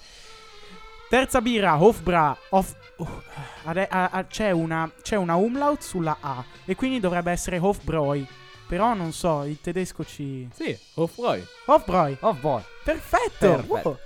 Terza 1.09 1.41
birra, 1.41 1.83
Hofbra. 1.83 2.37
Hof, 2.51 2.73
oh, 2.97 3.23
ade- 3.63 3.87
a- 3.89 4.09
a- 4.11 4.25
c'è, 4.25 4.51
una, 4.51 4.89
c'è 5.01 5.17
una 5.17 5.35
umlaut 5.35 5.81
sulla 5.81 6.17
A. 6.21 6.41
E 6.63 6.75
quindi 6.75 7.01
dovrebbe 7.01 7.31
essere 7.31 7.57
Hofbräu. 7.57 8.25
Però 8.65 8.93
non 8.93 9.11
so, 9.11 9.43
il 9.43 9.59
tedesco 9.59 10.05
ci. 10.05 10.47
Sì, 10.53 10.77
Hofbräu. 10.93 11.43
Hofbräu. 11.65 12.15
Oh 12.21 12.33
boy. 12.33 12.61
Perfetto. 12.85 13.55
Perfetto. 13.55 13.89
Wow. 13.89 13.97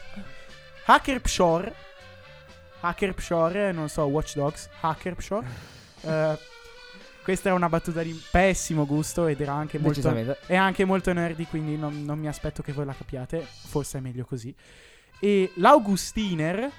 Hackerpschor. 0.85 1.71
Hackerpschor, 2.85 3.71
non 3.73 3.89
so, 3.89 4.03
Watch 4.03 4.35
Dogs. 4.35 4.69
Hackerpschor. 4.81 5.43
Eh, 6.07 6.37
questa 7.23 7.49
è 7.49 7.51
una 7.51 7.67
battuta 7.67 8.03
di 8.03 8.13
pessimo 8.29 8.85
gusto 8.85 9.25
ed 9.25 9.41
era 9.41 9.53
anche 9.53 9.79
molto. 9.79 10.37
È 10.45 10.55
anche 10.55 10.85
molto 10.85 11.11
nerdy, 11.11 11.47
quindi 11.47 11.77
non, 11.77 12.03
non 12.05 12.19
mi 12.19 12.27
aspetto 12.27 12.61
che 12.61 12.73
voi 12.73 12.85
la 12.85 12.93
capiate. 12.93 13.43
Forse 13.65 13.97
è 13.97 14.01
meglio 14.01 14.23
così. 14.25 14.53
E 15.19 15.51
l'Augustiner. 15.55 16.69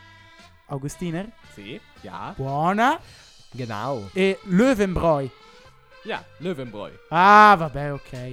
Augustiner? 0.66 1.28
Sì, 1.52 1.80
ja. 2.02 2.32
Buona. 2.36 3.00
Genau. 3.50 4.08
E 4.12 4.38
Löwenbräu. 4.44 5.28
Ja, 6.04 6.22
Löwenbräu. 6.36 6.92
Ah, 7.08 7.56
vabbè, 7.58 7.92
ok. 7.94 8.30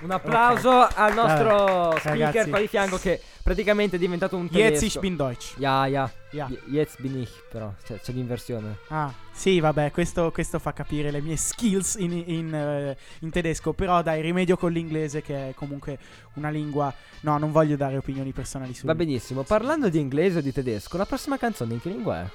Un 0.00 0.10
applauso 0.10 0.88
al 0.92 1.14
nostro 1.14 1.46
Vabbè, 1.54 1.98
speaker 2.00 2.18
ragazzi. 2.18 2.50
qua 2.50 2.58
di 2.58 2.66
fianco 2.66 2.98
che 2.98 3.22
praticamente 3.44 3.94
è 3.94 3.98
diventato 4.00 4.34
un 4.36 4.48
Jetzt 4.50 4.80
tedesco. 4.80 4.84
ich 4.86 4.98
bin 4.98 5.14
Deutsch. 5.14 5.54
Ja, 5.58 5.86
ja. 5.86 6.10
J- 6.32 6.58
Jetzt 6.70 7.00
bin 7.00 7.20
ich, 7.20 7.30
però 7.50 7.72
c'è, 7.84 8.00
c'è 8.00 8.12
l'inversione. 8.12 8.78
Ah, 8.88 9.12
sì, 9.30 9.60
vabbè, 9.60 9.90
questo, 9.90 10.30
questo 10.32 10.58
fa 10.58 10.72
capire 10.72 11.10
le 11.10 11.20
mie 11.20 11.36
skills 11.36 11.96
in, 11.96 12.12
in, 12.12 12.54
eh, 12.54 12.96
in 13.20 13.30
tedesco. 13.30 13.72
Però 13.72 14.02
dai, 14.02 14.20
rimedio 14.22 14.56
con 14.56 14.72
l'inglese, 14.72 15.22
che 15.22 15.50
è 15.50 15.54
comunque 15.54 15.98
una 16.34 16.50
lingua. 16.50 16.92
No, 17.20 17.38
non 17.38 17.52
voglio 17.52 17.76
dare 17.76 17.96
opinioni 17.96 18.32
personali 18.32 18.74
su. 18.74 18.86
Va 18.86 18.94
benissimo. 18.94 19.42
Parlando 19.42 19.88
di 19.88 19.98
inglese 19.98 20.38
o 20.38 20.40
di 20.40 20.52
tedesco, 20.52 20.96
la 20.96 21.06
prossima 21.06 21.36
canzone 21.36 21.74
in 21.74 21.80
che 21.80 21.88
lingua 21.88 22.22
è? 22.22 22.26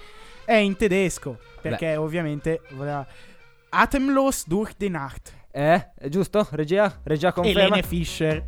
È 0.46 0.56
in 0.56 0.76
tedesco, 0.76 1.40
perché 1.62 1.96
ovviamente 1.96 2.62
voleva. 2.72 3.06
Atemlos 3.70 4.48
durch 4.48 4.74
die 4.78 4.90
Nacht. 4.90 5.34
Eh? 5.52 5.94
È 5.96 6.08
giusto? 6.08 6.48
Regia? 6.52 7.02
Regia 7.04 7.34
conferma? 7.34 7.60
Elene 7.60 7.84
Fischer. 7.84 8.48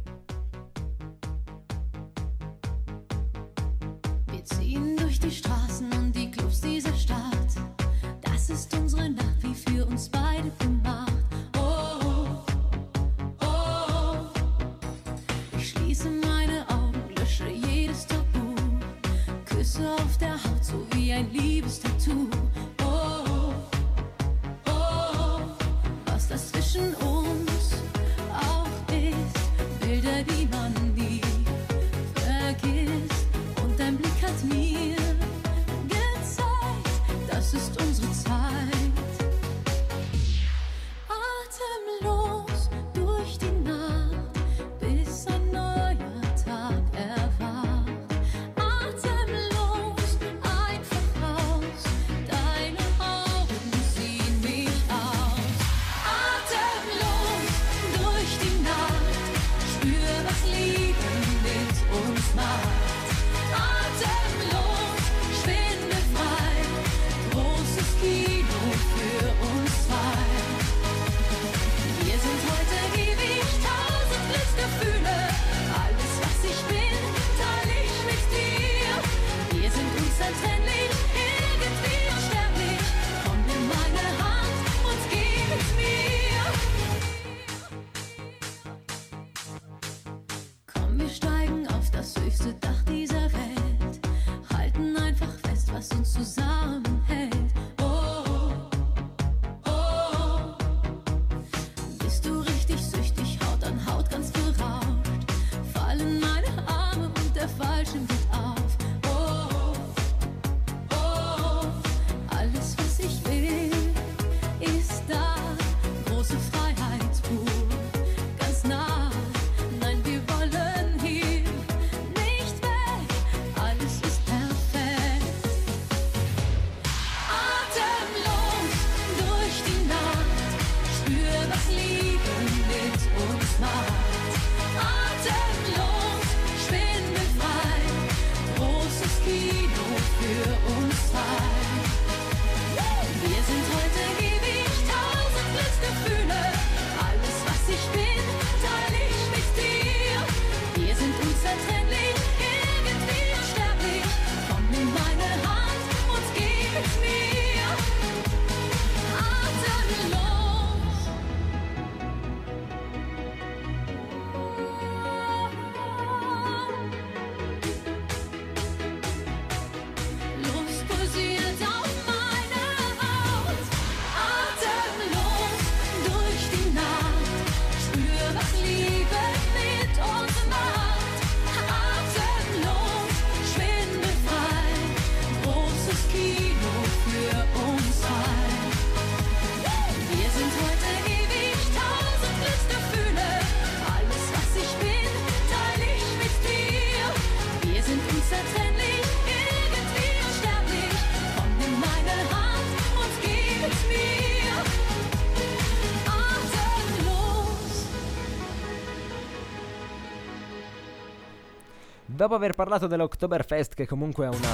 Dopo 212.19 212.35
aver 212.35 212.53
parlato 212.53 212.85
dell'Oktoberfest, 212.85 213.75
che 213.75 213.87
comunque 213.87 214.25
è 214.25 214.27
una. 214.27 214.47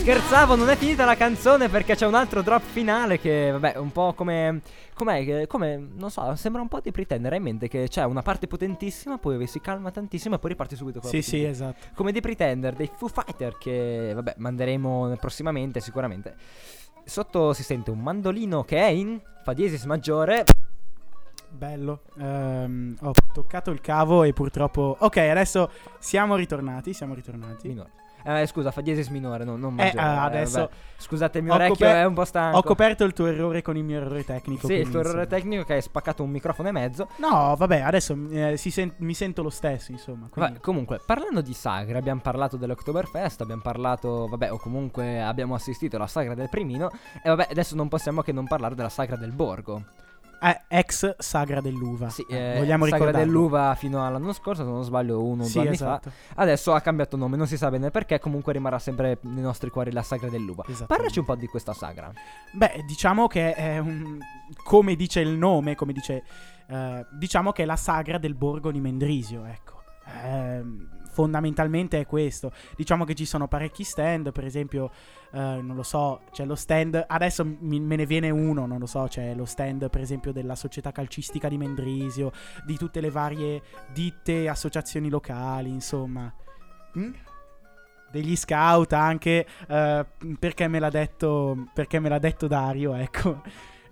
Scherzavo, 0.00 0.56
non 0.56 0.68
è 0.70 0.76
finita 0.76 1.04
la 1.04 1.14
canzone 1.14 1.68
perché 1.68 1.94
c'è 1.94 2.04
un 2.04 2.14
altro 2.14 2.42
drop 2.42 2.62
finale 2.62 3.20
che, 3.20 3.52
vabbè, 3.52 3.76
un 3.76 3.92
po' 3.92 4.12
come. 4.14 4.60
Com'è? 4.94 5.46
Come. 5.46 5.88
Non 5.94 6.10
so, 6.10 6.34
sembra 6.34 6.60
un 6.60 6.66
po' 6.66 6.80
di 6.80 6.90
pretendere. 6.90 7.36
Hai 7.36 7.40
in 7.40 7.46
mente 7.46 7.68
che 7.68 7.86
c'è 7.88 8.02
una 8.02 8.22
parte 8.22 8.48
potentissima, 8.48 9.18
poi 9.18 9.46
si 9.46 9.60
calma 9.60 9.92
tantissimo 9.92 10.34
e 10.34 10.38
poi 10.40 10.50
riparti 10.50 10.74
subito 10.74 10.98
con 10.98 11.08
la 11.08 11.14
Sì, 11.14 11.22
sì, 11.22 11.44
esatto. 11.44 11.86
Come 11.94 12.10
dei 12.10 12.20
pretender, 12.20 12.74
dei 12.74 12.90
Foo 12.92 13.06
Fighter 13.06 13.56
che, 13.58 14.10
vabbè, 14.12 14.34
manderemo 14.38 15.16
prossimamente 15.20 15.78
sicuramente. 15.78 16.34
Sotto 17.04 17.52
si 17.52 17.62
sente 17.62 17.92
un 17.92 18.00
mandolino 18.00 18.64
che 18.64 18.78
è 18.78 18.88
in 18.88 19.20
fa 19.44 19.52
diesis 19.52 19.84
maggiore. 19.84 20.44
Bello. 21.52 22.00
Ehm, 22.18 22.96
ho 23.02 23.12
toccato 23.32 23.70
il 23.70 23.80
cavo 23.80 24.22
e 24.24 24.32
purtroppo. 24.32 24.96
Ok, 25.00 25.18
adesso 25.18 25.70
siamo 25.98 26.34
ritornati. 26.36 26.92
Siamo 26.92 27.14
ritornati. 27.14 27.68
Minore. 27.68 27.90
Eh, 28.24 28.46
scusa, 28.46 28.70
fa 28.70 28.82
diesis 28.82 29.08
minore, 29.08 29.42
no, 29.42 29.56
non 29.56 29.72
Eh, 29.72 29.82
maggiore. 29.82 30.00
ah, 30.00 30.14
Eh, 30.22 30.26
adesso 30.26 30.58
vabbè. 30.60 30.72
Scusate, 30.96 31.38
il 31.38 31.44
mio 31.44 31.54
orecchio 31.54 31.74
coper- 31.74 31.94
è 31.96 32.04
un 32.04 32.14
po' 32.14 32.24
stanco. 32.24 32.56
Ho 32.58 32.62
coperto 32.62 33.02
il 33.02 33.12
tuo 33.12 33.26
errore 33.26 33.62
con 33.62 33.76
il 33.76 33.82
mio 33.82 33.96
errore 33.96 34.24
tecnico. 34.24 34.68
Sì, 34.68 34.74
il 34.74 34.88
tuo 34.90 35.00
errore 35.00 35.26
tecnico 35.26 35.64
che 35.64 35.72
hai 35.74 35.82
spaccato 35.82 36.22
un 36.22 36.30
microfono 36.30 36.68
e 36.68 36.70
mezzo. 36.70 37.08
No, 37.16 37.56
vabbè, 37.56 37.80
adesso 37.80 38.16
eh, 38.30 38.56
si 38.56 38.70
sen- 38.70 38.94
mi 38.98 39.12
sento 39.14 39.42
lo 39.42 39.50
stesso, 39.50 39.90
insomma. 39.90 40.28
quindi- 40.30 40.52
Vabbè, 40.52 40.60
comunque, 40.62 41.00
parlando 41.04 41.40
di 41.40 41.52
sagre, 41.52 41.98
abbiamo 41.98 42.20
parlato 42.20 42.56
dell'Oktoberfest, 42.56 43.40
abbiamo 43.40 43.62
parlato, 43.62 44.28
vabbè, 44.28 44.52
o 44.52 44.56
comunque 44.58 45.20
abbiamo 45.20 45.56
assistito 45.56 45.96
alla 45.96 46.06
sagra 46.06 46.34
del 46.34 46.48
Primino. 46.48 46.90
E 47.24 47.28
vabbè, 47.28 47.48
adesso 47.50 47.74
non 47.74 47.88
possiamo 47.88 48.22
che 48.22 48.30
non 48.30 48.46
parlare 48.46 48.76
della 48.76 48.88
sagra 48.88 49.16
del 49.16 49.32
Borgo. 49.32 49.82
Eh, 50.44 50.60
ex 50.68 51.14
Sagra 51.18 51.60
dell'uva. 51.60 52.08
Sì, 52.10 52.24
Eh, 52.28 52.36
eh, 52.36 52.58
vogliamo 52.58 52.84
sagra 52.86 52.98
ricordarlo. 52.98 53.26
dell'uva 53.32 53.74
fino 53.76 54.04
all'anno 54.04 54.32
scorso, 54.32 54.64
se 54.64 54.70
non 54.70 54.82
sbaglio, 54.82 55.22
uno 55.22 55.44
o 55.44 55.46
Sì, 55.46 55.52
due 55.52 55.62
anni 55.62 55.74
esatto. 55.74 56.10
fa. 56.10 56.40
Adesso 56.42 56.72
ha 56.74 56.80
cambiato 56.80 57.16
nome, 57.16 57.36
non 57.36 57.46
si 57.46 57.56
sa 57.56 57.70
bene 57.70 57.90
perché, 57.90 58.18
comunque 58.18 58.52
rimarrà 58.52 58.78
sempre 58.80 59.18
nei 59.22 59.42
nostri 59.42 59.70
cuori 59.70 59.92
la 59.92 60.02
sagra 60.02 60.28
dell'uva. 60.28 60.64
Parlaci 60.86 61.20
un 61.20 61.24
po' 61.24 61.36
di 61.36 61.46
questa 61.46 61.72
sagra. 61.74 62.12
Beh, 62.52 62.82
diciamo 62.86 63.26
che 63.28 63.54
è 63.54 63.78
un. 63.78 64.18
Come 64.64 64.96
dice 64.96 65.20
il 65.20 65.30
nome, 65.36 65.74
come 65.76 65.92
dice. 65.92 66.24
eh, 66.66 67.06
diciamo 67.12 67.52
che 67.52 67.62
è 67.62 67.66
la 67.66 67.76
sagra 67.76 68.18
del 68.18 68.34
borgo 68.34 68.70
di 68.72 68.80
Mendrisio, 68.80 69.44
ecco. 69.44 69.82
Ehm, 70.24 70.88
fondamentalmente 71.12 72.00
è 72.00 72.06
questo. 72.06 72.50
Diciamo 72.74 73.04
che 73.04 73.14
ci 73.14 73.26
sono 73.26 73.46
parecchi 73.46 73.84
stand, 73.84 74.32
per 74.32 74.44
esempio, 74.44 74.90
eh, 75.32 75.38
non 75.38 75.76
lo 75.76 75.82
so, 75.82 76.22
c'è 76.32 76.44
lo 76.44 76.54
stand. 76.54 77.04
Adesso 77.06 77.44
mi- 77.44 77.80
me 77.80 77.96
ne 77.96 78.06
viene 78.06 78.30
uno, 78.30 78.66
non 78.66 78.78
lo 78.78 78.86
so, 78.86 79.06
c'è 79.08 79.34
lo 79.34 79.44
stand, 79.44 79.88
per 79.90 80.00
esempio, 80.00 80.32
della 80.32 80.56
società 80.56 80.90
calcistica 80.90 81.48
di 81.48 81.58
Mendrisio, 81.58 82.32
di 82.64 82.76
tutte 82.76 83.00
le 83.00 83.10
varie 83.10 83.62
ditte, 83.92 84.48
associazioni 84.48 85.08
locali, 85.08 85.68
insomma. 85.68 86.32
Mm? 86.98 87.12
Degli 88.10 88.36
scout 88.36 88.92
anche, 88.92 89.46
eh, 89.68 90.06
perché 90.38 90.68
me 90.68 90.78
l'ha 90.78 90.90
detto, 90.90 91.68
perché 91.72 91.98
me 91.98 92.08
l'ha 92.08 92.18
detto 92.18 92.46
Dario, 92.46 92.94
ecco. 92.94 93.40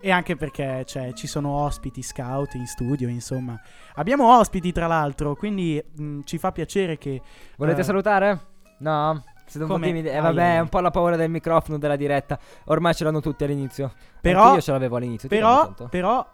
E 0.03 0.11
anche 0.11 0.35
perché 0.37 0.85
cioè, 0.87 1.13
ci 1.13 1.27
sono 1.27 1.51
ospiti 1.51 2.03
scout 2.03 2.55
in 2.55 2.67
studio, 2.67 3.09
insomma. 3.09 3.61
Abbiamo 3.95 4.39
ospiti, 4.39 4.73
tra 4.73 4.87
l'altro, 4.87 5.35
quindi 5.35 5.83
mh, 5.97 6.21
ci 6.25 6.39
fa 6.39 6.53
piacere 6.53 6.97
che... 6.97 7.21
Volete 7.57 7.81
eh, 7.81 7.85
salutare? 7.85 8.41
No? 8.79 9.23
Siete 9.45 9.67
un 9.67 9.67
po' 9.67 9.75
Come? 9.75 9.87
timidi? 9.87 10.09
Eh 10.09 10.21
vabbè, 10.21 10.57
è 10.57 10.61
un 10.61 10.69
po' 10.69 10.81
la 10.81 10.91
paura 10.91 11.17
del 11.17 11.29
microfono 11.29 11.77
della 11.77 11.97
diretta. 11.97 12.39
Ormai 12.67 12.95
ce 12.95 13.05
l'hanno 13.05 13.21
tutti 13.21 13.45
all'inizio. 13.45 13.93
Però- 14.21 14.43
Anche 14.43 14.55
io 14.55 14.61
ce 14.63 14.73
l'avevo 14.73 14.97
all'inizio. 14.97 15.29
Però, 15.29 15.75
però, 15.91 16.27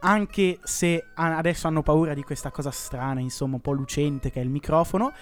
anche 0.00 0.58
se 0.62 1.04
adesso 1.14 1.68
hanno 1.68 1.82
paura 1.82 2.14
di 2.14 2.22
questa 2.22 2.50
cosa 2.50 2.70
strana, 2.70 3.20
insomma, 3.20 3.56
un 3.56 3.60
po' 3.60 3.72
lucente 3.72 4.30
che 4.30 4.40
è 4.40 4.42
il 4.42 4.48
microfono, 4.48 5.12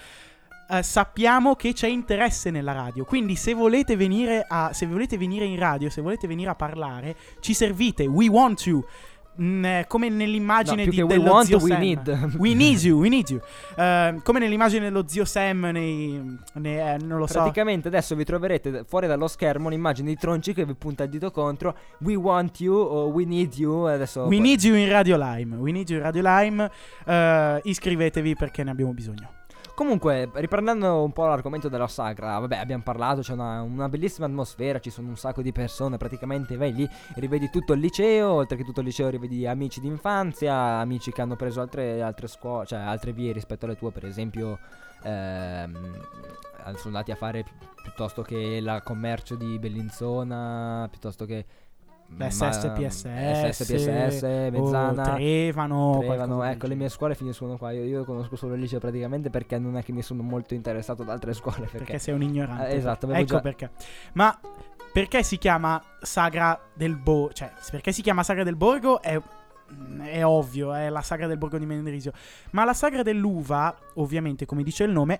eh, 0.70 0.82
sappiamo 0.82 1.54
che 1.56 1.72
c'è 1.72 1.88
interesse 1.88 2.50
nella 2.50 2.72
radio. 2.72 3.04
Quindi 3.04 3.34
se 3.36 3.54
volete 3.54 3.96
venire 3.96 4.44
a 4.48 4.72
se 4.72 4.86
volete 4.86 5.16
venire 5.18 5.44
in 5.44 5.58
radio, 5.58 5.90
se 5.90 6.00
volete 6.00 6.26
venire 6.26 6.50
a 6.50 6.54
parlare, 6.54 7.16
ci 7.40 7.54
servite. 7.54 8.06
We 8.06 8.28
want 8.28 8.66
you. 8.66 8.84
Mm, 9.40 9.64
eh, 9.64 9.84
come 9.88 10.08
nell'immagine 10.10 10.84
No, 10.84 10.90
di, 10.90 10.96
che 10.96 11.02
we 11.02 11.08
dello 11.16 11.30
want, 11.32 11.46
zio 11.46 11.58
we 11.58 11.70
Sam. 11.70 11.80
need. 11.80 12.34
We 12.36 12.52
need 12.54 12.78
you, 12.80 12.98
we 12.98 13.08
need 13.08 13.28
you. 13.30 13.40
Eh, 13.76 14.20
come 14.22 14.38
nell'immagine 14.38 14.84
dello 14.84 15.04
zio 15.06 15.24
Sam 15.24 15.70
nei, 15.72 16.36
nei- 16.54 16.78
eh, 16.78 16.96
non 17.00 17.18
lo 17.18 17.26
so. 17.26 17.34
Praticamente 17.38 17.88
adesso 17.88 18.14
vi 18.16 18.24
troverete 18.24 18.84
fuori 18.86 19.06
dallo 19.06 19.28
schermo 19.28 19.68
un'immagine 19.68 20.08
di 20.08 20.16
Tronci 20.16 20.52
che 20.52 20.66
vi 20.66 20.74
punta 20.74 21.04
il 21.04 21.10
dito 21.10 21.30
contro. 21.30 21.74
We 22.00 22.16
want 22.16 22.60
you 22.60 22.74
o 22.76 23.06
we 23.06 23.24
need 23.24 23.54
you. 23.54 23.84
Adesso 23.84 24.24
We 24.24 24.40
need 24.40 24.62
you 24.62 24.74
in 24.76 24.88
Radio 24.90 25.16
Lime. 25.16 25.56
We 25.56 25.70
need 25.72 25.88
you 25.88 25.98
in 25.98 26.04
Radio 26.04 26.22
Lime. 26.22 26.70
Eh, 27.06 27.60
iscrivetevi 27.64 28.34
perché 28.34 28.62
ne 28.64 28.70
abbiamo 28.72 28.92
bisogno. 28.92 29.38
Comunque, 29.80 30.28
riprendendo 30.34 31.02
un 31.02 31.10
po' 31.10 31.24
l'argomento 31.24 31.70
della 31.70 31.88
sagra, 31.88 32.38
vabbè, 32.38 32.58
abbiamo 32.58 32.82
parlato, 32.82 33.22
c'è 33.22 33.32
una, 33.32 33.62
una 33.62 33.88
bellissima 33.88 34.26
atmosfera, 34.26 34.78
ci 34.78 34.90
sono 34.90 35.08
un 35.08 35.16
sacco 35.16 35.40
di 35.40 35.52
persone, 35.52 35.96
praticamente 35.96 36.54
vai 36.58 36.74
lì, 36.74 36.86
rivedi 37.14 37.48
tutto 37.48 37.72
il 37.72 37.80
liceo, 37.80 38.30
oltre 38.30 38.58
che 38.58 38.64
tutto 38.64 38.80
il 38.80 38.86
liceo 38.86 39.08
rivedi 39.08 39.46
amici 39.46 39.80
d'infanzia, 39.80 40.54
amici 40.54 41.12
che 41.12 41.22
hanno 41.22 41.34
preso 41.34 41.62
altre, 41.62 42.02
altre 42.02 42.26
scuole, 42.26 42.66
cioè 42.66 42.78
altre 42.78 43.14
vie 43.14 43.32
rispetto 43.32 43.64
alle 43.64 43.78
tue, 43.78 43.90
per 43.90 44.04
esempio, 44.04 44.58
ehm, 45.02 45.74
sono 46.74 46.78
andati 46.84 47.12
a 47.12 47.16
fare 47.16 47.42
pi- 47.42 47.52
piuttosto 47.82 48.20
che 48.20 48.60
la 48.60 48.82
commercio 48.82 49.34
di 49.34 49.58
Bellinzona, 49.58 50.88
piuttosto 50.90 51.24
che... 51.24 51.46
SSPSS, 52.18 53.50
SSPSS, 53.50 54.22
Mezzana. 54.50 55.02
Trevano, 55.14 55.98
Trevano, 56.00 56.42
ecco, 56.44 56.66
le 56.66 56.74
mie 56.74 56.88
scuole 56.88 57.14
finiscono 57.14 57.56
qua. 57.56 57.70
Io, 57.70 57.84
io 57.84 58.04
conosco 58.04 58.36
solo 58.36 58.54
il 58.54 58.60
liceo 58.60 58.78
praticamente 58.78 59.30
perché 59.30 59.58
non 59.58 59.76
è 59.76 59.82
che 59.82 59.92
mi 59.92 60.02
sono 60.02 60.22
molto 60.22 60.54
interessato 60.54 61.02
ad 61.02 61.08
altre 61.10 61.32
scuole. 61.32 61.60
Perché, 61.60 61.78
Perché 61.78 61.98
sei 61.98 62.14
un 62.14 62.22
ignorante. 62.22 62.68
Eh, 62.68 62.76
esatto, 62.76 63.10
ecco 63.10 63.24
già- 63.24 63.40
perché. 63.40 63.70
Ma 64.14 64.38
perché 64.92 65.22
si 65.22 65.38
chiama 65.38 65.80
Sagra 66.00 66.58
del 66.74 66.96
Borgo? 66.96 67.32
Cioè, 67.32 67.52
perché 67.70 67.92
si 67.92 68.02
chiama 68.02 68.22
Sagra 68.22 68.42
del 68.42 68.56
Borgo 68.56 69.00
è, 69.00 69.20
è 70.02 70.24
ovvio, 70.24 70.74
è 70.74 70.88
la 70.88 71.02
Sagra 71.02 71.26
del 71.26 71.38
Borgo 71.38 71.58
di 71.58 71.66
Mendrisio. 71.66 72.12
Ma 72.50 72.64
la 72.64 72.74
Sagra 72.74 73.02
dell'Uva, 73.02 73.74
ovviamente, 73.94 74.46
come 74.46 74.62
dice 74.62 74.84
il 74.84 74.90
nome, 74.90 75.18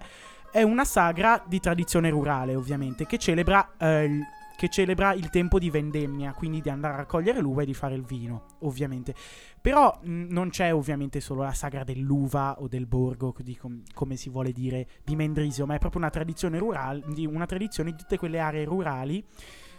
è 0.51 0.63
una 0.63 0.85
sagra 0.85 1.41
di 1.47 1.61
tradizione 1.61 2.11
rurale, 2.11 2.57
ovviamente, 2.57 3.07
che 3.07 3.19
celebra, 3.19 3.71
eh, 3.79 4.19
che 4.61 4.69
celebra 4.69 5.15
il 5.15 5.31
tempo 5.31 5.59
di 5.59 5.71
vendemmia, 5.71 6.35
quindi 6.35 6.61
di 6.61 6.69
andare 6.69 6.93
a 6.93 6.97
raccogliere 6.99 7.41
l'uva 7.41 7.63
e 7.63 7.65
di 7.65 7.73
fare 7.73 7.95
il 7.95 8.05
vino, 8.05 8.45
ovviamente. 8.59 9.15
Però 9.59 9.99
mh, 10.03 10.27
non 10.29 10.51
c'è 10.51 10.75
ovviamente 10.75 11.21
solo 11.21 11.45
la 11.45 11.55
sagra 11.55 11.83
dell'uva 11.83 12.61
o 12.61 12.69
del 12.69 12.85
borgo, 12.85 13.35
com- 13.59 13.83
come 13.95 14.17
si 14.17 14.29
vuole 14.29 14.53
dire, 14.53 14.87
di 15.03 15.17
Mendrisio, 15.17 15.65
ma 15.65 15.77
è 15.77 15.79
proprio 15.79 16.03
una 16.03 16.11
tradizione 16.11 16.59
rurale, 16.59 17.03
di, 17.07 17.25
una 17.25 17.47
tradizione 17.47 17.93
di 17.93 17.97
tutte 17.97 18.19
quelle 18.19 18.39
aree 18.39 18.65
rurali 18.65 19.25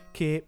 che 0.10 0.48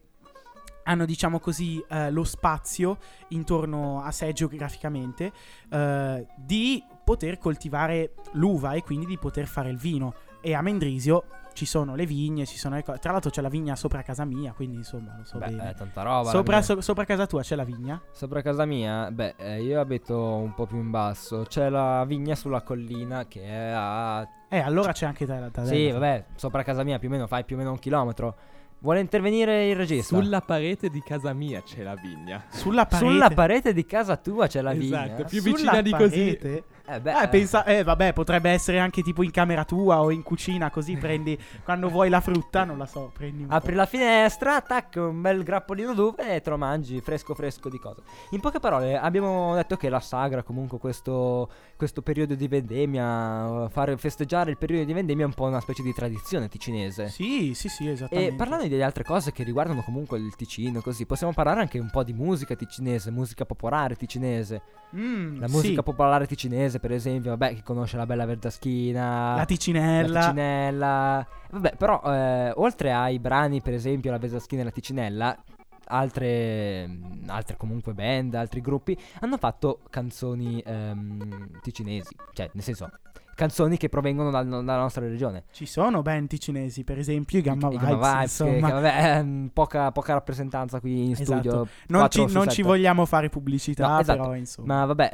hanno, 0.85 1.05
diciamo 1.05 1.39
così, 1.39 1.79
eh, 1.87 2.09
lo 2.09 2.23
spazio 2.23 2.97
intorno 3.27 4.01
a 4.01 4.09
sé 4.09 4.33
geograficamente 4.33 5.31
eh, 5.69 6.25
di 6.37 6.83
poter 7.03 7.37
coltivare 7.37 8.15
l'uva 8.31 8.73
e 8.73 8.81
quindi 8.81 9.05
di 9.05 9.19
poter 9.19 9.45
fare 9.45 9.69
il 9.69 9.77
vino. 9.77 10.15
E 10.41 10.55
a 10.55 10.61
Mendrisio 10.63 11.23
ci 11.53 11.65
sono 11.65 11.95
le 11.95 12.05
vigne, 12.05 12.45
ci 12.45 12.57
sono 12.57 12.75
le 12.75 12.83
cose. 12.83 12.99
Tra 12.99 13.11
l'altro 13.11 13.29
c'è 13.29 13.41
la 13.41 13.49
vigna 13.49 13.75
sopra 13.75 14.01
casa 14.01 14.25
mia, 14.25 14.51
quindi 14.53 14.77
insomma 14.77 15.15
lo 15.17 15.23
so 15.23 15.37
Beh, 15.37 15.47
bene. 15.47 15.69
è 15.69 15.75
tanta 15.75 16.01
roba. 16.01 16.29
Sopra, 16.29 16.61
so- 16.61 16.81
sopra 16.81 17.05
casa 17.05 17.25
tua 17.25 17.41
c'è 17.41 17.55
la 17.55 17.63
vigna? 17.63 18.01
Sopra 18.11 18.41
casa 18.41 18.65
mia, 18.65 19.09
beh, 19.11 19.35
eh, 19.37 19.61
io 19.61 19.79
abito 19.79 20.17
un 20.17 20.53
po' 20.53 20.65
più 20.65 20.77
in 20.77 20.89
basso. 20.89 21.45
C'è 21.47 21.69
la 21.69 22.03
vigna 22.05 22.35
sulla 22.35 22.61
collina 22.61 23.25
che 23.27 23.41
è 23.43 23.71
a. 23.73 24.27
Eh, 24.49 24.59
allora 24.59 24.91
c'è 24.91 25.05
anche 25.05 25.25
da, 25.25 25.49
da 25.49 25.65
Sì, 25.65 25.89
vabbè, 25.89 26.25
sopra 26.35 26.63
casa 26.63 26.83
mia 26.83 26.99
più 26.99 27.07
o 27.07 27.11
meno 27.11 27.27
fai 27.27 27.43
più 27.43 27.55
o 27.55 27.59
meno 27.59 27.71
un 27.71 27.79
chilometro. 27.79 28.35
Vuole 28.79 28.99
intervenire 28.99 29.69
il 29.69 29.77
regista? 29.77 30.17
Sulla 30.17 30.41
parete 30.41 30.89
di 30.89 31.01
casa 31.01 31.31
mia 31.31 31.61
c'è 31.61 31.83
la 31.83 31.95
vigna. 31.95 32.43
Sulla 32.49 32.85
parete. 32.85 33.09
Sulla 33.11 33.29
parete 33.29 33.73
di 33.73 33.85
casa 33.85 34.17
tua 34.17 34.47
c'è 34.47 34.59
la 34.61 34.73
vigna. 34.73 35.05
Esatto, 35.05 35.23
più 35.23 35.39
Sulla 35.39 35.53
vicina 35.53 35.81
di 35.81 35.91
così. 35.91 36.37
Eh, 36.85 36.99
beh, 36.99 37.21
Eh, 37.23 37.27
pensa, 37.29 37.63
eh, 37.63 37.81
vabbè, 37.81 38.11
potrebbe 38.11 38.49
essere 38.49 38.77
anche 38.77 39.01
tipo 39.01 39.23
in 39.23 39.31
camera 39.31 39.63
tua 39.63 40.01
o 40.01 40.11
in 40.11 40.21
cucina, 40.21 40.69
così 40.69 40.97
prendi 40.97 41.39
quando 41.63 41.87
vuoi 41.87 42.09
la 42.09 42.19
frutta, 42.19 42.65
non 42.65 42.77
la 42.77 42.85
so, 42.85 43.09
prendi 43.13 43.43
un 43.43 43.47
po'. 43.47 43.55
Apri 43.55 43.73
la 43.73 43.85
finestra, 43.85 44.59
tac, 44.59 44.95
un 44.97 45.21
bel 45.21 45.43
grappolino 45.43 45.93
d'uve 45.93 46.35
e 46.35 46.41
te 46.41 46.49
lo 46.49 46.57
mangi 46.57 46.99
fresco 46.99 47.33
fresco 47.35 47.69
di 47.69 47.79
cosa. 47.79 48.01
In 48.31 48.41
poche 48.41 48.59
parole, 48.59 48.97
abbiamo 48.97 49.55
detto 49.55 49.77
che 49.77 49.87
la 49.87 50.01
sagra, 50.01 50.43
comunque 50.43 50.77
questo, 50.77 51.49
questo 51.77 52.01
periodo 52.01 52.35
di 52.35 52.49
vendemmia, 52.49 53.69
fare 53.69 53.95
festeggiare 53.95 54.49
il 54.51 54.57
periodo 54.57 54.83
di 54.83 54.91
vendemmia 54.91 55.23
è 55.23 55.27
un 55.27 55.33
po' 55.33 55.45
una 55.45 55.61
specie 55.61 55.83
di 55.83 55.93
tradizione 55.93 56.49
ticinese. 56.49 57.07
Sì, 57.07 57.53
sì, 57.53 57.69
sì, 57.69 57.87
esattamente. 57.87 58.33
E 58.33 58.35
parlando 58.35 58.67
di 58.67 58.81
altre 58.81 59.05
cose 59.05 59.31
che 59.31 59.43
riguardano 59.43 59.83
comunque 59.83 60.17
il 60.17 60.35
Ticino, 60.35 60.81
così, 60.81 61.05
possiamo 61.05 61.31
parlare 61.31 61.61
anche 61.61 61.79
un 61.79 61.89
po' 61.89 62.03
di 62.03 62.11
musica 62.11 62.55
ticinese, 62.55 63.09
musica 63.09 63.45
popolare 63.45 63.95
ticinese. 63.95 64.61
Mm, 64.95 65.39
La 65.39 65.47
sì. 65.47 65.53
musica 65.55 65.81
popolare 65.81 66.27
ticinese, 66.27 66.72
per 66.79 66.91
esempio, 66.91 67.31
vabbè, 67.31 67.55
chi 67.55 67.63
conosce 67.63 67.97
la 67.97 68.05
Bella 68.05 68.25
Verdaschina, 68.25 69.35
La 69.35 69.45
ticinella. 69.45 70.07
la 70.11 70.19
Ticinella. 70.19 71.27
Vabbè, 71.51 71.75
però, 71.75 72.01
eh, 72.05 72.51
oltre 72.55 72.91
ai 72.93 73.19
brani, 73.19 73.61
per 73.61 73.73
esempio, 73.73 74.11
la 74.11 74.17
Verdaschina 74.17 74.61
e 74.61 74.65
la 74.65 74.71
Ticinella, 74.71 75.37
altre, 75.85 76.89
altre 77.27 77.57
comunque 77.57 77.93
band, 77.93 78.33
altri 78.35 78.61
gruppi 78.61 78.97
hanno 79.19 79.37
fatto 79.37 79.79
canzoni 79.89 80.61
ehm, 80.65 81.59
ticinesi. 81.61 82.15
Cioè, 82.33 82.49
nel 82.53 82.63
senso, 82.63 82.89
canzoni 83.35 83.77
che 83.77 83.89
provengono 83.89 84.29
dal- 84.29 84.47
dalla 84.47 84.77
nostra 84.77 85.05
regione. 85.07 85.43
Ci 85.51 85.65
sono 85.65 86.01
band 86.01 86.27
ticinesi, 86.27 86.83
per 86.83 86.97
esempio 86.97 87.39
i 87.39 87.41
Gamma 87.41 87.67
I 87.67 87.77
Vibes, 87.77 87.87
Gamma 87.89 88.13
Vibes, 88.15 88.37
che- 88.37 88.53
che, 88.53 88.59
vabbè, 88.59 89.15
ehm, 89.17 89.49
poca, 89.53 89.91
poca 89.91 90.13
rappresentanza 90.13 90.79
qui 90.79 91.05
in 91.05 91.11
Esatto. 91.11 91.23
studio. 91.39 91.67
non 91.87 92.09
ci, 92.09 92.25
non 92.31 92.49
ci 92.49 92.61
vogliamo 92.61 93.05
fare 93.05 93.29
pubblicità, 93.29 93.87
No, 93.87 93.99
esatto. 93.99 94.21
però 94.21 94.35
insomma. 94.35 94.75
Ma 94.79 94.85
vabbè, 94.85 95.09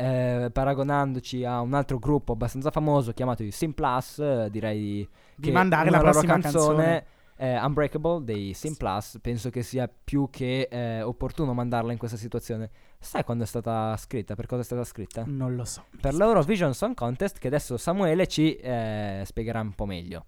eh, 0.45 0.51
paragonandoci 0.51 1.43
a 1.45 1.61
un 1.61 1.73
altro 1.73 1.97
gruppo 1.99 2.33
abbastanza 2.33 2.71
famoso 2.71 3.11
chiamato 3.13 3.43
i 3.43 3.51
Simplus, 3.51 4.19
eh, 4.19 4.47
direi 4.51 5.07
Di 5.35 5.47
che 5.47 5.51
mandare 5.51 5.89
la 5.89 5.99
prossima 5.99 6.33
canzone, 6.33 6.83
canzone. 6.83 7.05
eh, 7.37 7.57
Unbreakable 7.65 8.23
dei 8.23 8.53
Simplus, 8.53 9.17
penso 9.21 9.49
che 9.49 9.63
sia 9.63 9.89
più 10.03 10.27
che 10.29 10.67
eh, 10.69 11.01
opportuno 11.01 11.53
mandarla 11.53 11.91
in 11.91 11.97
questa 11.97 12.17
situazione. 12.17 12.69
Sai 13.01 13.23
quando 13.23 13.43
è 13.45 13.47
stata 13.47 13.95
scritta? 13.97 14.35
Per 14.35 14.45
cosa 14.45 14.61
è 14.61 14.63
stata 14.65 14.83
scritta? 14.83 15.23
Non 15.25 15.55
lo 15.55 15.63
so. 15.63 15.85
Per 16.01 16.13
l'Eurovision 16.13 16.73
Song 16.73 16.93
Contest 16.93 17.39
che 17.39 17.47
adesso 17.47 17.77
Samuele 17.77 18.27
ci 18.27 18.55
eh, 18.55 19.23
spiegherà 19.25 19.61
un 19.61 19.73
po' 19.73 19.85
meglio. 19.85 20.25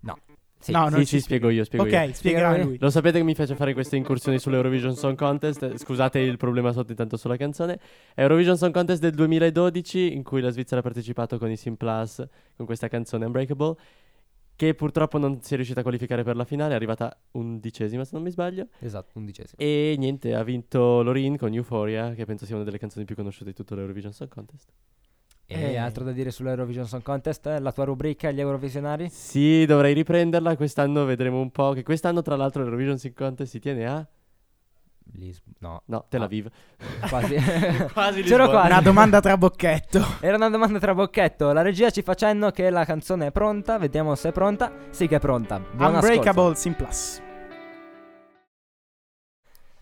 No. 0.00 0.18
Sì. 0.60 0.72
No, 0.72 0.88
non 0.88 1.00
Sì, 1.00 1.06
ci 1.06 1.16
sì, 1.16 1.20
spiego 1.20 1.50
io, 1.50 1.64
spiego 1.64 1.84
Ok, 1.84 1.90
io. 1.92 2.12
spiegherà 2.14 2.48
Spiegalo 2.50 2.62
lui. 2.70 2.78
Lo 2.78 2.88
sapete 2.88 3.18
che 3.18 3.24
mi 3.24 3.34
piace 3.34 3.54
fare 3.54 3.74
queste 3.74 3.96
incursioni 3.96 4.38
sull'Eurovision 4.38 4.94
Song 4.94 5.16
Contest? 5.16 5.76
Scusate 5.76 6.20
il 6.20 6.36
problema 6.38 6.72
sotto 6.72 6.90
intanto 6.92 7.16
sulla 7.18 7.36
canzone. 7.36 7.78
Eurovision 8.14 8.56
Song 8.56 8.72
Contest 8.72 9.00
del 9.02 9.12
2012 9.12 10.14
in 10.14 10.22
cui 10.22 10.40
la 10.40 10.50
Svizzera 10.50 10.80
ha 10.80 10.82
partecipato 10.82 11.36
con 11.38 11.50
i 11.50 11.56
Simplus 11.56 12.26
con 12.56 12.64
questa 12.64 12.88
canzone 12.88 13.26
Unbreakable 13.26 13.74
che 14.56 14.74
purtroppo 14.74 15.18
non 15.18 15.40
si 15.42 15.52
è 15.52 15.56
riuscita 15.56 15.80
a 15.80 15.82
qualificare 15.82 16.22
per 16.22 16.36
la 16.36 16.44
finale, 16.44 16.72
è 16.72 16.76
arrivata 16.76 17.16
undicesima 17.32 18.04
se 18.04 18.10
non 18.14 18.22
mi 18.22 18.30
sbaglio. 18.30 18.68
Esatto, 18.78 19.18
undicesimo. 19.18 19.56
E 19.58 19.94
niente, 19.98 20.34
ha 20.34 20.42
vinto 20.42 21.02
Lorin 21.02 21.36
con 21.36 21.52
Euphoria, 21.52 22.12
che 22.14 22.24
penso 22.24 22.46
sia 22.46 22.54
una 22.54 22.64
delle 22.64 22.78
canzoni 22.78 23.04
più 23.04 23.14
conosciute 23.16 23.50
di 23.50 23.56
tutto 23.56 23.74
l'Eurovision 23.74 24.12
Song 24.12 24.28
Contest. 24.30 24.68
E 25.46 25.72
Eh. 25.72 25.76
altro 25.76 26.04
da 26.04 26.12
dire 26.12 26.30
sull'Eurovision 26.30 26.86
Song 26.86 27.02
Contest? 27.02 27.44
La 27.60 27.72
tua 27.72 27.84
rubrica, 27.84 28.30
gli 28.30 28.40
Eurovisionari? 28.40 29.08
Sì, 29.10 29.66
dovrei 29.66 29.92
riprenderla, 29.92 30.56
quest'anno 30.56 31.04
vedremo 31.04 31.40
un 31.40 31.50
po', 31.50 31.72
che 31.72 31.82
quest'anno 31.82 32.22
tra 32.22 32.36
l'altro 32.36 32.62
l'Eurovision 32.62 32.96
Song 32.98 33.12
Contest 33.14 33.50
si 33.52 33.58
tiene 33.60 33.86
a... 33.86 34.06
Lis- 35.12 35.42
no, 35.60 35.82
No, 35.86 36.06
Tel 36.08 36.22
Ah. 36.22 36.24
Aviv. 36.24 36.48
quasi. 37.08 37.36
Quasi 37.92 38.22
C'ero 38.22 38.48
quasi. 38.48 38.66
Una 38.66 38.80
domanda 38.80 39.20
tra 39.20 39.36
bocchetto. 39.36 40.04
Era 40.20 40.36
una 40.36 40.48
domanda 40.50 40.78
tra 40.78 40.94
bocchetto. 40.94 41.52
La 41.52 41.62
regia 41.62 41.90
ci 41.90 42.02
fa 42.02 42.14
cenno 42.14 42.50
che 42.50 42.68
la 42.70 42.84
canzone 42.84 43.26
è 43.26 43.30
pronta. 43.30 43.78
Vediamo 43.78 44.14
se 44.14 44.30
è 44.30 44.32
pronta. 44.32 44.72
Sì, 44.90 45.06
che 45.06 45.16
è 45.16 45.20
pronta. 45.20 45.58
Buon 45.58 45.94
ascolto. 45.96 46.06
Unbreakable 46.16 46.54
Simplus. 46.56 47.22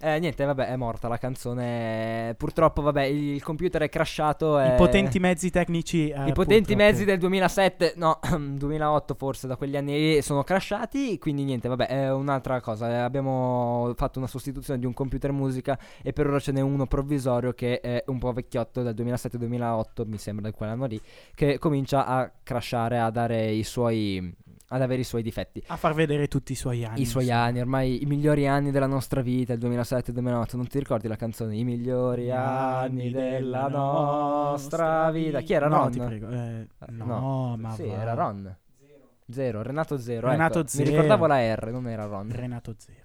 Eh, 0.04 0.18
niente, 0.18 0.44
vabbè, 0.44 0.66
è 0.66 0.74
morta 0.74 1.06
la 1.06 1.16
canzone. 1.16 2.34
Purtroppo, 2.36 2.82
vabbè, 2.82 3.04
il 3.04 3.40
computer 3.40 3.82
è 3.82 3.88
crashato. 3.88 4.58
I 4.58 4.70
e- 4.70 4.74
potenti 4.74 5.20
mezzi 5.20 5.48
tecnici. 5.48 6.08
eh, 6.08 6.26
I 6.26 6.32
potenti 6.32 6.72
purtroppo. 6.74 6.82
mezzi 6.82 7.04
del 7.04 7.18
2007, 7.18 7.92
no, 7.98 8.18
2008 8.36 9.14
forse, 9.14 9.46
da 9.46 9.54
quegli 9.54 9.76
anni 9.76 9.96
lì, 9.96 10.20
sono 10.20 10.42
crashati. 10.42 11.18
Quindi 11.20 11.44
niente, 11.44 11.68
vabbè, 11.68 11.86
è 11.86 12.12
un'altra 12.12 12.60
cosa. 12.60 12.90
eh, 12.90 12.94
Abbiamo 12.96 13.92
fatto 13.94 14.18
una 14.18 14.26
sostituzione 14.26 14.80
di 14.80 14.86
un 14.86 14.92
computer 14.92 15.30
musica 15.30 15.78
e 16.02 16.12
per 16.12 16.26
ora 16.26 16.40
ce 16.40 16.50
n'è 16.50 16.60
uno 16.60 16.86
provvisorio 16.86 17.52
che 17.52 17.78
è 17.78 18.02
un 18.08 18.18
po' 18.18 18.32
vecchiotto 18.32 18.82
del 18.82 18.94
2007-2008, 18.96 20.04
mi 20.06 20.18
sembra, 20.18 20.48
di 20.50 20.56
quell'anno 20.56 20.86
lì, 20.86 21.00
che 21.32 21.58
comincia 21.60 22.06
a 22.06 22.28
crashare, 22.42 22.98
a 22.98 23.08
dare 23.10 23.52
i 23.52 23.62
suoi... 23.62 24.34
ad 24.72 24.82
avere 24.82 25.02
i 25.02 25.04
suoi 25.04 25.22
difetti. 25.22 25.62
A 25.66 25.76
far 25.76 25.94
vedere 25.94 26.28
tutti 26.28 26.52
i 26.52 26.54
suoi 26.54 26.84
anni. 26.84 27.02
I 27.02 27.06
suoi 27.06 27.30
anni, 27.30 27.60
ormai 27.60 28.02
i 28.02 28.06
migliori 28.06 28.46
anni 28.48 28.70
della 28.70 28.86
nostra 28.86 29.20
vita, 29.20 29.52
il 29.52 29.58
2007-2008, 29.60 30.56
non 30.56 30.66
ti 30.66 30.78
ricordi 30.78 31.08
la 31.08 31.16
canzone? 31.16 31.56
I 31.56 31.64
migliori 31.64 32.30
anni 32.30 33.10
della 33.10 33.68
nostra 33.68 35.10
vita. 35.10 35.40
Chi 35.40 35.52
era 35.52 35.68
No, 35.68 35.78
Ron? 35.78 35.90
ti 35.90 35.98
prego. 36.00 36.28
eh, 36.30 36.60
Eh, 36.78 36.90
no, 36.92 37.54
ma 37.58 37.70
Sì, 37.72 37.86
va. 37.86 38.00
era 38.00 38.14
Ron. 38.14 38.56
Zero, 39.30 39.62
Renato 39.62 39.98
Zero. 39.98 40.28
Renato 40.28 40.58
ecco. 40.60 40.68
Zero. 40.68 40.84
Mi 40.84 40.90
ricordavo 40.96 41.26
la 41.26 41.54
R, 41.54 41.70
non 41.70 41.88
era 41.88 42.04
Ron. 42.04 42.30
Renato 42.30 42.74
Zero. 42.76 43.01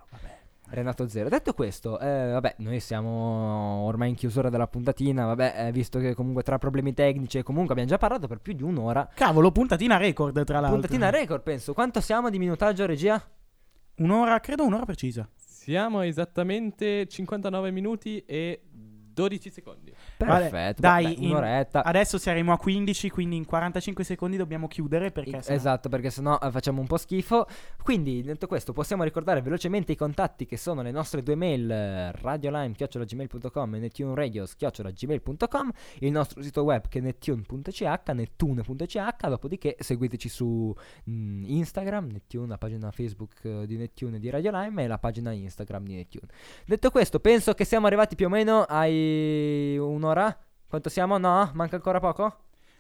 Renato 0.70 1.08
Zero. 1.08 1.30
Detto 1.30 1.54
questo, 1.54 2.00
eh, 2.00 2.32
vabbè, 2.32 2.56
noi 2.60 2.80
siamo 2.80 3.84
ormai 3.86 4.10
in 4.10 4.16
chiusura 4.16 4.50
della 4.50 4.68
puntatina. 4.68 5.26
Vabbè, 5.26 5.68
eh, 5.68 5.72
visto 5.72 6.00
che 6.00 6.14
comunque 6.14 6.44
tra 6.44 6.58
problemi 6.58 6.94
tecnici 6.94 7.38
e 7.38 7.44
comunque 7.44 7.72
abbiamo 7.72 7.90
già 7.90 7.98
parlato 7.98 8.28
per 8.28 8.40
più 8.40 8.54
di 8.54 8.64
un'ora. 8.64 9.10
Cavolo, 9.14 9.52
puntatina 9.52 9.98
record 9.98 10.44
tra 10.44 10.60
l'altro. 10.60 10.80
Puntatina 10.80 11.10
record, 11.10 11.42
penso. 11.42 11.74
Quanto 11.74 12.02
siamo 12.02 12.30
di 12.30 12.38
minutaggio, 12.38 12.86
regia? 12.86 13.22
Un'ora, 13.98 14.40
credo 14.40 14.66
un'ora 14.66 14.86
precisa. 14.86 15.28
Siamo 15.36 16.02
esattamente 16.02 17.08
59 17.08 17.72
minuti 17.72 18.24
e 18.26 18.67
12 19.18 19.50
secondi. 19.50 19.92
Vale, 20.18 20.50
Perfetto. 20.50 20.82
dai, 20.82 21.04
vabbè, 21.06 21.16
in- 21.18 21.30
un'oretta. 21.32 21.84
Adesso 21.84 22.20
saremo 22.20 22.54
a 22.54 22.58
15, 22.60 23.10
quindi 23.10 23.36
in 23.36 23.46
45 23.46 24.04
secondi 24.04 24.38
dobbiamo 24.38 24.68
chiudere 24.68 25.10
perché 25.10 25.42
sennò- 25.42 25.58
Esatto, 25.58 25.90
perché 25.90 26.12
sennò 26.12 26.38
eh, 26.40 26.52
facciamo 26.52 26.82
un 26.82 26.86
po' 26.88 26.98
schifo. 26.98 27.48
Quindi, 27.82 28.22
detto 28.22 28.46
questo, 28.46 28.74
possiamo 28.74 29.04
ricordare 29.04 29.42
velocemente 29.42 29.92
i 29.92 29.96
contatti 29.96 30.46
che 30.46 30.56
sono 30.56 30.84
le 30.84 30.92
nostre 30.92 31.24
due 31.24 31.34
mail: 31.34 31.72
eh, 31.72 32.12
radiolime.gmail.com 32.12 33.76
e 33.76 33.80
nettuneradio.gmail.com, 33.80 35.72
il 36.00 36.12
nostro 36.12 36.42
sito 36.44 36.62
web 36.64 36.88
che 36.88 37.00
è 37.00 37.02
nettune.ch, 37.02 37.82
nettune.ch. 38.14 39.28
Dopodiché, 39.28 39.76
seguiteci 39.80 40.30
su 40.30 40.72
mm, 41.10 41.44
Instagram, 41.48 42.08
Nettune, 42.12 42.48
la 42.48 42.58
pagina 42.58 42.92
Facebook 42.92 43.44
eh, 43.44 43.66
di 43.66 43.78
Nettune 43.78 44.20
di 44.20 44.30
Radio 44.30 44.52
Lime 44.52 44.84
e 44.84 44.88
la 44.88 45.00
pagina 45.00 45.32
Instagram 45.32 45.86
di 45.86 45.96
Nettune. 45.96 46.28
Detto 46.66 46.92
questo, 46.92 47.20
penso 47.20 47.54
che 47.54 47.66
siamo 47.66 47.88
arrivati 47.88 48.16
più 48.16 48.28
o 48.28 48.30
meno 48.30 48.62
ai 48.62 49.07
un'ora. 49.78 50.38
Quanto 50.68 50.90
siamo? 50.90 51.18
No? 51.18 51.50
Manca 51.54 51.76
ancora 51.76 52.00
poco? 52.00 52.36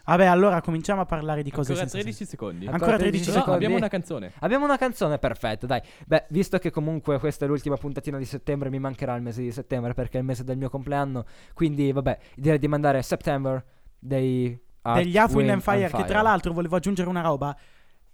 Vabbè, 0.05 0.25
allora 0.25 0.61
cominciamo 0.61 1.01
a 1.01 1.05
parlare 1.05 1.43
di 1.43 1.51
cose 1.51 1.71
Ancora 1.73 1.89
senza 1.89 2.01
13 2.01 2.25
secondi. 2.25 2.65
Ancora 2.65 2.73
Ancora 2.75 2.97
13 2.97 3.11
13 3.23 3.29
No, 3.29 3.37
secondi. 3.39 3.55
abbiamo 3.57 3.75
una 3.75 3.87
canzone. 3.89 4.31
Abbiamo 4.39 4.63
una 4.65 4.77
canzone, 4.77 5.17
perfetto, 5.17 5.65
dai. 5.65 5.81
Beh, 6.05 6.25
visto 6.29 6.57
che 6.59 6.71
comunque 6.71 7.19
questa 7.19 7.43
è 7.43 7.47
l'ultima 7.47 7.75
puntatina 7.75 8.17
di 8.17 8.23
settembre, 8.23 8.69
mi 8.69 8.79
mancherà 8.79 9.15
il 9.15 9.21
mese 9.21 9.41
di 9.41 9.51
settembre 9.51 9.93
perché 9.93 10.15
è 10.17 10.19
il 10.21 10.25
mese 10.25 10.45
del 10.45 10.57
mio 10.57 10.69
compleanno. 10.69 11.25
Quindi, 11.53 11.91
vabbè, 11.91 12.17
direi 12.35 12.57
di 12.57 12.67
mandare 12.69 13.01
September 13.01 13.61
dei 13.99 14.57
degli 14.93 15.17
Earth, 15.17 15.33
Wind 15.33 15.49
and 15.49 15.61
Fire, 15.61 15.85
and 15.85 15.95
che 15.95 16.05
tra 16.05 16.21
l'altro 16.21 16.53
volevo 16.53 16.75
aggiungere 16.77 17.09
una 17.09 17.21
roba. 17.21 17.55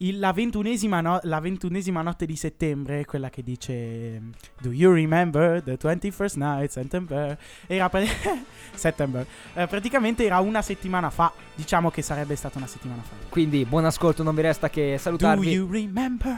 Il- 0.04 0.20
la, 0.20 0.34
ventunesima 0.34 1.00
no- 1.02 1.20
la 1.24 1.40
ventunesima 1.40 2.02
notte 2.02 2.26
di 2.26 2.36
settembre, 2.36 3.06
quella 3.06 3.30
che 3.30 3.42
dice 3.44 4.22
Do 4.60 4.72
you 4.72 4.94
remember 4.94 5.62
the 5.64 5.78
21st 5.78 6.38
night 6.38 6.70
September? 6.72 7.38
Era 7.68 7.90
pre- 7.90 8.08
September. 8.76 9.26
Eh, 9.54 9.68
praticamente 9.68 10.26
era 10.26 10.40
una 10.40 10.62
settimana 10.62 11.10
fa. 11.10 11.32
Diciamo 11.56 11.90
che 11.90 12.02
sarebbe 12.02 12.36
stata 12.36 12.58
una 12.58 12.68
settimana 12.68 13.02
fa. 13.02 13.14
Quindi, 13.30 13.64
buon 13.66 13.86
ascolto, 13.86 14.24
non 14.24 14.36
vi 14.36 14.42
resta 14.42 14.70
che 14.70 14.92
Do 14.94 14.98
salutarvi. 15.00 15.50
you 15.52 15.72
remember? 15.72 16.36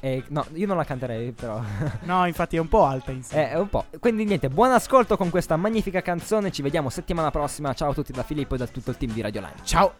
E- 0.00 0.22
no, 0.28 0.46
io 0.54 0.66
non 0.66 0.76
la 0.76 0.84
canterei, 0.84 1.32
però. 1.32 1.60
No, 2.04 2.26
infatti 2.26 2.56
è 2.56 2.58
un 2.60 2.68
po' 2.68 2.84
alta 2.86 3.10
insieme. 3.10 3.44
Eh, 3.44 3.50
è 3.50 3.58
un 3.58 3.68
po'. 3.68 3.84
Quindi, 4.00 4.24
niente, 4.24 4.48
buon 4.48 4.70
ascolto 4.70 5.16
con 5.18 5.28
questa 5.30 5.56
magnifica 5.56 6.00
canzone. 6.00 6.50
Ci 6.50 6.62
vediamo 6.62 6.88
settimana 6.88 7.30
prossima. 7.30 7.74
Ciao 7.74 7.90
a 7.90 7.94
tutti 7.94 8.12
da 8.12 8.22
Filippo 8.22 8.54
e 8.54 8.58
da 8.58 8.66
tutto 8.66 8.90
il 8.90 8.96
team 8.96 9.12
di 9.12 9.20
Radio 9.20 9.40
Line. 9.40 9.54
Ciao. 9.62 9.94